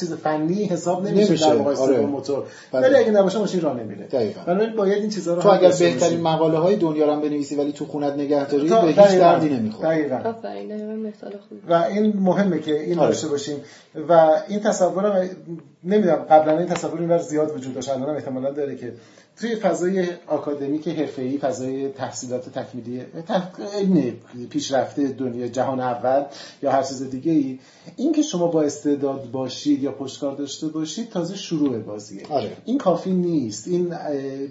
چیز 0.00 0.12
فنی 0.12 0.64
حساب 0.64 1.06
نمیشه, 1.06 1.28
نمیشه. 1.28 1.46
در 1.50 1.56
مقایسه 1.56 1.82
آره. 1.82 2.00
با 2.00 2.06
موتور. 2.06 2.44
بله. 2.72 2.86
ولی 2.86 2.96
اگه 2.96 3.10
نباشه 3.10 3.38
ماشین 3.38 3.60
راه 3.60 3.80
نمیره. 3.80 4.34
بنابراین 4.46 4.76
باید 4.76 4.98
این 4.98 5.10
چیزا 5.10 5.34
رو 5.34 5.42
تو 5.42 5.48
اگر 5.48 5.72
بهترین 5.78 6.20
مقاله 6.20 6.58
های 6.58 6.76
دنیا 6.76 7.14
رو 7.14 7.20
بنویسی 7.20 7.56
ولی 7.56 7.72
تو 7.72 7.86
خونت 7.86 8.12
نگهداری 8.12 8.68
به 8.68 8.80
هیچ 8.80 9.18
دردی 9.18 9.48
نمی‌خوره. 9.48 9.88
و 11.68 11.74
این 11.74 12.16
مهمه 12.16 12.58
که 12.58 12.80
این 12.80 12.98
آره. 12.98 13.08
داشته 13.08 13.28
باشیم. 13.28 13.56
و 14.08 14.30
این 14.48 14.60
تصورم 14.60 15.28
نمی‌دونم 15.84 16.16
قبلا 16.16 16.58
این 16.58 16.66
تصور 16.66 17.00
اینور 17.00 17.18
زیاد 17.18 17.56
وجود 17.56 17.74
داشت. 17.74 17.88
الان 17.88 18.16
احتمالاً 18.16 18.50
داره 18.50 18.76
که 18.76 18.92
توی 19.40 19.56
فضای 19.56 20.06
آکادمیک 20.26 20.88
حرفه‌ای 20.88 21.38
فضای 21.38 21.88
تحصیلات 21.88 22.58
تکمیلی 22.58 23.02
علم 23.74 24.12
پیشرفته 24.50 25.08
دنیا 25.08 25.48
جهان 25.48 25.80
اول 25.80 26.24
یا 26.62 26.72
هر 26.72 26.82
چیز 26.82 27.02
دیگه 27.02 27.32
ای 27.32 27.58
این 27.96 28.12
که 28.12 28.22
شما 28.22 28.46
با 28.46 28.62
استعداد 28.62 29.30
باشید 29.30 29.82
یا 29.82 29.92
پشتکار 29.92 30.36
داشته 30.36 30.68
باشید 30.68 31.08
تازه 31.08 31.36
شروع 31.36 31.78
بازیه. 31.78 32.22
آره. 32.30 32.56
این 32.64 32.78
کافی 32.78 33.10
نیست. 33.10 33.68
این 33.68 33.94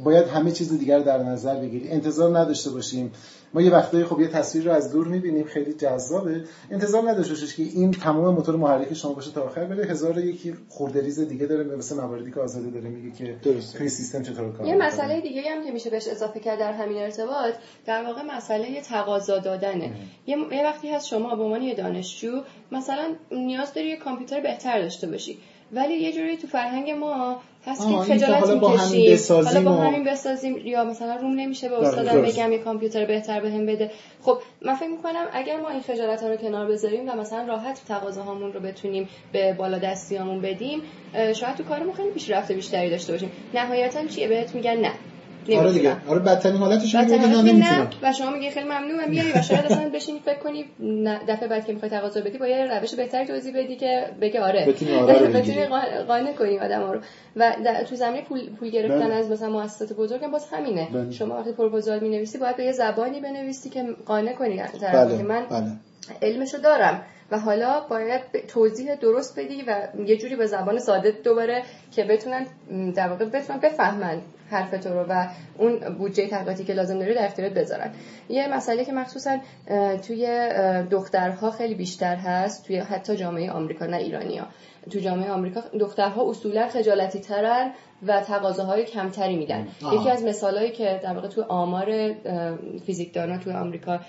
باید 0.03 0.27
همه 0.27 0.51
چیز 0.51 0.79
دیگر 0.79 0.99
در 0.99 1.23
نظر 1.23 1.55
بگیری 1.55 1.89
انتظار 1.89 2.39
نداشته 2.39 2.69
باشیم 2.69 3.11
ما 3.55 3.61
یه 3.61 3.71
وقتایی 3.71 4.05
خب 4.05 4.19
یه 4.19 4.27
تصویر 4.27 4.65
رو 4.65 4.71
از 4.71 4.91
دور 4.91 5.07
می‌بینیم 5.07 5.45
خیلی 5.45 5.73
جذابه. 5.73 6.43
انتظار 6.71 7.09
نداشته 7.09 7.33
باشید 7.33 7.55
که 7.55 7.63
این 7.63 7.91
تمام 7.91 8.33
موتور 8.35 8.55
محرک 8.55 8.93
شما 8.93 9.13
باشه 9.13 9.31
تا 9.31 9.41
آخر 9.41 9.65
بره. 9.65 9.85
هزار 9.85 10.17
یکی 10.17 10.53
خوردریز 10.69 11.19
دیگه 11.19 11.45
داره 11.45 11.75
مثل 11.75 11.95
مواردی 11.95 12.31
که 12.31 12.39
آزاده 12.39 12.69
داره 12.69 12.89
میگه 12.89 13.17
که 13.17 13.35
توی 13.77 13.89
سیستم 13.89 14.23
چطور 14.23 14.51
کار 14.51 14.67
یه 14.67 14.75
مسئله 14.75 15.21
دیگه 15.21 15.41
هم 15.41 15.65
که 15.65 15.71
میشه 15.71 15.89
بهش 15.89 16.07
اضافه 16.07 16.39
کرد 16.39 16.59
در 16.59 16.73
همین 16.73 16.97
ارتباط 16.97 17.53
در 17.85 18.03
واقع 18.03 18.21
مسئله 18.21 18.81
تقاضا 18.81 19.39
دادنه. 19.39 19.91
یه،, 20.27 20.37
یه 20.51 20.63
وقتی 20.63 20.89
هست 20.89 21.07
شما 21.07 21.35
به 21.35 21.43
عنوان 21.43 21.61
یه 21.61 21.75
دانشجو 21.75 22.41
مثلا 22.71 23.15
نیاز 23.31 23.73
داری 23.73 23.87
یه 23.87 23.97
کامپیوتر 23.97 24.41
بهتر 24.41 24.81
داشته 24.81 25.07
باشی. 25.07 25.37
ولی 25.71 25.93
یه 25.93 26.13
جوری 26.13 26.37
تو 26.37 26.47
فرهنگ 26.47 26.89
ما 26.89 27.41
که 27.65 28.13
خجالت 28.13 28.47
می‌کشیم 28.47 29.43
حالا 29.45 29.61
با 29.61 29.71
همین 29.71 30.03
بسازیم 30.03 30.57
یا 30.57 30.83
مثلا 30.83 31.15
روم 31.15 31.35
نمیشه 31.35 31.69
به 31.69 31.75
استادم 31.75 32.21
بگم 32.21 32.51
یه 32.51 32.59
کامپیوتر 32.59 33.05
بهتر 33.05 33.39
بهم 33.39 33.65
بده. 33.65 33.91
خب 34.21 34.37
من 34.61 34.75
فکر 34.75 34.89
می‌کنم 34.89 35.25
اگر 35.33 35.59
ما 35.59 35.69
این 35.69 35.81
خجالت 35.81 36.23
ها 36.23 36.29
رو 36.29 36.35
کنار 36.35 36.67
بذاریم 36.67 37.09
و 37.09 37.15
مثلا 37.15 37.45
راحت 37.47 37.81
تقاضاهامون 37.87 38.53
رو 38.53 38.59
بتونیم 38.59 39.09
به 39.31 39.53
بالا 39.53 39.77
دستیامون 39.77 40.41
بدیم 40.41 40.81
شاید 41.13 41.55
تو 41.55 41.63
کارمون 41.63 41.93
خیلی 41.93 42.11
پیشرفت 42.11 42.51
بیشتری 42.51 42.89
داشته 42.89 43.13
باشیم. 43.13 43.31
نهایتا 43.53 44.07
چیه؟ 44.07 44.27
بهت 44.27 44.55
میگن 44.55 44.77
نه. 44.77 44.91
آره 45.53 45.71
دیگه. 45.71 45.95
آره 46.07 46.19
بدترین 46.19 46.57
حالتش 46.57 46.95
میگه 46.95 47.17
نه 47.17 47.41
نمی‌تونم. 47.41 47.89
و 48.01 48.13
شما 48.13 48.29
میگی 48.29 48.49
خیلی 48.49 48.65
ممنونم 48.65 49.09
میاری 49.09 49.31
و 49.31 49.41
شاید 49.41 49.65
اصلا 49.65 49.89
بشینی 49.93 50.19
فکر 50.19 50.39
کنی 50.39 50.65
دفعه 51.27 51.47
بعد 51.47 51.65
که 51.65 51.73
می‌خوای 51.73 51.91
تقاضا 51.91 52.21
بدی 52.21 52.37
با 52.37 52.47
یه 52.47 52.79
روش 52.79 52.95
بهتری 52.95 53.25
توضیح 53.25 53.63
بدی 53.63 53.75
که 53.75 54.05
بگه 54.21 54.41
آره. 54.41 54.65
بتونی 54.65 54.93
آره 54.93 55.67
قانع 56.07 56.33
کنی 56.33 56.59
آدم 56.59 56.91
رو. 56.91 56.99
و 57.35 57.53
تو 57.89 57.95
زمینه 57.95 58.21
پول 58.21 58.49
پول 58.49 58.69
گرفتن 58.69 58.99
بله. 58.99 59.13
از 59.13 59.31
مثلا 59.31 59.49
مؤسسات 59.49 59.93
بزرگ 59.93 60.23
هم 60.23 60.31
باز 60.31 60.45
همینه. 60.51 60.87
بله. 60.93 61.11
شما 61.11 61.35
وقتی 61.35 61.51
پروپوزال 61.51 61.99
می‌نویسی 61.99 62.37
باید 62.37 62.57
به 62.57 62.63
یه 62.63 62.71
زبانی 62.71 63.19
بنویسی 63.19 63.69
که 63.69 63.83
قانع 64.05 64.33
کنی 64.33 64.61
بله. 64.93 65.17
که 65.17 65.23
من. 65.23 65.43
علمشو 66.21 66.57
دارم. 66.57 67.03
و 67.31 67.39
حالا 67.39 67.79
باید 67.79 68.21
توضیح 68.47 68.95
درست 68.95 69.39
بدی 69.39 69.63
و 69.67 69.87
یه 70.05 70.17
جوری 70.17 70.35
به 70.35 70.45
زبان 70.45 70.79
ساده 70.79 71.11
دوباره 71.11 71.63
که 71.91 72.03
بتونن 72.03 72.45
در 72.95 73.07
واقع 73.07 73.25
بتونن 73.25 73.59
بفهمن 73.59 74.21
حرف 74.51 74.83
تو 74.83 74.89
رو 74.89 75.05
و 75.09 75.27
اون 75.57 75.79
بودجه 75.79 76.27
تحقیقاتی 76.27 76.63
که 76.63 76.73
لازم 76.73 76.99
داری 76.99 77.13
در 77.13 77.25
اختیارت 77.25 77.53
بذارن. 77.53 77.91
یه 78.29 78.55
مسئله 78.55 78.85
که 78.85 78.91
مخصوصا 78.91 79.39
توی 80.07 80.49
دخترها 80.91 81.51
خیلی 81.51 81.75
بیشتر 81.75 82.15
هست 82.15 82.65
توی 82.67 82.77
حتی 82.77 83.15
جامعه 83.15 83.51
آمریکا 83.51 83.85
نه 83.85 83.97
ایرانیا 83.97 84.47
تو 84.91 84.99
جامعه 84.99 85.31
آمریکا 85.31 85.61
دخترها 85.79 86.29
اصولا 86.29 86.67
خجالتی 86.67 87.19
ترن 87.19 87.71
و 88.07 88.21
تقاضاهای 88.21 88.85
کمتری 88.85 89.35
میدن. 89.35 89.67
یکی 89.93 90.09
از 90.09 90.23
مثالهایی 90.23 90.71
که 90.71 90.99
در 91.03 91.13
واقع 91.13 91.27
تو 91.27 91.41
آمار 91.41 92.13
فیزیکدانا 92.85 93.37
تو 93.37 93.51
آمریکا 93.51 93.99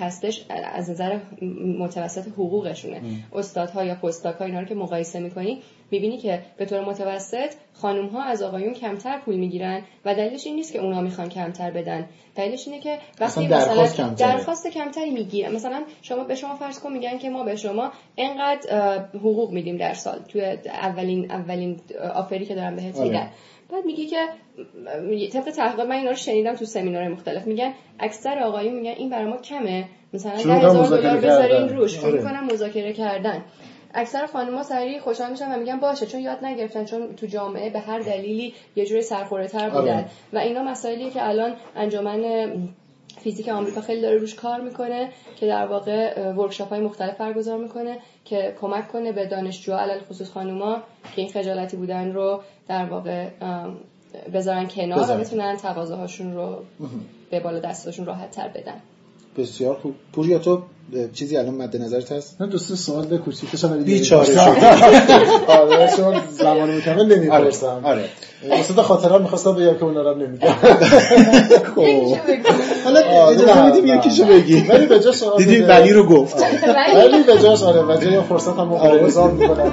هستش 0.00 0.46
از 0.74 0.90
نظر 0.90 1.18
متوسط 1.78 2.28
حقوقشونه. 2.28 3.02
استادها 3.32 3.84
یا 3.84 3.94
پستاک 3.94 4.36
ها 4.36 4.44
اینا 4.44 4.60
رو 4.60 4.66
که 4.66 4.74
مقایسه 4.74 5.20
می‌کنی 5.20 5.62
می‌بینی 5.92 6.18
که 6.18 6.42
به 6.56 6.64
طور 6.66 6.80
متوسط 6.80 7.52
خانم 7.74 8.06
ها 8.06 8.22
از 8.22 8.42
آقایون 8.42 8.74
کمتر 8.74 9.18
پول 9.18 9.36
می‌گیرن 9.36 9.82
و 10.04 10.14
دلیلش 10.14 10.46
این 10.46 10.56
نیست 10.56 10.72
که 10.72 10.78
اونا 10.78 11.00
می‌خوان 11.00 11.28
کمتر 11.28 11.70
بدن. 11.70 12.06
دلیلش 12.36 12.68
اینه 12.68 12.80
که 12.80 12.98
وقتی 13.20 13.48
درخواست 13.48 14.00
مثلا 14.00 14.14
درخواست 14.14 14.66
کمتری 14.66 15.10
می‌گیرن. 15.10 15.54
مثلا 15.54 15.82
شما 16.02 16.24
به 16.24 16.34
شما 16.34 16.54
فرض 16.54 16.80
کن 16.80 16.92
میگن 16.92 17.18
که 17.18 17.30
ما 17.30 17.44
به 17.44 17.56
شما 17.56 17.92
انقدر 18.16 18.98
حقوق 19.14 19.50
میدیم 19.50 19.76
در 19.76 19.94
سال. 19.94 20.18
تو 20.18 20.38
اولین 20.66 21.30
اولین 21.30 21.80
آفری 22.14 22.46
که 22.46 22.54
دارن 22.54 22.76
بهت 22.76 22.96
آره. 22.96 23.08
میدن 23.08 23.30
بعد 23.72 23.84
میگی 23.84 24.06
که 24.06 24.16
طبق 25.32 25.50
تحقیق 25.50 25.80
من 25.80 25.96
اینا 25.96 26.10
رو 26.10 26.16
شنیدم 26.16 26.54
تو 26.54 26.64
سمینار 26.64 27.08
مختلف. 27.08 27.46
میگن 27.46 27.72
اکثر 28.00 28.38
آقایون 28.38 28.74
میگن 28.74 28.90
این 28.90 29.10
برای 29.10 29.24
ما 29.24 29.36
کمه. 29.36 29.84
مثلا 30.14 30.36
10000 30.36 30.98
دلار 30.98 31.16
بذارین 31.16 31.68
روش. 31.68 31.94
شروع 31.94 32.12
آره. 32.12 32.22
کنم 32.22 32.46
مذاکره 32.46 32.92
کردن. 32.92 33.42
اکثر 33.94 34.26
خانم‌ها 34.26 34.62
سریع 34.62 35.00
خوشحال 35.00 35.30
میشن 35.30 35.54
و 35.54 35.58
میگن 35.58 35.80
باشه 35.80 36.06
چون 36.06 36.20
یاد 36.20 36.44
نگرفتن 36.44 36.84
چون 36.84 37.16
تو 37.16 37.26
جامعه 37.26 37.70
به 37.70 37.80
هر 37.80 37.98
دلیلی 37.98 38.54
یه 38.76 38.86
جوری 38.86 39.02
سرخوره 39.02 39.48
تر 39.48 39.70
بودن. 39.70 39.94
آره. 39.94 40.06
و 40.32 40.38
اینا 40.38 40.62
مسائلیه 40.62 41.10
که 41.10 41.28
الان 41.28 41.56
انجمن 41.76 42.22
فیزیک 43.22 43.48
آمریکا 43.48 43.80
خیلی 43.80 44.02
داره 44.02 44.16
روش 44.16 44.34
کار 44.34 44.60
می‌کنه 44.60 45.08
که 45.36 45.46
در 45.46 45.66
واقع 45.66 46.30
ورکشاپ 46.32 46.68
های 46.68 46.80
مختلف 46.80 47.16
برگزار 47.16 47.58
می‌کنه 47.58 47.98
که 48.24 48.56
کمک 48.60 48.88
کنه 48.88 49.12
به 49.12 49.26
دانشجو 49.26 49.72
علل 49.72 50.00
خصوص 50.00 50.30
خانوما 50.30 50.82
که 51.14 51.22
این 51.22 51.30
خجالتی 51.30 51.76
بودن 51.76 52.12
رو 52.12 52.42
در 52.68 52.84
واقع 52.84 53.28
بذارن 54.34 54.68
کنار 54.68 55.10
و 55.10 55.20
بتونن 55.20 55.56
تقاضاهاشون 55.56 56.34
رو 56.34 56.64
به 57.30 57.40
بالا 57.40 57.60
دستشون 57.60 58.06
راحت 58.06 58.30
تر 58.30 58.48
بدن. 58.48 58.80
بسیار 59.38 59.76
خوب. 59.82 59.94
پوریا 60.12 60.38
تو 60.38 60.62
چیزی 61.14 61.36
الان 61.36 61.54
مد 61.54 61.76
نظرت 61.76 62.12
هست؟ 62.12 62.40
من 62.40 62.48
دوست 62.48 62.74
سوال 62.74 63.18
کوچیکش 63.18 63.64
ولی 63.64 63.84
بیچاره 63.84 64.24
شد. 64.24 64.38
آره 65.46 65.92
چون 65.96 66.14
زمان 66.30 66.76
مکمل 66.76 67.16
نمی‌پرسم 67.16 67.66
آره, 67.66 67.84
آره. 67.84 68.56
واسه 68.56 68.82
خاطرات 68.82 69.22
می‌خواستم 69.22 69.52
بگم 69.52 69.74
که 69.74 69.84
اونا 69.84 70.02
رو 70.02 70.14
نمیگم. 70.14 70.48
خب. 71.74 72.16
حالا 72.84 73.00
اجازه 73.00 73.66
میدیم 73.66 73.86
یکیشو 73.86 74.24
بگی. 74.24 74.66
ولی 74.68 74.86
به 74.86 75.00
جاش 75.00 75.22
دیدی 75.38 75.60
ولی 75.60 75.92
رو 75.92 76.06
گفت. 76.06 76.36
ولی 76.96 77.22
به 77.22 77.38
جاش 77.42 77.62
آره 77.62 77.82
و 77.82 77.96
جای 77.96 78.20
فرصت 78.20 78.58
هم 78.58 78.68
مقابل 78.68 79.04
می‌کنم. 79.32 79.72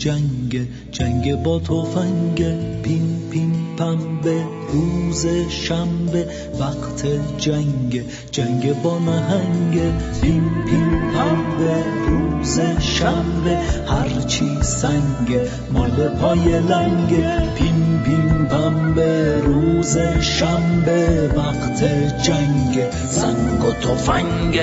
جنگ 0.00 0.68
جنگ 0.92 1.42
با 1.42 1.58
توفنگ 1.58 2.36
پین 2.82 3.28
پین 3.30 3.52
پنبه 3.76 4.44
روز 4.72 5.26
شنبه. 5.48 6.26
وقت 6.60 7.06
جنگ 7.38 8.02
جنگ 8.30 8.82
با 8.82 8.98
نهنگ. 8.98 9.74
پین 10.22 10.64
پین 10.66 10.90
پنبه 11.14 11.84
روز 12.08 12.60
شنبه. 12.80 13.58
هرچی 13.88 14.62
سنگ 14.62 15.38
مال 15.72 16.08
پای 16.08 16.60
لنگ. 16.60 17.08
پین 17.54 18.00
پین 18.04 18.46
پنبه 18.46 19.40
روز 19.40 19.98
شنبه. 20.20 21.30
وقت 21.36 21.84
جنگ 22.22 22.80
زنگ 23.10 23.64
و 23.64 23.72
تفنگ. 23.72 24.60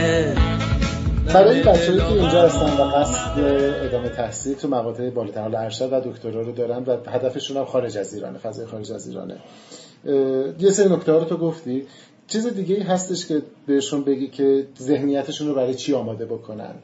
برای 1.34 1.64
بچه‌ای 1.64 1.98
که 1.98 2.12
اینجا 2.12 2.42
هستن 2.42 2.78
و 2.78 2.84
قصد 2.84 3.40
ادامه 3.86 4.10
تحصیل 4.10 4.54
تو 4.54 4.68
مقاطع 4.68 5.10
بالاتر 5.10 5.42
حال 5.42 5.56
ارشد 5.56 5.90
و 5.94 6.02
دکترا 6.02 6.42
رو 6.42 6.52
دارن 6.52 6.84
و 6.84 6.98
هدفشون 7.10 7.58
هم 7.58 7.66
خارج 7.66 7.98
از 7.98 8.14
ایرانه 8.14 8.38
فضای 8.38 8.66
خارج 8.66 8.92
از 8.92 9.08
ایرانه. 9.08 9.36
یه 10.60 10.72
سری 10.72 10.90
نکته 10.90 11.12
رو 11.12 11.24
تو 11.24 11.38
گفتی. 11.38 11.88
چیز 12.28 12.48
دیگه 12.48 12.76
ای 12.76 12.82
هستش 12.82 13.26
که 13.26 13.42
بهشون 13.68 14.04
بگی 14.04 14.28
که 14.28 14.68
ذهنیتشون 14.80 15.48
رو 15.48 15.54
برای 15.54 15.74
چی 15.74 15.94
آماده 15.94 16.26
بکنن؟ 16.26 16.76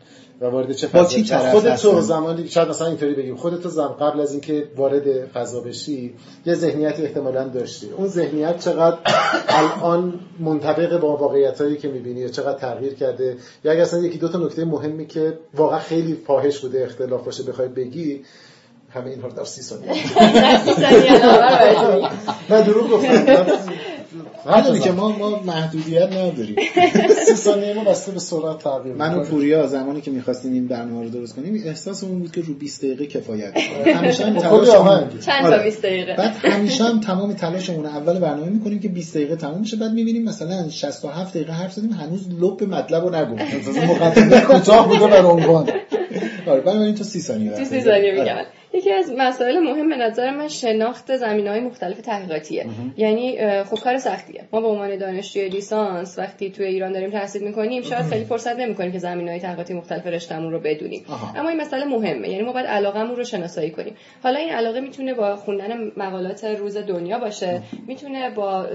و 0.43 0.45
وارد 0.45 0.71
چه 0.73 0.87
فضا 0.87 1.51
خودت 1.51 1.81
تو 1.81 2.01
زمانی 2.01 2.47
شاید 2.47 2.69
مثلا 2.69 2.87
اینطوری 2.87 3.13
بگیم. 3.13 3.35
خودت 3.35 3.61
تو 3.61 3.69
زم 3.69 3.87
قبل 3.87 4.19
از 4.19 4.31
اینکه 4.31 4.67
وارد 4.77 5.27
فضا 5.27 5.59
بشی 5.59 6.13
یه 6.45 6.53
ذهنیتی 6.53 7.03
احتمالا 7.03 7.47
داشتی. 7.47 7.89
اون 7.97 8.07
ذهنیت 8.07 8.59
چقدر 8.59 8.97
الان 9.59 10.19
منطبق 10.39 10.99
با 10.99 11.17
واقعیت 11.17 11.61
هایی 11.61 11.77
که 11.77 11.87
می‌بینی 11.87 12.29
چقدر 12.29 12.59
تغییر 12.59 12.93
کرده؟ 12.93 13.37
یا 13.63 13.71
اگر 13.71 13.81
اصلا 13.81 13.99
یکی 13.99 14.17
دو 14.17 14.27
تا 14.27 14.37
نکته 14.39 14.65
مهمی 14.65 15.07
که 15.07 15.39
واقعا 15.55 15.79
خیلی 15.79 16.17
فاحش 16.27 16.59
بوده 16.59 16.83
اختلاف 16.83 17.25
باشه 17.25 17.43
بخوای 17.43 17.67
بگی 17.67 18.21
همه 18.89 19.09
اینها 19.09 19.27
رو 19.27 19.33
در 19.33 19.43
سی 19.43 19.61
ثانیه. 19.61 19.91
نه 22.49 22.61
دروغ 22.61 22.89
گفتم. 22.89 23.45
همونی 24.45 24.79
که 24.79 24.91
ما 24.91 25.17
ما 25.17 25.39
محدودیت 25.45 26.11
نداریم. 26.11 26.55
سی 27.27 27.35
ثانیه 27.35 27.73
ما 27.73 27.83
بسته 27.83 28.11
به 28.11 28.19
سرعت 28.19 28.57
تغییر 28.59 28.95
من 28.95 29.15
و 29.15 29.23
پوریا 29.23 29.67
زمانی 29.67 30.01
که 30.01 30.11
می‌خواستیم 30.11 30.53
این 30.53 30.67
برنامه 30.67 31.03
رو 31.03 31.09
درست 31.09 31.35
کنیم 31.35 31.63
احساسمون 31.65 32.19
بود 32.19 32.31
که 32.31 32.41
رو 32.41 32.53
20 32.53 32.85
دقیقه 32.85 33.05
کفایت 33.05 33.53
می‌کنه 33.55 33.93
همیشه 33.93 34.25
هم 34.25 34.39
تلاشمون 34.39 35.19
چند 35.25 35.49
تا 35.49 35.63
20 35.63 35.81
دقیقه؟ 35.81 36.15
بعد 36.15 36.35
همیشه 36.35 36.83
هم 36.83 36.99
تمام 36.99 37.33
تلاشمون 37.33 37.85
اول 37.85 38.19
برنامه 38.19 38.49
می‌کنیم 38.49 38.79
که 38.79 38.87
20 38.87 39.15
دقیقه 39.15 39.35
تموم 39.35 39.59
میشه 39.59 39.77
بعد 39.77 39.91
می‌بینیم 39.91 40.23
مثلا 40.23 40.69
67 40.69 41.33
دقیقه 41.33 41.53
حرف 41.53 41.73
زدیم 41.73 41.91
هنوز 41.91 42.29
لب 42.41 42.63
مطلب 42.63 43.03
رو 43.03 43.15
نگفتیم. 43.15 43.83
مقدمه 43.91 44.41
کوتاه 44.41 44.87
بوده 44.87 45.07
بر 45.07 45.25
عنوان. 45.25 45.69
آره 46.47 46.61
بنابراین 46.61 46.95
تو 46.95 47.03
30 47.03 47.19
ثانیه 47.19 47.51
تو 47.51 47.65
30 47.65 47.81
ثانیه 47.81 48.11
میگم. 48.11 48.62
یکی 48.73 48.91
از 48.91 49.13
مسائل 49.17 49.59
مهم 49.59 49.89
به 49.89 49.95
نظر 49.95 50.31
من 50.31 50.47
شناخت 50.47 51.15
زمین 51.15 51.47
های 51.47 51.59
مختلف 51.59 52.01
تحقیقاتیه. 52.01 52.65
یعنی 52.97 53.37
خب 53.63 53.79
کار 53.79 53.97
سختیه. 53.97 54.43
ما 54.53 54.61
به 54.61 54.67
عنوان 54.67 54.97
دانشجوی 54.97 55.49
لیسانس 55.49 56.19
وقتی 56.19 56.51
توی 56.51 56.65
ایران 56.65 56.91
داریم 56.91 57.09
تحصیل 57.09 57.43
می‌کنیم 57.43 57.81
شاید 57.81 58.01
خیلی 58.01 58.25
فرصت 58.25 58.59
نمی‌کنیم 58.59 58.91
که 58.91 58.99
زمین 58.99 59.27
های 59.29 59.39
تحقیقاتی 59.39 59.73
مختلف 59.73 60.07
رشتهمون 60.07 60.51
رو 60.51 60.59
بدونیم. 60.59 61.05
اما 61.35 61.49
این 61.49 61.61
مسئله 61.61 61.85
مهمه. 61.85 62.29
یعنی 62.29 62.43
ما 62.43 62.53
باید 62.53 62.65
علاقمون 62.65 63.15
رو 63.15 63.23
شناسایی 63.23 63.71
کنیم. 63.71 63.95
حالا 64.23 64.39
این 64.39 64.49
علاقه 64.49 64.81
می‌تونه 64.81 65.13
با 65.13 65.35
خوندن 65.35 65.91
مقالات 65.97 66.43
روز 66.43 66.77
دنیا 66.77 67.19
باشه. 67.19 67.61
می‌تونه 67.87 68.29
با 68.29 68.65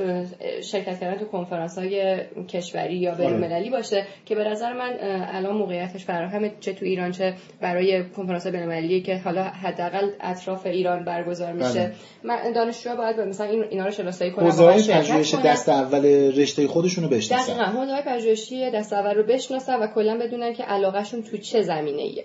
شرکت 0.62 1.00
کردن 1.00 1.18
تو 1.18 1.24
کنفرانس 1.24 1.78
های 1.78 2.18
کشوری 2.48 2.96
یا 2.96 3.14
بین‌المللی 3.14 3.70
باشه 3.70 4.04
که 4.26 4.34
به 4.34 4.44
نظر 4.44 4.72
من 4.72 4.90
الان 5.34 5.56
موقعیتش 5.56 6.04
فراهمه 6.04 6.52
چه 6.60 6.72
تو 6.72 6.84
ایران 6.84 7.10
چه 7.10 7.34
برای 7.60 8.04
کنفرانس 8.04 8.46
بین‌المللی 8.46 9.00
که 9.00 9.16
حالا 9.16 9.42
حداقل 9.88 10.10
اطراف 10.20 10.66
ایران 10.66 11.04
برگزار 11.04 11.52
میشه. 11.52 11.92
بله. 12.24 12.52
دانشجوها 12.52 12.96
باید 12.96 13.20
مثلا 13.20 13.46
این 13.46 13.64
اینا 13.70 13.84
رو 13.84 13.90
شناسایی 13.90 14.30
کنن 14.30 14.44
حوزه‌های 14.44 14.82
پژوهش 14.82 15.34
دست 15.34 15.68
اول 15.68 16.04
رشته 16.36 16.66
خودشون 16.66 17.04
رو 17.04 17.10
بشناسن. 17.10 17.52
دقیقاً. 17.52 17.64
حوزه‌های 17.64 18.02
پژوهشی 18.02 18.70
دست 18.70 18.92
اول 18.92 19.14
رو 19.14 19.22
بشناسن 19.22 19.78
و 19.78 19.86
کلا 19.86 20.18
بدونن 20.18 20.52
که 20.52 20.62
علاقهشون 20.62 21.22
تو 21.22 21.36
چه 21.36 21.62
زمینه‌ایه. 21.62 22.24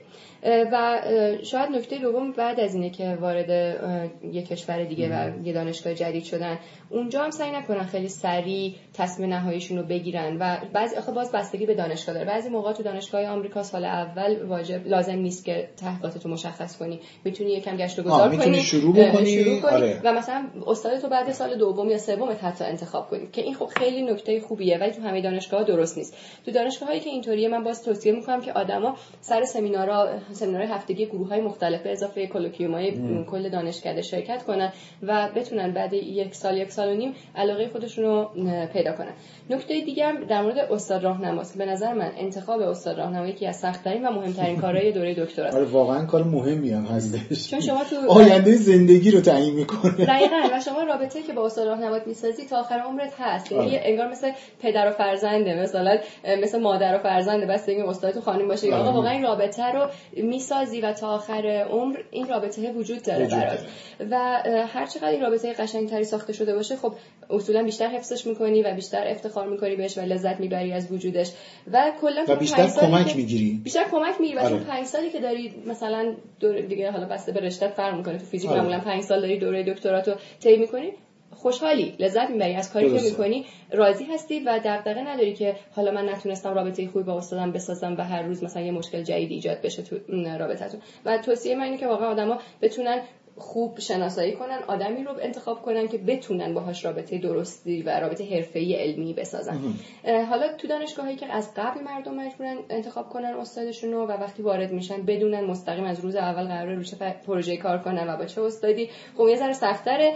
و 0.72 1.02
شاید 1.44 1.70
نکته 1.70 1.98
دوم 1.98 2.32
بعد 2.32 2.60
از 2.60 2.76
اینه 2.76 2.90
که 2.90 3.18
وارد 3.22 3.50
یک 4.24 4.48
کشور 4.48 4.84
دیگه 4.84 5.10
و 5.10 5.46
یه 5.46 5.54
دانشگاه 5.54 5.94
جدید 5.94 6.24
شدن 6.24 6.60
اونجا 6.90 7.24
هم 7.24 7.30
سعی 7.30 7.52
نکنن 7.52 7.84
خیلی 7.84 8.10
سریع 8.10 8.74
تصمیم 8.94 9.34
نهاییشون 9.34 9.78
رو 9.78 9.84
بگیرن 9.84 10.38
و 10.40 10.58
بعضی 10.74 10.96
آخه 10.96 11.12
باز 11.12 11.32
بستگی 11.32 11.66
به 11.66 11.76
دانشگاه 11.76 12.16
داره. 12.16 12.28
بعضی 12.28 12.50
موقع 12.50 12.74
تو 12.74 12.84
دانشگاه 12.84 13.26
آمریکا 13.26 13.64
سال 13.64 13.86
اول 13.86 14.46
واجب 14.46 14.88
لازم 14.88 15.16
نیست 15.16 15.46
که 15.46 15.70
تحقیقاتتو 15.78 16.30
مشخص 16.30 16.78
کنی. 16.78 17.00
می‌تونی 17.24 17.53
یکم 17.54 17.78
گشت 17.78 18.00
و 18.00 18.04
گذار 18.04 18.36
کنی. 18.36 18.62
شروع 18.62 18.94
بکنی, 18.94 19.44
شروع 19.44 19.60
کنی 19.60 19.72
آره. 19.72 20.02
و 20.04 20.14
مثلا 20.14 20.46
استاد 20.68 21.00
تو 21.00 21.08
بعد 21.08 21.32
سال 21.32 21.58
دوم 21.58 21.90
یا 21.90 21.98
سوم 21.98 22.38
حتی 22.42 22.64
انتخاب 22.64 23.10
کنی. 23.10 23.28
که 23.32 23.42
این 23.42 23.54
خب 23.54 23.66
خیلی 23.66 24.02
نکته 24.02 24.40
خوبیه 24.40 24.78
ولی 24.78 24.92
تو 24.92 25.02
همه 25.02 25.22
دانشگاه 25.22 25.64
درست 25.64 25.98
نیست. 25.98 26.18
تو 26.46 26.52
دانشگاه 26.52 26.90
هایی 26.90 27.00
که 27.00 27.10
اینطوریه 27.10 27.50
من 27.50 27.64
باز 27.64 27.84
توصیه 27.84 28.12
می‌کنم 28.12 28.42
که 28.42 28.54
آدما 28.54 28.96
سر 29.22 29.44
سمینارها 29.44 30.08
سمینار 30.32 30.62
هفتگی 30.62 31.06
گروه 31.06 31.28
های 31.28 31.42
مختلف 31.42 31.82
به 31.82 31.92
اضافه 31.92 32.28
کلوکیوم 32.28 32.74
های 32.74 32.92
کل 33.26 33.50
دانشکده 33.50 34.02
شرکت 34.02 34.44
کنن 34.44 34.74
و 35.04 35.30
بتونن 35.36 35.74
بعد 35.74 35.94
یک 35.94 36.36
سال 36.36 36.58
یک 36.58 36.72
سال 36.72 36.90
و 36.90 36.94
نیم 36.94 37.14
علاقه 37.36 37.68
خودشون 37.68 38.06
رو 38.06 38.30
پیدا 38.74 38.92
کنن. 38.92 39.14
نکته 39.50 39.82
دیگه 39.82 40.14
در 40.30 40.42
مورد 40.42 40.58
استاد 40.58 41.04
راهنماست. 41.04 41.58
به 41.58 41.66
نظر 41.66 41.94
من 41.94 42.12
انتخاب 42.18 42.62
استاد 42.62 42.98
راهنما 42.98 43.28
یکی 43.28 43.48
از 43.48 43.60
سخت‌ترین 43.60 44.08
و 44.08 44.12
مهمترین 44.12 44.60
کارهای 44.64 44.92
دوره 44.92 45.14
دکترا 45.26 45.52
آره 45.52 45.66
واقعا 45.66 46.06
کار 46.06 46.24
مهمی 46.24 46.70
هم 46.70 46.86
هستش 46.86 47.43
چون 47.50 47.60
شما 47.60 47.84
تو 47.84 48.12
آینده 48.12 48.56
زندگی 48.56 49.12
رو 49.12 49.22
تعیین 49.22 49.54
می‌کنه. 49.54 49.92
دقیقاً. 49.92 50.50
و 50.54 50.60
شما 50.66 50.84
رابطه 50.84 51.22
که 51.22 51.34
با 51.34 51.46
استاد 51.46 51.68
راهنمات 51.68 52.08
می‌سازی 52.08 52.46
تا 52.46 52.60
آخر 52.60 52.76
عمرت 52.80 53.14
هست. 53.20 53.52
یعنی 53.52 53.78
آره. 53.78 53.82
انگار 53.86 54.08
مثل 54.08 54.32
پدر 54.62 54.88
و 54.90 54.92
فرزنده 54.92 55.62
مثلا 55.62 55.98
مثل 56.42 56.62
مادر 56.62 56.96
و 56.96 56.98
فرزنده. 56.98 57.46
بس 57.46 57.66
دیگه 57.66 57.90
استاد 57.90 58.14
تو 58.14 58.22
خانم 58.22 58.48
باشه. 58.48 58.68
یا 58.68 58.76
آقا 58.76 58.86
آره. 58.86 58.96
واقعا 58.96 59.12
این 59.12 59.24
رابطه 59.24 59.72
رو 59.72 59.88
می‌سازی 60.18 60.82
و 60.82 60.94
تا 60.94 61.08
آخر 61.08 61.66
عمر 61.72 62.00
این 62.12 62.28
رابطه 62.28 62.72
وجود 62.72 63.02
داره 63.02 63.28
برات. 63.28 63.60
و 64.12 64.42
هر 64.68 64.86
چقدر 64.86 65.08
این 65.08 65.22
رابطه 65.22 65.54
قشنگتری 65.54 66.04
ساخته 66.04 66.34
شده 66.34 66.54
باشه 66.54 66.76
خب 66.76 66.94
اصولا 67.30 67.64
بیشتر 67.64 67.88
حفظش 67.88 68.28
می‌کنی 68.28 68.62
و 68.64 68.74
بیشتر 68.74 69.08
افتخار 69.08 69.48
می‌کنی 69.48 69.76
بهش 69.76 69.98
و 69.98 70.02
لذت 70.02 70.40
می‌بری 70.40 70.74
از 70.74 70.92
وجودش. 70.92 71.32
و 71.72 71.92
کلا 72.02 72.26
و 72.28 72.36
بیشتر 72.36 72.68
کمک 72.82 73.16
می‌گیری. 73.16 73.60
بیشتر 73.64 73.84
کمک 73.92 74.22
می‌گیری. 74.22 74.40
و 74.40 74.42
آره. 74.44 74.60
5 74.60 74.86
سالی 74.86 75.10
که 75.10 75.20
داری 75.20 75.54
مثلا 75.68 76.14
دور 76.40 76.62
دیگه 76.62 76.92
حالا 76.92 77.06
بسته 77.06 77.32
به 77.34 77.40
رشته 77.40 77.68
فرق 77.68 77.96
می‌کنه. 77.96 78.18
تو 78.18 78.26
فیزیک 78.26 78.50
آره. 78.50 78.60
معمولا 78.60 78.80
5 78.80 79.04
سال 79.04 79.22
داری 79.22 79.38
دوره 79.38 79.64
دکتراتو 79.64 80.16
طی 80.40 80.58
می‌کنی. 80.58 80.92
خوشحالی 81.32 81.96
لذت 82.00 82.30
می‌بری. 82.30 82.56
از 82.56 82.74
کاری 82.74 82.98
که 82.98 83.02
می‌کنی 83.04 83.46
راضی 83.72 84.04
هستی 84.04 84.40
و 84.40 84.60
دغدغه 84.66 85.02
نداری 85.02 85.34
که 85.34 85.56
حالا 85.76 85.92
من 85.92 86.10
نتونستم 86.10 86.54
رابطه 86.54 86.88
خوبی 86.88 87.04
با 87.04 87.18
استادم 87.18 87.52
بسازم 87.52 87.96
و 87.98 88.04
هر 88.04 88.22
روز 88.22 88.44
مثلا 88.44 88.64
یه 88.64 88.72
مشکل 88.72 89.04
جدید 89.04 89.32
ایجاد 89.32 89.62
بشه 89.62 89.84
تو 89.84 89.98
رابطتون 90.40 90.80
و 91.06 91.18
توصیه 91.18 91.56
من 91.56 91.64
اینه 91.64 91.78
که 91.78 91.88
واقعا 91.88 92.08
آدما 92.08 92.38
بتونن 92.62 93.02
خوب 93.38 93.80
شناسایی 93.80 94.34
کنن 94.34 94.60
آدمی 94.68 95.04
رو 95.04 95.12
انتخاب 95.22 95.62
کنن 95.62 95.88
که 95.88 95.98
بتونن 95.98 96.54
باهاش 96.54 96.86
رابطه 96.86 97.18
درستی 97.18 97.82
و 97.82 98.00
رابطه 98.00 98.36
حرفه‌ای 98.36 98.74
علمی 98.76 99.14
بسازن. 99.14 99.60
حالا 100.30 100.54
تو 100.58 100.68
دانشگاهایی 100.68 101.16
که 101.16 101.34
از 101.34 101.54
قبل 101.56 101.82
مردم 101.84 102.14
مجبورن 102.14 102.58
انتخاب 102.70 103.10
کنن 103.10 103.34
استادشون 103.34 103.92
رو 103.92 104.06
و 104.06 104.12
وقتی 104.12 104.44
وارد 104.44 104.72
میشن 104.72 105.02
بدونن 105.02 105.44
مستقیم 105.44 105.84
از 105.84 106.00
روز 106.00 106.16
اول 106.16 106.48
قرار 106.48 106.76
رو 106.76 106.84
چه 106.84 106.96
پروژه 107.28 107.58
کار 107.58 107.78
کنن 107.78 108.08
و 108.10 108.18
با 108.18 108.26
چه 108.26 108.42
استادی. 108.42 108.90
خب 109.18 109.28
یه 109.30 109.36
ذره 109.36 109.54
سخت‌تره 109.54 110.14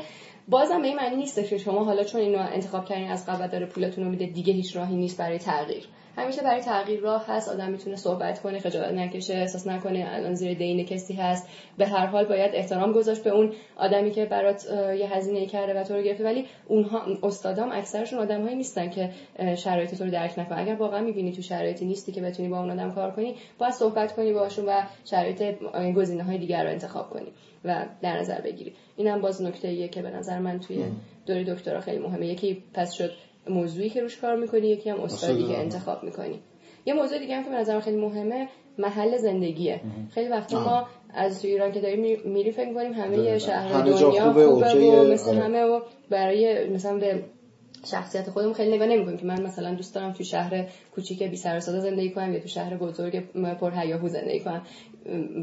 بازم 0.47 0.81
به 0.81 0.87
این 0.87 0.97
معنی 0.97 1.15
نیست 1.15 1.49
که 1.49 1.57
شما 1.57 1.83
حالا 1.83 2.03
چون 2.03 2.21
اینو 2.21 2.39
انتخاب 2.39 2.85
کردین 2.85 3.11
از 3.11 3.25
قبل 3.25 3.47
داره 3.47 3.65
پولتون 3.65 4.03
رو 4.03 4.09
میده 4.09 4.25
دیگه 4.25 4.53
هیچ 4.53 4.75
راهی 4.75 4.95
نیست 4.95 5.17
برای 5.17 5.39
تغییر. 5.39 5.87
همیشه 6.17 6.41
برای 6.41 6.61
تغییر 6.61 6.99
راه 6.99 7.25
هست 7.27 7.49
آدم 7.49 7.71
می‌تونه 7.71 7.95
صحبت 7.95 8.41
کنه 8.41 8.59
خجالت 8.59 8.93
نکشه 8.93 9.33
احساس 9.33 9.67
نکنه 9.67 10.07
الان 10.09 10.33
زیر 10.33 10.57
دین 10.57 10.85
کسی 10.85 11.13
هست. 11.13 11.49
به 11.77 11.87
هر 11.87 12.05
حال 12.05 12.25
باید 12.25 12.51
احترام 12.53 12.91
گذاشت 12.91 13.23
به 13.23 13.29
اون 13.29 13.53
آدمی 13.75 14.11
که 14.11 14.25
برات 14.25 14.65
یه 14.99 15.13
هزینه 15.13 15.45
کرده 15.45 15.79
و 15.79 15.83
تو 15.83 15.93
رو 15.95 16.01
گرفته. 16.01 16.23
ولی 16.23 16.45
اونها 16.67 17.01
استادام 17.23 17.71
اکثرشون 17.71 18.19
آدمهایی 18.19 18.55
نیستن 18.55 18.89
که 18.89 19.09
شرایط 19.55 19.95
تو 19.95 20.03
رو 20.03 20.11
درک 20.11 20.39
نکنن. 20.39 20.57
اگر 20.57 20.75
واقعا 20.75 21.01
می‌بینی 21.01 21.31
تو 21.31 21.41
شرایطی 21.41 21.85
نیستی 21.85 22.11
که 22.11 22.21
بتونی 22.21 22.49
با 22.49 22.59
اون 22.59 22.69
آدم 22.69 22.91
کار 22.91 23.11
کنی 23.11 23.35
باید 23.57 23.73
صحبت 23.73 24.15
کنی 24.15 24.33
باهاشون 24.33 24.65
و 24.65 24.81
شرایط 25.05 25.43
گزینه 25.95 26.23
های 26.23 26.37
دیگر 26.37 26.63
رو 26.63 26.69
انتخاب 26.69 27.09
کنی 27.09 27.31
و 27.65 27.85
در 28.01 28.19
نظر 28.19 28.41
بگیری. 28.41 28.73
اینم 28.95 29.21
باز 29.21 29.41
نکته 29.41 29.67
ایه 29.67 29.87
که 29.87 30.01
به 30.01 30.09
نظر 30.09 30.39
من 30.39 30.59
توی 30.59 30.83
دوره 31.25 31.43
دکترا 31.43 31.81
خیلی 31.81 31.99
مهمه. 31.99 32.27
یکی 32.27 32.63
پس 32.73 32.93
شد 32.93 33.11
موضوعی 33.49 33.89
که 33.89 34.01
روش 34.01 34.17
کار 34.17 34.35
می‌کنی 34.35 34.67
یکی 34.67 34.89
هم 34.89 34.99
استادی 34.99 35.43
که 35.43 35.57
انتخاب 35.57 36.03
می‌کنی. 36.03 36.39
یه 36.85 36.93
موضوع 36.93 37.19
دیگه 37.19 37.35
هم 37.35 37.43
که 37.43 37.49
به 37.49 37.55
نظر 37.55 37.79
خیلی 37.79 37.97
مهمه 37.97 38.47
محل 38.77 39.17
زندگیه. 39.17 39.81
خیلی 40.09 40.29
وقتا 40.29 40.63
ما 40.63 40.87
از 41.13 41.45
ایران 41.45 41.71
که 41.71 41.79
داریم 41.79 42.19
میری 42.25 42.51
فکر 42.51 42.73
کنیم 42.73 42.93
همه 42.93 43.37
شهر 43.37 43.81
دنیا 43.81 44.33
خوبه, 44.33 44.47
و 44.47 45.13
مثل 45.13 45.29
آره. 45.29 45.39
همه 45.39 45.63
و 45.63 45.81
برای 46.09 46.69
مثلا 46.69 46.97
به 46.97 47.23
شخصیت 47.85 48.29
خودم 48.29 48.53
خیلی 48.53 48.75
نگاه 48.75 48.87
نمی‌کنیم 48.87 49.17
که 49.17 49.25
من 49.25 49.41
مثلا 49.41 49.73
دوست 49.73 49.95
دارم 49.95 50.11
تو 50.11 50.23
شهر 50.23 50.65
کوچیک 50.95 51.23
بی 51.23 51.37
سر 51.37 51.59
زندگی 51.59 52.09
کنم 52.09 52.33
یا 52.33 52.39
تو 52.39 52.47
شهر 52.47 52.77
بزرگ 52.77 53.23
پر 53.59 53.71
هیاهو 53.71 54.07
زندگی 54.07 54.39
کنم. 54.39 54.61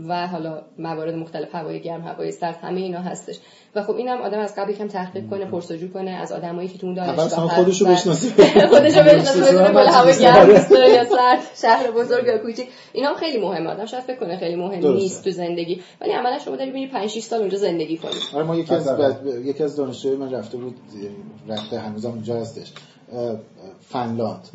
و 0.08 0.26
حالا 0.26 0.62
موارد 0.78 1.14
مختلف 1.14 1.54
هوای 1.54 1.80
گرم 1.80 2.00
هوای 2.00 2.32
سرد 2.32 2.58
همه 2.62 2.80
اینا 2.80 3.00
هستش. 3.00 3.38
و 3.74 3.82
خب 3.82 3.96
اینم 3.96 4.18
آدم 4.18 4.38
از 4.38 4.54
قبل 4.56 4.70
یکم 4.70 4.88
تحقیق 4.88 5.30
کنه 5.30 5.44
پرسجو 5.44 5.92
کنه 5.92 6.10
از 6.10 6.32
آدمایی 6.32 6.68
که 6.68 6.78
تو 6.78 6.86
اون 6.86 6.94
دانشگاه 6.94 7.48
خودشو 7.48 7.86
بشناسه. 7.86 8.28
خودشو 8.72 9.02
بشناسه 9.08 9.58
هوای 9.90 10.18
گرم 10.18 10.50
یا 10.50 11.04
سرد 11.04 11.38
شهر 11.62 11.90
بزرگ 11.90 12.26
یا 12.26 12.38
کوچیک. 12.38 12.68
اینا 12.92 13.14
خیلی 13.14 13.38
مهمه. 13.38 13.70
آدم 13.70 13.86
شاید 13.86 14.02
فکر 14.02 14.16
کنه 14.16 14.36
خیلی 14.36 14.56
مهم 14.56 14.92
نیست 14.92 15.24
تو 15.24 15.30
زندگی. 15.30 15.80
ولی 16.00 16.12
عملا 16.12 16.38
شما 16.38 16.56
داری 16.56 16.70
میری 16.70 16.86
5 16.86 17.10
6 17.10 17.20
سال 17.20 17.40
اونجا 17.40 17.58
زندگی 17.58 17.96
کنی. 17.96 18.12
آره 18.34 18.44
ما 18.44 18.56
یکی 18.56 18.74
از 18.74 18.88
یکی 19.44 19.62
از 19.62 19.76
دانشجوی 19.76 20.16
من 20.16 20.30
رفته 20.30 20.56
بود 20.56 20.76
رفته 21.48 21.78
هنوزم 21.78 22.10
اونجا 22.10 22.40
هستش. 22.40 22.72
فنلاند. 23.88 24.48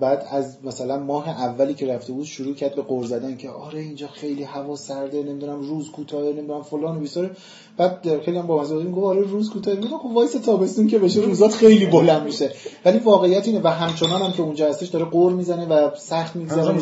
بعد 0.00 0.26
از 0.30 0.56
مثلا 0.64 0.98
ماه 0.98 1.28
اولی 1.28 1.74
که 1.74 1.94
رفته 1.94 2.12
بود 2.12 2.24
شروع 2.24 2.54
کرد 2.54 2.74
به 2.74 2.82
غر 2.82 3.06
زدن 3.06 3.36
که 3.36 3.50
آره 3.50 3.80
اینجا 3.80 4.06
خیلی 4.06 4.42
هوا 4.42 4.76
سرده 4.76 5.22
نمی‌دونم 5.22 5.60
روز 5.60 5.90
کوتاه 5.90 6.22
نمی‌دونم 6.22 6.62
فلان 6.62 6.96
و 6.96 7.00
بیساره. 7.00 7.30
بعد 7.76 8.20
خیلی 8.24 8.38
هم 8.38 8.46
با 8.46 8.60
مزه 8.60 8.84
گفت 8.84 9.04
آره 9.04 9.20
روز 9.20 9.50
کوتاه 9.50 9.74
میگم 9.74 9.98
خب 9.98 10.06
وایس 10.06 10.32
تابستون 10.32 10.86
که 10.86 10.98
بشه 10.98 11.20
روزات 11.20 11.52
خیلی 11.52 11.86
بلند 11.86 12.22
میشه. 12.22 12.50
ولی 12.84 12.98
واقعیت 12.98 13.46
اینه 13.48 13.60
و 13.64 13.68
همچنان 13.68 14.22
هم 14.22 14.32
که 14.32 14.42
اونجا 14.42 14.68
هستش 14.68 14.88
داره 14.88 15.04
غر 15.04 15.32
می‌زنه 15.32 15.66
و 15.66 15.90
سخت 15.96 16.36
میگذره. 16.36 16.74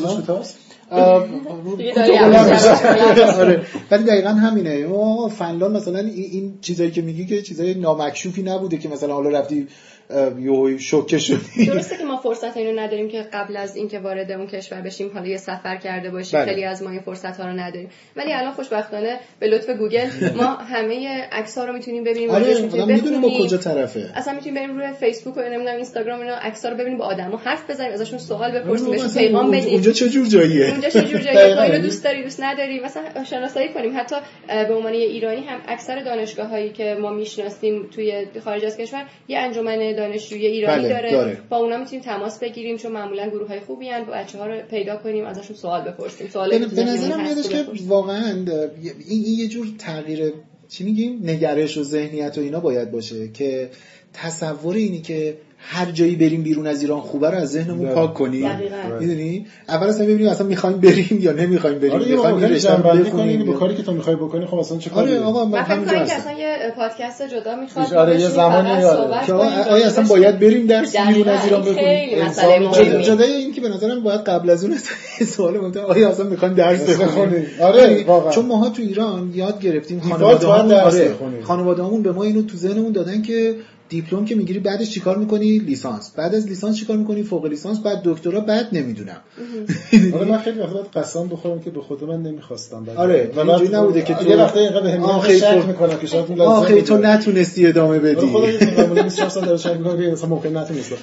آره. 3.40 3.66
ولی 3.90 4.04
دقیقا 4.04 4.28
همینه. 4.28 4.86
فنلاند 5.28 5.76
مثلا 5.76 5.98
این 5.98 6.58
چیزایی 6.60 6.90
که 6.90 7.02
میگی 7.02 7.26
که 7.26 7.42
چیزای 7.42 7.74
نامکشوفی 7.74 8.42
نبوده 8.42 8.76
که 8.76 8.88
مثلا 8.88 9.14
حالا 9.14 9.28
رفتی 9.28 9.66
یه 10.40 10.78
شوکه 10.78 11.18
شدی. 11.18 11.66
درسته 11.66 11.96
که 11.96 12.04
ما 12.04 12.16
فرصت 12.16 12.56
اینو 12.56 12.80
نداریم 12.80 13.08
که 13.08 13.22
قبل 13.32 13.56
از 13.56 13.76
اینکه 13.76 13.98
وارد 13.98 14.32
اون 14.32 14.46
کشور 14.46 14.80
بشیم 14.80 15.10
حالا 15.14 15.26
یه 15.26 15.36
سفر 15.36 15.76
کرده 15.76 16.10
باشیم. 16.10 16.40
بله. 16.40 16.48
خیلی 16.48 16.64
از 16.64 16.82
ما 16.82 16.90
این 16.90 17.00
فرصت 17.00 17.40
ها 17.40 17.46
رو 17.46 17.52
نداریم. 17.52 17.90
ولی 18.16 18.32
الان 18.32 18.52
خوشبختانه 18.52 19.20
به 19.40 19.46
لطف 19.46 19.70
گوگل 19.70 20.06
ما 20.36 20.44
همه 20.44 21.28
عکس 21.32 21.58
ها 21.58 21.64
رو 21.64 21.72
می‌تونیم 21.72 22.04
ببینیم. 22.04 22.30
آره 22.30 22.62
می‌تونیم 22.62 23.20
با 23.20 23.30
کجا 23.40 23.56
طرفه. 23.56 24.10
اصلا 24.14 24.34
می‌تونیم 24.34 24.54
بریم 24.54 24.78
روی 24.78 24.92
فیسبوک 25.00 25.36
و 25.36 25.40
نمی‌دونم 25.40 25.76
اینستاگرام 25.76 26.20
اینا 26.20 26.34
عکس 26.34 26.64
ها 26.64 26.70
رو 26.70 26.76
ببینیم 26.76 26.98
با 26.98 27.04
آدما 27.04 27.36
حرف 27.36 27.70
بزنیم 27.70 27.92
ازشون 27.92 28.18
سوال 28.18 28.60
بپرسیم 28.60 28.90
بهشون 28.90 29.08
پیغام 29.08 29.50
بدیم. 29.50 29.72
اونجا 29.72 29.92
چه 29.92 30.08
جور 30.08 30.26
جاییه؟ 30.26 30.70
اونجا 30.70 30.88
چه 30.88 31.02
جور 31.02 31.20
جاییه؟ 31.20 31.62
اینو 31.62 31.78
دوست 31.78 32.04
داری 32.04 32.22
دوست 32.22 32.42
نداری؟ 32.42 32.80
مثلا 32.80 33.24
شناسایی 33.24 33.68
کنیم. 33.68 33.92
حتی 33.96 34.16
به 34.68 34.74
عنوان 34.74 34.94
یه 34.94 35.06
ایرانی 35.06 35.46
هم 35.46 35.60
اکثر 35.68 36.02
دانشگاه 36.02 36.46
هایی 36.46 36.70
که 36.70 36.96
ما 37.00 37.10
می‌شناسیم 37.10 37.88
توی 37.94 38.26
خارج 38.44 38.64
از 38.64 38.76
کشور 38.76 39.04
یه 39.28 39.38
انجمن 39.38 39.93
دانشجویی 39.94 40.46
ایرانی 40.46 40.82
بله، 40.82 40.88
داره. 40.88 41.10
داره. 41.10 41.38
با 41.48 41.56
اونا 41.56 41.76
می‌تونیم 41.78 42.04
تماس 42.04 42.38
بگیریم 42.38 42.76
چون 42.76 42.92
معمولا 42.92 43.28
گروه 43.28 43.48
های 43.48 43.60
خوبی 43.60 43.88
هن 43.88 44.04
بچه 44.04 44.38
ها 44.38 44.46
رو 44.46 44.62
پیدا 44.70 44.96
کنیم 44.96 45.24
ازشون 45.24 45.56
سوال 45.56 45.80
بپرسیم 45.80 46.28
سوال 46.28 46.58
به 46.58 46.84
نظرم 46.84 47.22
میادش 47.22 47.48
که 47.48 47.64
واقعا 47.86 48.44
این 49.08 49.38
یه 49.38 49.48
جور 49.48 49.66
تغییر 49.78 50.32
چی 50.68 50.84
میگیم؟ 50.84 51.20
نگرش 51.30 51.78
و 51.78 51.82
ذهنیت 51.82 52.38
و 52.38 52.40
اینا 52.40 52.60
باید 52.60 52.90
باشه 52.90 53.28
که 53.28 53.70
تصور 54.12 54.74
اینی 54.74 55.00
که 55.00 55.36
هر 55.66 55.90
جایی 55.90 56.16
بریم 56.16 56.42
بیرون 56.42 56.66
از 56.66 56.82
ایران 56.82 57.00
خوبه 57.00 57.30
رو 57.30 57.36
از 57.36 57.50
ذهنمون. 57.50 57.88
پاک 57.94 58.14
کنیم. 58.14 58.50
می‌دونی؟ 59.00 59.46
اول 59.68 59.86
اصلا 59.86 60.06
ببینیم 60.06 60.28
اصلا 60.28 60.46
می‌خوایم 60.46 60.76
بریم 60.80 61.18
یا 61.20 61.32
نمی‌خوایم 61.32 61.78
بریم. 61.78 61.92
آره 61.92 62.06
می‌خوایم 62.06 62.38
رشته 62.38 62.76
رو 62.76 62.82
بخونیم. 62.82 63.46
با 63.46 63.52
کاری 63.52 63.74
که 63.74 63.82
تو 63.82 63.92
می‌خوای 63.92 64.16
بکنی 64.16 64.46
خب 64.46 64.58
اصلا 64.58 64.78
چه 64.78 64.90
کاری؟ 64.90 65.12
آره 65.12 65.24
آقا 65.24 65.44
من 65.44 65.62
فکر 65.62 65.74
کنم 65.74 66.06
که 66.06 66.14
اصلا 66.14 66.32
یه 66.32 66.72
پادکست 66.76 67.22
جدا 67.22 67.56
می‌خواد 67.56 67.94
آره 67.94 68.20
یه 68.20 68.28
زمانی 68.28 68.70
آره. 68.70 69.26
که 69.26 69.32
آیا 69.32 69.86
اصلا 69.86 70.04
باید 70.04 70.38
بریم 70.38 70.66
درس 70.66 70.96
بیرون 70.96 71.28
از 71.28 71.44
ایران 71.44 71.60
بخونیم. 71.62 73.00
جدا 73.00 73.24
این 73.24 73.52
که 73.52 73.60
به 73.60 73.68
نظرم 73.68 74.02
باید 74.02 74.20
قبل 74.20 74.50
از 74.50 74.64
اون 74.64 74.76
سوال 75.36 75.58
مهمه 75.58 75.80
آیا 75.80 76.08
اصلا 76.08 76.26
می‌خوایم 76.26 76.54
درس 76.54 77.00
بخونیم؟ 77.00 77.46
آره 77.62 77.82
یعنی 77.82 78.04
چون 78.34 78.46
ماها 78.46 78.68
تو 78.68 78.82
ایران 78.82 79.32
یاد 79.34 79.60
گرفتیم 79.60 80.00
خانواده 80.00 81.14
خانواده‌مون 81.42 82.02
به 82.02 82.12
ما 82.12 82.24
اینو 82.24 82.42
تو 82.42 82.56
ذهنمون 82.56 82.92
دادن 82.92 83.22
که 83.22 83.54
دیپلم 83.94 84.24
که 84.24 84.34
می‌گیری 84.34 84.58
بعدش 84.58 84.90
چیکار 84.90 85.18
می‌کنی؟ 85.18 85.58
لیسانس. 85.58 86.10
بعد 86.16 86.34
از 86.34 86.46
لیسانس 86.46 86.76
چیکار 86.76 86.96
می‌کنی؟ 86.96 87.22
فوق 87.22 87.46
لیسانس. 87.46 87.78
بعد 87.80 88.00
دکترا 88.04 88.40
بعد 88.40 88.68
نمی‌دونم. 88.72 89.20
آره 90.14 90.24
من 90.24 90.38
خیلی 90.38 90.58
وقت 90.60 90.96
قسم 90.96 91.28
بخورم 91.28 91.60
که 91.60 91.70
به 91.70 91.80
خود 91.80 92.04
من 92.04 92.22
نمی‌خواستم. 92.22 92.86
آره 92.96 93.30
اینجوری 93.36 93.68
نبوده 93.68 94.02
که 94.02 94.14
تو 94.14 94.28
یه 94.28 94.36
وقته 94.36 94.60
اینقدر 94.60 94.80
بهم 94.80 95.28
شک 95.28 95.64
می‌کنم 95.66 95.98
که 95.98 96.06
شاید 96.06 96.40
آخه 96.40 96.82
تو 96.82 96.98
نتونستی 96.98 97.66
ادامه 97.66 97.98
بدی. 97.98 98.26
خدا 98.26 98.46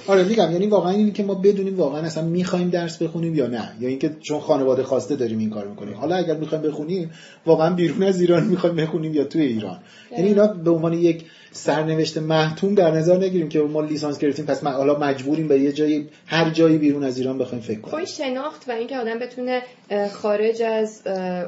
آره 0.07 0.23
میگم 0.23 0.51
یعنی 0.51 0.67
واقعا 0.67 0.91
اینی 0.91 1.11
که 1.11 1.23
ما 1.23 1.35
بدونیم 1.35 1.77
واقعا 1.77 2.01
اصلا 2.01 2.23
می‌خوایم 2.23 2.69
درس 2.69 3.01
بخونیم 3.01 3.35
یا 3.35 3.47
نه. 3.47 3.69
یا 3.79 3.89
اینکه 3.89 4.11
چون 4.21 4.39
خانواده 4.39 4.83
خواسته 4.83 5.15
داریم 5.15 5.39
این 5.39 5.49
کار 5.49 5.67
می‌کنیم. 5.67 5.93
حالا 5.93 6.15
اگر 6.15 6.37
می‌خوایم 6.37 6.63
بخونیم 6.63 7.11
واقعا 7.45 7.75
بیرون 7.75 8.03
از 8.03 8.21
ایران 8.21 8.43
می‌خوایم 8.43 8.75
بخونیم 8.75 9.13
یا 9.13 9.23
توی 9.23 9.41
ایران. 9.41 9.77
یعنی 10.11 10.27
اینا 10.27 10.47
به 10.47 10.71
عنوان 10.71 10.93
یک 10.93 11.23
سرنوشت 11.51 12.17
محتوم 12.17 12.75
در 12.75 12.91
نظر 12.91 13.17
نگیریم 13.17 13.49
که 13.49 13.59
ما 13.59 13.81
لیسانس 13.81 14.19
گرفتیم 14.19 14.45
پس 14.45 14.63
حالا 14.63 14.99
مجبوریم 14.99 15.47
به 15.47 15.59
یه 15.59 15.71
جایی 15.71 16.09
هر 16.25 16.49
جایی 16.49 16.77
بیرون 16.77 17.03
از 17.03 17.17
ایران 17.17 17.37
بخوایم 17.37 17.63
فکر 17.63 17.79
کنیم 17.79 18.05
خب 18.05 18.11
شناخت 18.11 18.69
و 18.69 18.71
اینکه 18.71 18.97
آدم 18.97 19.19
بتونه 19.19 19.61
خارج 20.11 20.61
از 20.61 21.01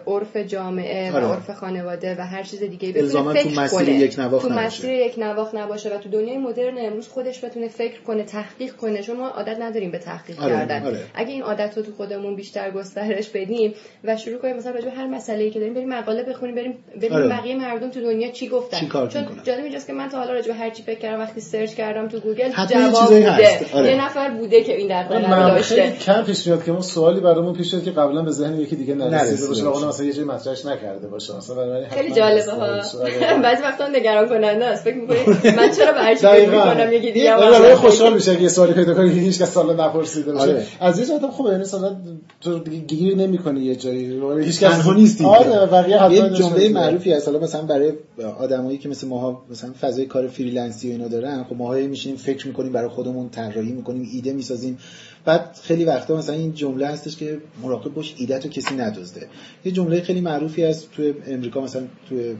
عرف 0.07 0.37
جامعه 0.37 1.11
و 1.11 1.15
آره. 1.15 1.25
عرف 1.25 1.51
خانواده 1.51 2.15
و 2.19 2.21
هر 2.21 2.43
چیز 2.43 2.63
دیگه 2.63 2.91
بتونه 2.91 3.33
فکر 3.33 3.43
تو 3.43 3.61
مسیر 3.61 3.89
یک 3.89 4.19
نواخت 4.19 4.47
تو 4.47 4.53
مسیر 4.53 4.89
یک 4.89 5.19
نواخت 5.19 5.55
نباشه 5.55 5.95
و 5.95 5.97
تو 5.97 6.09
دنیای 6.09 6.37
مدرن 6.37 6.77
امروز 6.77 7.07
خودش 7.07 7.45
بتونه 7.45 7.67
فکر 7.67 8.01
کنه 8.01 8.23
تحقیق 8.23 8.75
کنه 8.75 9.03
چون 9.03 9.17
ما 9.17 9.27
عادت 9.27 9.57
نداریم 9.59 9.91
به 9.91 9.97
تحقیق 9.97 10.39
آره. 10.39 10.53
کردن 10.53 10.85
آره. 10.85 10.99
اگه 11.13 11.31
این 11.31 11.43
عادت 11.43 11.77
رو 11.77 11.83
تو 11.83 11.91
خودمون 11.91 12.35
بیشتر 12.35 12.71
گسترش 12.71 13.29
بدیم 13.29 13.73
و 14.03 14.17
شروع 14.17 14.37
کنیم 14.37 14.55
مثلا 14.55 14.71
راجع 14.71 14.89
هر 14.89 15.07
مسئله‌ای 15.07 15.51
که 15.51 15.59
داریم 15.59 15.73
بریم 15.73 15.89
مقاله 15.89 16.23
بخونیم 16.23 16.55
بریم 16.55 16.77
ببینیم 16.95 17.13
آره. 17.13 17.27
بقیه 17.27 17.55
مردم 17.55 17.89
تو 17.89 18.01
دنیا 18.01 18.31
چی 18.31 18.47
گفتن 18.47 18.87
چون 19.07 19.25
جالب 19.43 19.63
اینجاست 19.63 19.87
که 19.93 19.99
من 19.99 20.09
تا 20.09 20.17
حالا 20.17 20.33
راجع 20.33 20.51
هر 20.51 20.69
چی 20.69 20.83
فکر 20.83 20.99
کردم 20.99 21.19
وقتی 21.19 21.41
search 21.41 21.73
کردم 21.73 22.07
تو 22.07 22.19
گوگل 22.19 22.51
جواب 22.69 22.91
بوده. 22.91 23.31
آره. 23.73 23.91
یه 23.91 24.05
نفر 24.05 24.29
بوده 24.29 24.63
که 24.63 24.77
این 24.77 24.87
در 24.87 25.03
داشته. 25.03 25.91
کم 25.91 26.23
پیش 26.23 26.47
میاد 26.47 26.63
که 26.63 26.71
ما 26.71 26.81
سوالی 26.81 27.19
برامون 27.19 27.53
پیش 27.53 27.75
که 27.75 27.91
قبلا 27.91 28.21
به 28.21 28.31
ذهن 28.31 28.59
یکی 28.59 28.75
دیگه 28.75 28.95
نرسیده 28.95 29.47
باشه 29.47 29.67
اون 29.67 29.87
مثلا 29.87 30.05
یه 30.05 30.13
جای 30.13 30.25
مطرحش 30.25 30.65
نکرده 30.65 31.07
باشه. 31.07 31.37
مثلا 31.37 31.87
خیلی 31.89 32.11
جالبه 32.11 32.51
ها. 32.51 32.65
آره. 32.65 33.41
بعضی 33.43 33.63
وقتا 33.63 33.87
نگران 33.87 34.29
کننده 34.29 34.65
است. 34.65 34.83
فکر 34.83 34.95
می‌کنی 34.95 35.17
من 35.57 35.71
چرا 35.71 35.91
به 35.91 35.99
هر 35.99 36.15
چی 36.15 36.21
فکر 36.21 36.49
می‌کنم 36.49 36.93
یکی 36.93 37.11
دیگه 37.11 37.33
آره 37.33 37.75
خوشحال 37.75 38.13
میشه 38.13 38.35
که 38.35 38.49
سوالی 38.49 38.73
پیدا 38.73 38.93
کنی 38.93 39.09
هیچ 39.09 39.41
کس 39.41 39.53
سوال 39.53 39.81
نپرسیده 39.81 40.33
باشه. 40.33 40.63
از 40.79 40.99
یه 40.99 41.05
جهت 41.05 41.25
خوبه 41.31 41.49
یعنی 41.49 41.61
مثلا 41.61 41.95
تو 42.41 42.59
گیر 42.59 43.15
نمی‌کنی 43.15 43.59
یه 43.59 43.75
جایی. 43.75 44.21
هیچ 44.43 44.59
کس 44.59 44.71
تنها 44.71 44.93
نیستی 44.93 45.25
آره 45.25 45.65
بقیه 45.65 46.11
یه 46.11 46.29
جمله 46.29 46.69
معروفی 46.69 47.13
هست. 47.13 47.27
حالا 47.27 47.39
مثلا 47.39 47.61
برای 47.61 47.93
آدمایی 48.39 48.77
که 48.77 48.89
مثل 48.89 49.07
ماها 49.07 49.43
مثلا 49.51 49.71
فضای 49.83 50.05
کار 50.05 50.27
freelance 50.27 50.83
ی 50.83 50.89
و 50.89 50.91
اینا 50.91 51.07
دارن 51.07 51.43
خب 51.43 51.55
ماها 51.55 51.75
میشینیم 51.75 52.17
فکر 52.17 52.47
می‌کنیم 52.47 52.71
برای 52.71 52.89
خودمون 52.89 53.29
طراحی 53.29 53.71
می‌کنیم 53.71 54.09
ایده 54.13 54.33
می‌سازیم. 54.33 54.77
بعد 55.25 55.59
خیلی 55.63 55.85
وقتا 55.85 56.17
مثلا 56.17 56.35
این 56.35 56.53
جمله 56.53 56.87
هستش 56.87 57.15
که 57.15 57.37
مراقب 57.63 57.93
باش 57.93 58.13
ایده 58.17 58.39
تو 58.39 58.49
کسی 58.49 58.75
ندزده. 58.75 59.27
یه 59.65 59.71
جمله 59.71 60.01
خیلی 60.01 60.21
معروفی 60.21 60.63
هست 60.63 60.91
توی 60.91 61.13
امریکا 61.27 61.61
مثلا 61.61 61.81
توی 62.09 62.35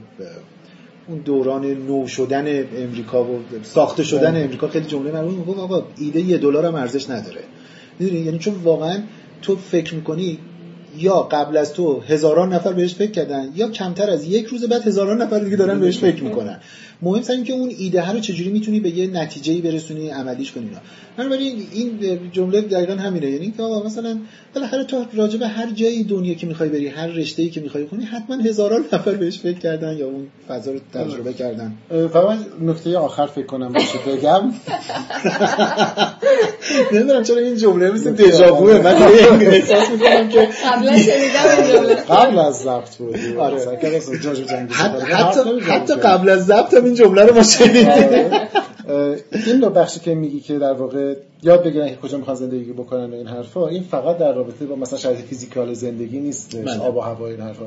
اون 1.08 1.18
دوران 1.18 1.66
نو 1.66 2.06
شدن 2.06 2.64
امریکا 2.76 3.24
و 3.24 3.38
ساخته 3.62 4.02
شدن 4.02 4.30
بله. 4.30 4.40
امریکا 4.40 4.68
خیلی 4.68 4.86
جمله 4.86 5.12
معروفی 5.12 5.36
میگه 5.36 5.60
آقا 5.60 5.86
ایده 5.98 6.20
یه 6.20 6.38
دلار 6.38 6.66
هم 6.66 6.74
ارزش 6.74 7.10
نداره. 7.10 7.40
می‌دونی؟ 7.98 8.20
یعنی 8.20 8.38
چون 8.38 8.54
واقعا 8.54 8.98
تو 9.42 9.56
فکر 9.56 9.94
می‌کنی 9.94 10.38
یا 10.98 11.22
قبل 11.22 11.56
از 11.56 11.72
تو 11.72 12.00
هزاران 12.00 12.52
نفر 12.52 12.72
بهش 12.72 12.94
فکر 12.94 13.10
کردن 13.10 13.52
یا 13.56 13.68
کمتر 13.68 14.10
از 14.10 14.24
یک 14.24 14.46
روز 14.46 14.64
بعد 14.64 14.86
هزاران 14.86 15.22
نفر 15.22 15.38
دیگه 15.38 15.56
دارن 15.56 15.80
بهش 15.80 15.98
فکر 15.98 16.22
می‌کنن. 16.24 16.60
مهم 17.02 17.22
اینه 17.30 17.44
که 17.44 17.52
اون 17.52 17.72
ایده 17.78 18.02
ها 18.02 18.12
رو 18.12 18.20
چجوری 18.20 18.50
می‌تونی 18.50 18.80
به 18.80 18.90
یه 18.90 19.06
نتیجه 19.06 19.60
برسونی 19.70 20.10
عملیش 20.10 20.52
کنی 20.52 20.70
بنابراین 21.16 21.66
این 21.72 22.18
جمله 22.32 22.60
دقیقا 22.60 22.94
همینه. 22.94 23.30
یعنی 23.30 23.54
که 23.56 23.62
آقا 23.62 23.86
مثلا 23.86 24.18
بالاخره 24.54 24.84
تو 24.84 25.04
راجع 25.12 25.38
به 25.38 25.46
هر 25.46 25.70
جایی 25.70 26.04
دنیا 26.04 26.34
که 26.34 26.46
می‌خوای 26.46 26.68
بری 26.68 26.88
هر 26.88 27.06
رشته 27.06 27.42
ای 27.42 27.50
که 27.50 27.60
می‌خوای 27.60 27.86
کنی 27.86 28.04
حتما 28.04 28.36
هزاران 28.36 28.84
نفر 28.92 29.14
بهش 29.14 29.38
فکر 29.38 29.58
کردن 29.58 29.96
یا 29.96 30.06
اون 30.06 30.26
فضا 30.48 30.70
رو 30.70 30.78
تجربه 30.94 31.32
کردن. 31.32 31.72
فقط 32.12 32.38
نکته 32.60 32.98
آخر 32.98 33.26
فکر 33.26 33.46
کنم 33.46 33.72
باشه 33.72 33.98
بگم. 34.06 34.52
نمی‌دونم 36.92 37.22
چرا 37.22 37.38
این 37.38 37.56
جمله 37.56 37.90
مثل 37.90 38.12
دژاوو 38.12 38.82
من 38.82 38.94
احساس 38.94 39.90
می‌کنم 39.90 40.28
که 40.28 40.48
قبل 42.08 42.38
از 42.38 42.54
ضبط 42.54 42.96
بود. 42.96 43.16
آره. 43.38 43.78
حتی 45.12 45.40
حتی 45.60 45.94
قبل 45.94 46.28
از 46.28 46.46
ضبط 46.46 46.74
این 46.84 46.94
جمله 46.94 47.22
رو 47.22 47.34
ما 47.34 47.42
شنیدیم 47.42 47.88
این 49.46 49.60
بخشی 49.60 50.00
که 50.00 50.14
میگی 50.14 50.40
که 50.40 50.58
در 50.58 50.72
واقع 50.72 51.14
یاد 51.42 51.64
بگیرن 51.64 51.88
که 51.88 51.96
کجا 51.96 52.18
می‌خوان 52.18 52.36
زندگی 52.36 52.72
بکنن 52.72 53.10
و 53.10 53.14
این 53.14 53.26
حرفا 53.26 53.68
این 53.68 53.82
فقط 53.82 54.18
در 54.18 54.32
رابطه 54.32 54.66
با 54.66 54.76
مثلا 54.76 54.98
شرایط 54.98 55.20
فیزیکال 55.20 55.72
زندگی 55.72 56.18
نیست 56.18 56.56
بله. 56.56 56.78
آب 56.78 56.96
و 56.96 57.00
هوا 57.00 57.28
این 57.28 57.40
حرفا 57.40 57.66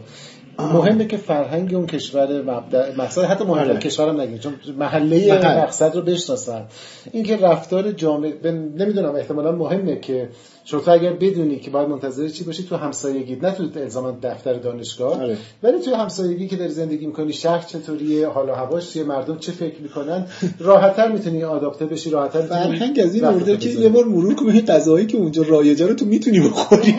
مهمه 0.59 1.05
که 1.05 1.18
فرهنگ 1.18 1.76
اون 1.76 1.86
کشور 1.86 2.41
مبدا 2.41 3.26
حتی 3.28 3.43
مهم 3.43 3.70
آره. 3.70 3.78
کشورم 3.78 4.22
نگیم 4.22 4.38
چون 4.38 4.53
محله 4.78 5.34
محل. 5.34 5.57
مقصد 5.57 5.95
رو 5.95 6.01
بشناسن 6.01 6.65
اینکه 7.11 7.38
رفتار 7.38 7.91
جامعه 7.91 8.51
نمی‌دونم 8.78 9.15
احتمالا 9.15 9.51
مهمه 9.51 9.99
که 9.99 10.30
شما 10.70 10.80
تو 10.80 10.91
اگر 10.91 11.13
بدونی 11.13 11.59
که 11.59 11.72
باید 11.72 11.88
منتظر 11.89 12.28
چی 12.28 12.43
باشی 12.43 12.63
تو 12.63 12.76
همسایگیت 12.76 13.43
نه 13.43 13.51
تو 13.51 13.80
الزاما 13.80 14.18
دفتر 14.24 14.53
دانشگاه 14.53 15.22
آره. 15.22 15.38
ولی 15.63 15.80
توی 15.80 15.93
همسایگی 15.93 16.47
که 16.47 16.55
داری 16.55 16.72
زندگی 16.72 17.05
می‌کنی 17.05 17.34
شهر 17.34 17.65
چطوریه 17.68 18.28
حال 18.28 18.49
و 18.49 18.53
هواش 18.53 18.89
چیه 18.89 19.03
مردم 19.03 19.38
چه 19.38 19.51
فکر 19.51 19.82
می‌کنن 19.82 20.26
راحتتر 20.59 21.11
می‌تونی 21.11 21.43
آداپته 21.43 21.86
بشی 21.86 22.09
راحتتر 22.09 22.41
فرهنگ 22.41 22.99
از 22.99 23.15
این 23.15 23.24
ورده 23.26 23.57
که. 23.57 23.70
یه 23.70 23.89
بار 23.89 24.05
مرور 24.05 24.36
کنی 24.36 24.61
غذاهایی 24.61 25.05
که 25.05 25.18
اونجا 25.18 25.43
رایجه 25.43 25.88
رو 25.88 25.93
تو 25.93 26.05
می‌تونی 26.05 26.39
بخوری 26.39 26.95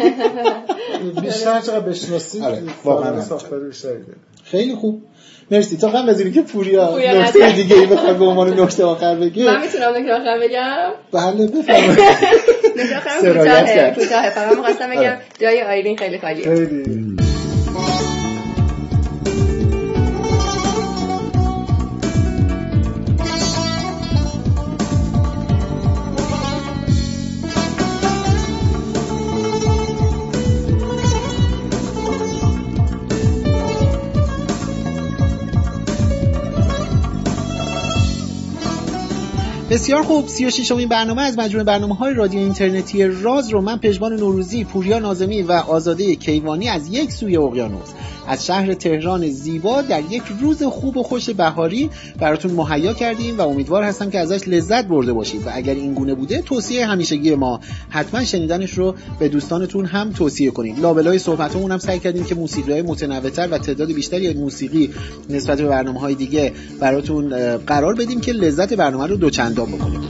بیشتر 1.23 1.61
چقدر 1.61 1.81
بشناسی 1.81 2.41
آره، 2.41 2.63
واقعاً. 2.85 3.23
خیلی 4.45 4.75
خوب 4.75 5.03
مرسی 5.51 5.77
تا 5.77 5.89
قبل 5.89 6.09
از 6.09 6.21
اینکه 6.21 6.43
پوریا 6.43 6.87
پوریا 6.87 7.21
نکته. 7.23 7.53
دیگه 7.57 7.77
ای 7.77 7.87
بخواد 7.87 8.17
به 8.17 8.25
عنوان 8.25 8.61
نکته 8.61 8.85
آخر 8.85 9.15
بگه 9.15 9.47
من 9.47 9.61
می‌تونم 9.61 9.95
نکته 9.97 10.13
آخر 10.13 10.39
بگم 10.43 10.91
بله 11.13 11.47
بفرمایید 11.47 11.99
سرایت 13.21 13.75
کرد. 13.75 14.31
فقط 14.31 14.57
می‌خواستم 14.57 14.91
بگم 14.91 14.99
آره. 14.99 15.19
جای 15.39 15.63
آیلین 15.63 15.97
خیلی 15.97 16.19
خالیه 16.19 16.69
بسیار 39.71 40.03
خوب. 40.03 40.29
36 40.29 40.73
امین 40.73 40.89
برنامه 40.89 41.23
از 41.23 41.39
مجموعه 41.39 41.65
برنامه 41.65 41.95
های 41.95 42.15
رادیو 42.15 42.41
اینترنتی 42.41 43.05
راز 43.05 43.49
رو 43.51 43.61
من 43.61 43.77
پژمان 43.77 44.13
نوروزی، 44.13 44.65
پوریا 44.65 44.99
نازمی 44.99 45.43
و 45.43 45.53
آزاده 45.53 46.15
کیوانی 46.15 46.69
از 46.69 46.89
یک 46.93 47.13
سوی 47.13 47.37
اقیانوس. 47.37 47.89
از 48.29 48.47
شهر 48.47 48.75
تهران 48.75 49.29
زیبا 49.31 49.83
در 49.83 50.03
یک 50.11 50.23
روز 50.41 50.63
خوب 50.63 50.97
و 50.97 51.03
خوش 51.03 51.31
بهاری 51.31 51.91
براتون 52.19 52.51
مهیا 52.51 52.93
کردیم 52.93 53.39
و 53.39 53.41
امیدوار 53.41 53.83
هستم 53.83 54.11
که 54.11 54.19
ازش 54.19 54.49
لذت 54.49 54.85
برده 54.85 55.13
باشید. 55.13 55.47
و 55.47 55.51
اگر 55.53 55.75
این 55.75 55.95
گونه 55.95 56.15
بوده 56.15 56.43
توصیه 56.43 56.87
همیشگی 56.87 57.35
ما. 57.35 57.61
حتما 57.89 58.25
شنیدنش 58.25 58.71
رو 58.71 58.95
به 59.19 59.29
دوستانتون 59.29 59.85
هم 59.85 60.13
توصیه 60.13 60.51
کنید. 60.51 60.81
لابلای 60.81 61.19
صحبتمون 61.19 61.73
هم 61.73 61.79
سعی 61.79 61.99
کردیم 61.99 62.25
که 62.25 62.35
موسیقی 62.35 62.73
های 62.73 62.83
متنوعتر 62.83 63.49
و 63.51 63.59
تعداد 63.59 63.93
بیشتری 63.93 64.29
از 64.29 64.37
موسیقی 64.37 64.91
نسبت 65.31 65.61
به 65.61 65.69
برنامه 65.69 66.01
های 66.01 66.15
دیگه 66.15 66.53
براتون 66.81 67.57
قرار 67.57 67.95
بدیم 67.95 68.21
که 68.21 68.33
لذت 68.33 68.75
برنامه 68.75 69.07
رو 69.07 69.17
دوچندان 69.59 69.79
بکنیم 69.79 70.09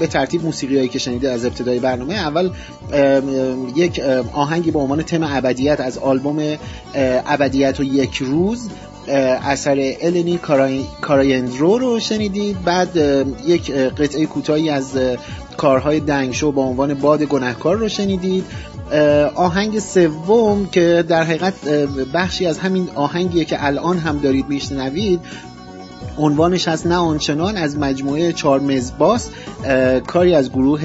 به 0.00 0.06
ترتیب 0.06 0.44
موسیقی 0.44 0.76
هایی 0.76 0.88
که 0.88 0.98
شنیده 0.98 1.30
از 1.30 1.44
ابتدای 1.44 1.78
برنامه 1.78 2.14
اول 2.14 2.50
یک 3.76 4.00
آهنگی 4.32 4.70
به 4.70 4.78
عنوان 4.78 5.02
تم 5.02 5.22
ابدیت 5.22 5.80
از 5.80 5.98
آلبوم 5.98 6.56
ابدیت 7.26 7.80
و 7.80 7.82
یک 7.82 8.16
روز 8.16 8.68
اثر 9.08 9.94
النی 10.00 10.38
کارای- 10.38 10.84
کارایندرو 11.00 11.78
رو 11.78 12.00
شنیدید. 12.00 12.64
بعد 12.64 12.96
یک 13.46 13.70
قطعه 13.72 14.26
کوتاهی 14.26 14.70
از 14.70 14.98
کارهای 15.56 16.00
دنگشو 16.00 16.52
با 16.52 16.62
عنوان 16.62 16.94
باد 16.94 17.22
گنهکار 17.22 17.76
رو 17.76 17.88
شنیدید. 17.88 18.44
آهنگ 19.34 19.78
سوم 19.78 20.66
که 20.66 21.04
در 21.08 21.22
حقیقت 21.22 21.68
بخشی 22.14 22.46
از 22.46 22.58
همین 22.58 22.88
آهنگیه 22.94 23.44
که 23.44 23.66
الان 23.66 23.98
هم 23.98 24.18
دارید 24.18 24.48
میشنوید 24.48 25.20
عنوانش 26.18 26.68
هست 26.68 26.86
نه 26.86 26.94
آنچنان 26.94 27.56
از 27.56 27.78
مجموعه 27.78 28.32
چهار 28.32 28.60
مزباس 28.60 29.28
کاری 30.06 30.34
از 30.34 30.50
گروه 30.50 30.82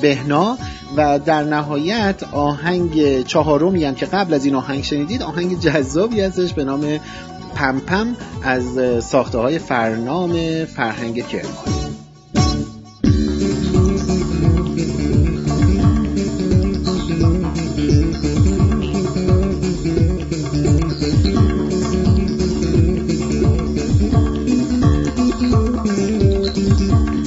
بهنا. 0.00 0.58
و 0.96 1.18
در 1.18 1.44
نهایت 1.44 2.22
آهنگ 2.32 3.22
چهارمی 3.26 3.84
هم 3.84 3.94
که 3.94 4.06
قبل 4.06 4.34
از 4.34 4.44
این 4.44 4.54
آهنگ 4.54 4.84
شنیدید 4.84 5.22
آهنگ 5.22 5.60
جذابی 5.60 6.20
هستش 6.20 6.52
به 6.52 6.64
نام 6.64 7.00
پمپم 7.54 8.16
از 8.42 8.64
ساخته 9.04 9.38
های 9.38 9.58
فرنام 9.58 10.64
فرهنگ 10.64 11.26
کرمان. 11.26 11.81
दीदी 26.04 27.21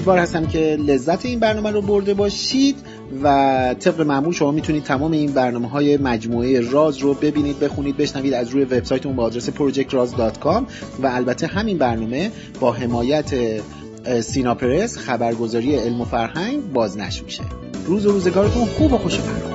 امیدوار 0.00 0.18
هستم 0.18 0.46
که 0.46 0.76
لذت 0.86 1.26
این 1.26 1.40
برنامه 1.40 1.70
رو 1.70 1.82
برده 1.82 2.14
باشید 2.14 2.76
و 3.22 3.74
طبق 3.80 4.00
معمول 4.00 4.32
شما 4.32 4.50
می‌تونید 4.50 4.84
تمام 4.84 5.12
این 5.12 5.32
برنامه 5.32 5.68
های 5.68 5.96
مجموعه 5.96 6.60
راز 6.60 6.98
رو 6.98 7.14
ببینید 7.14 7.58
بخونید 7.58 7.96
بشنوید 7.96 8.34
از 8.34 8.48
روی 8.48 8.64
وبسایتمون 8.64 9.16
با 9.16 9.22
آدرس 9.22 9.50
projectraz.com 9.50 10.62
و 11.02 11.06
البته 11.06 11.46
همین 11.46 11.78
برنامه 11.78 12.30
با 12.60 12.72
حمایت 12.72 13.32
اه، 14.04 14.20
سینا 14.20 14.54
پرس 14.54 14.98
خبرگزاری 14.98 15.76
علم 15.76 16.00
و 16.00 16.04
فرهنگ 16.04 16.72
بازنشر 16.72 17.24
میشه 17.24 17.42
روز 17.86 18.06
و 18.06 18.12
روزگارتون 18.12 18.64
خوب 18.64 18.92
و 18.92 18.98
خوش 18.98 19.18
فرخ 19.18 19.49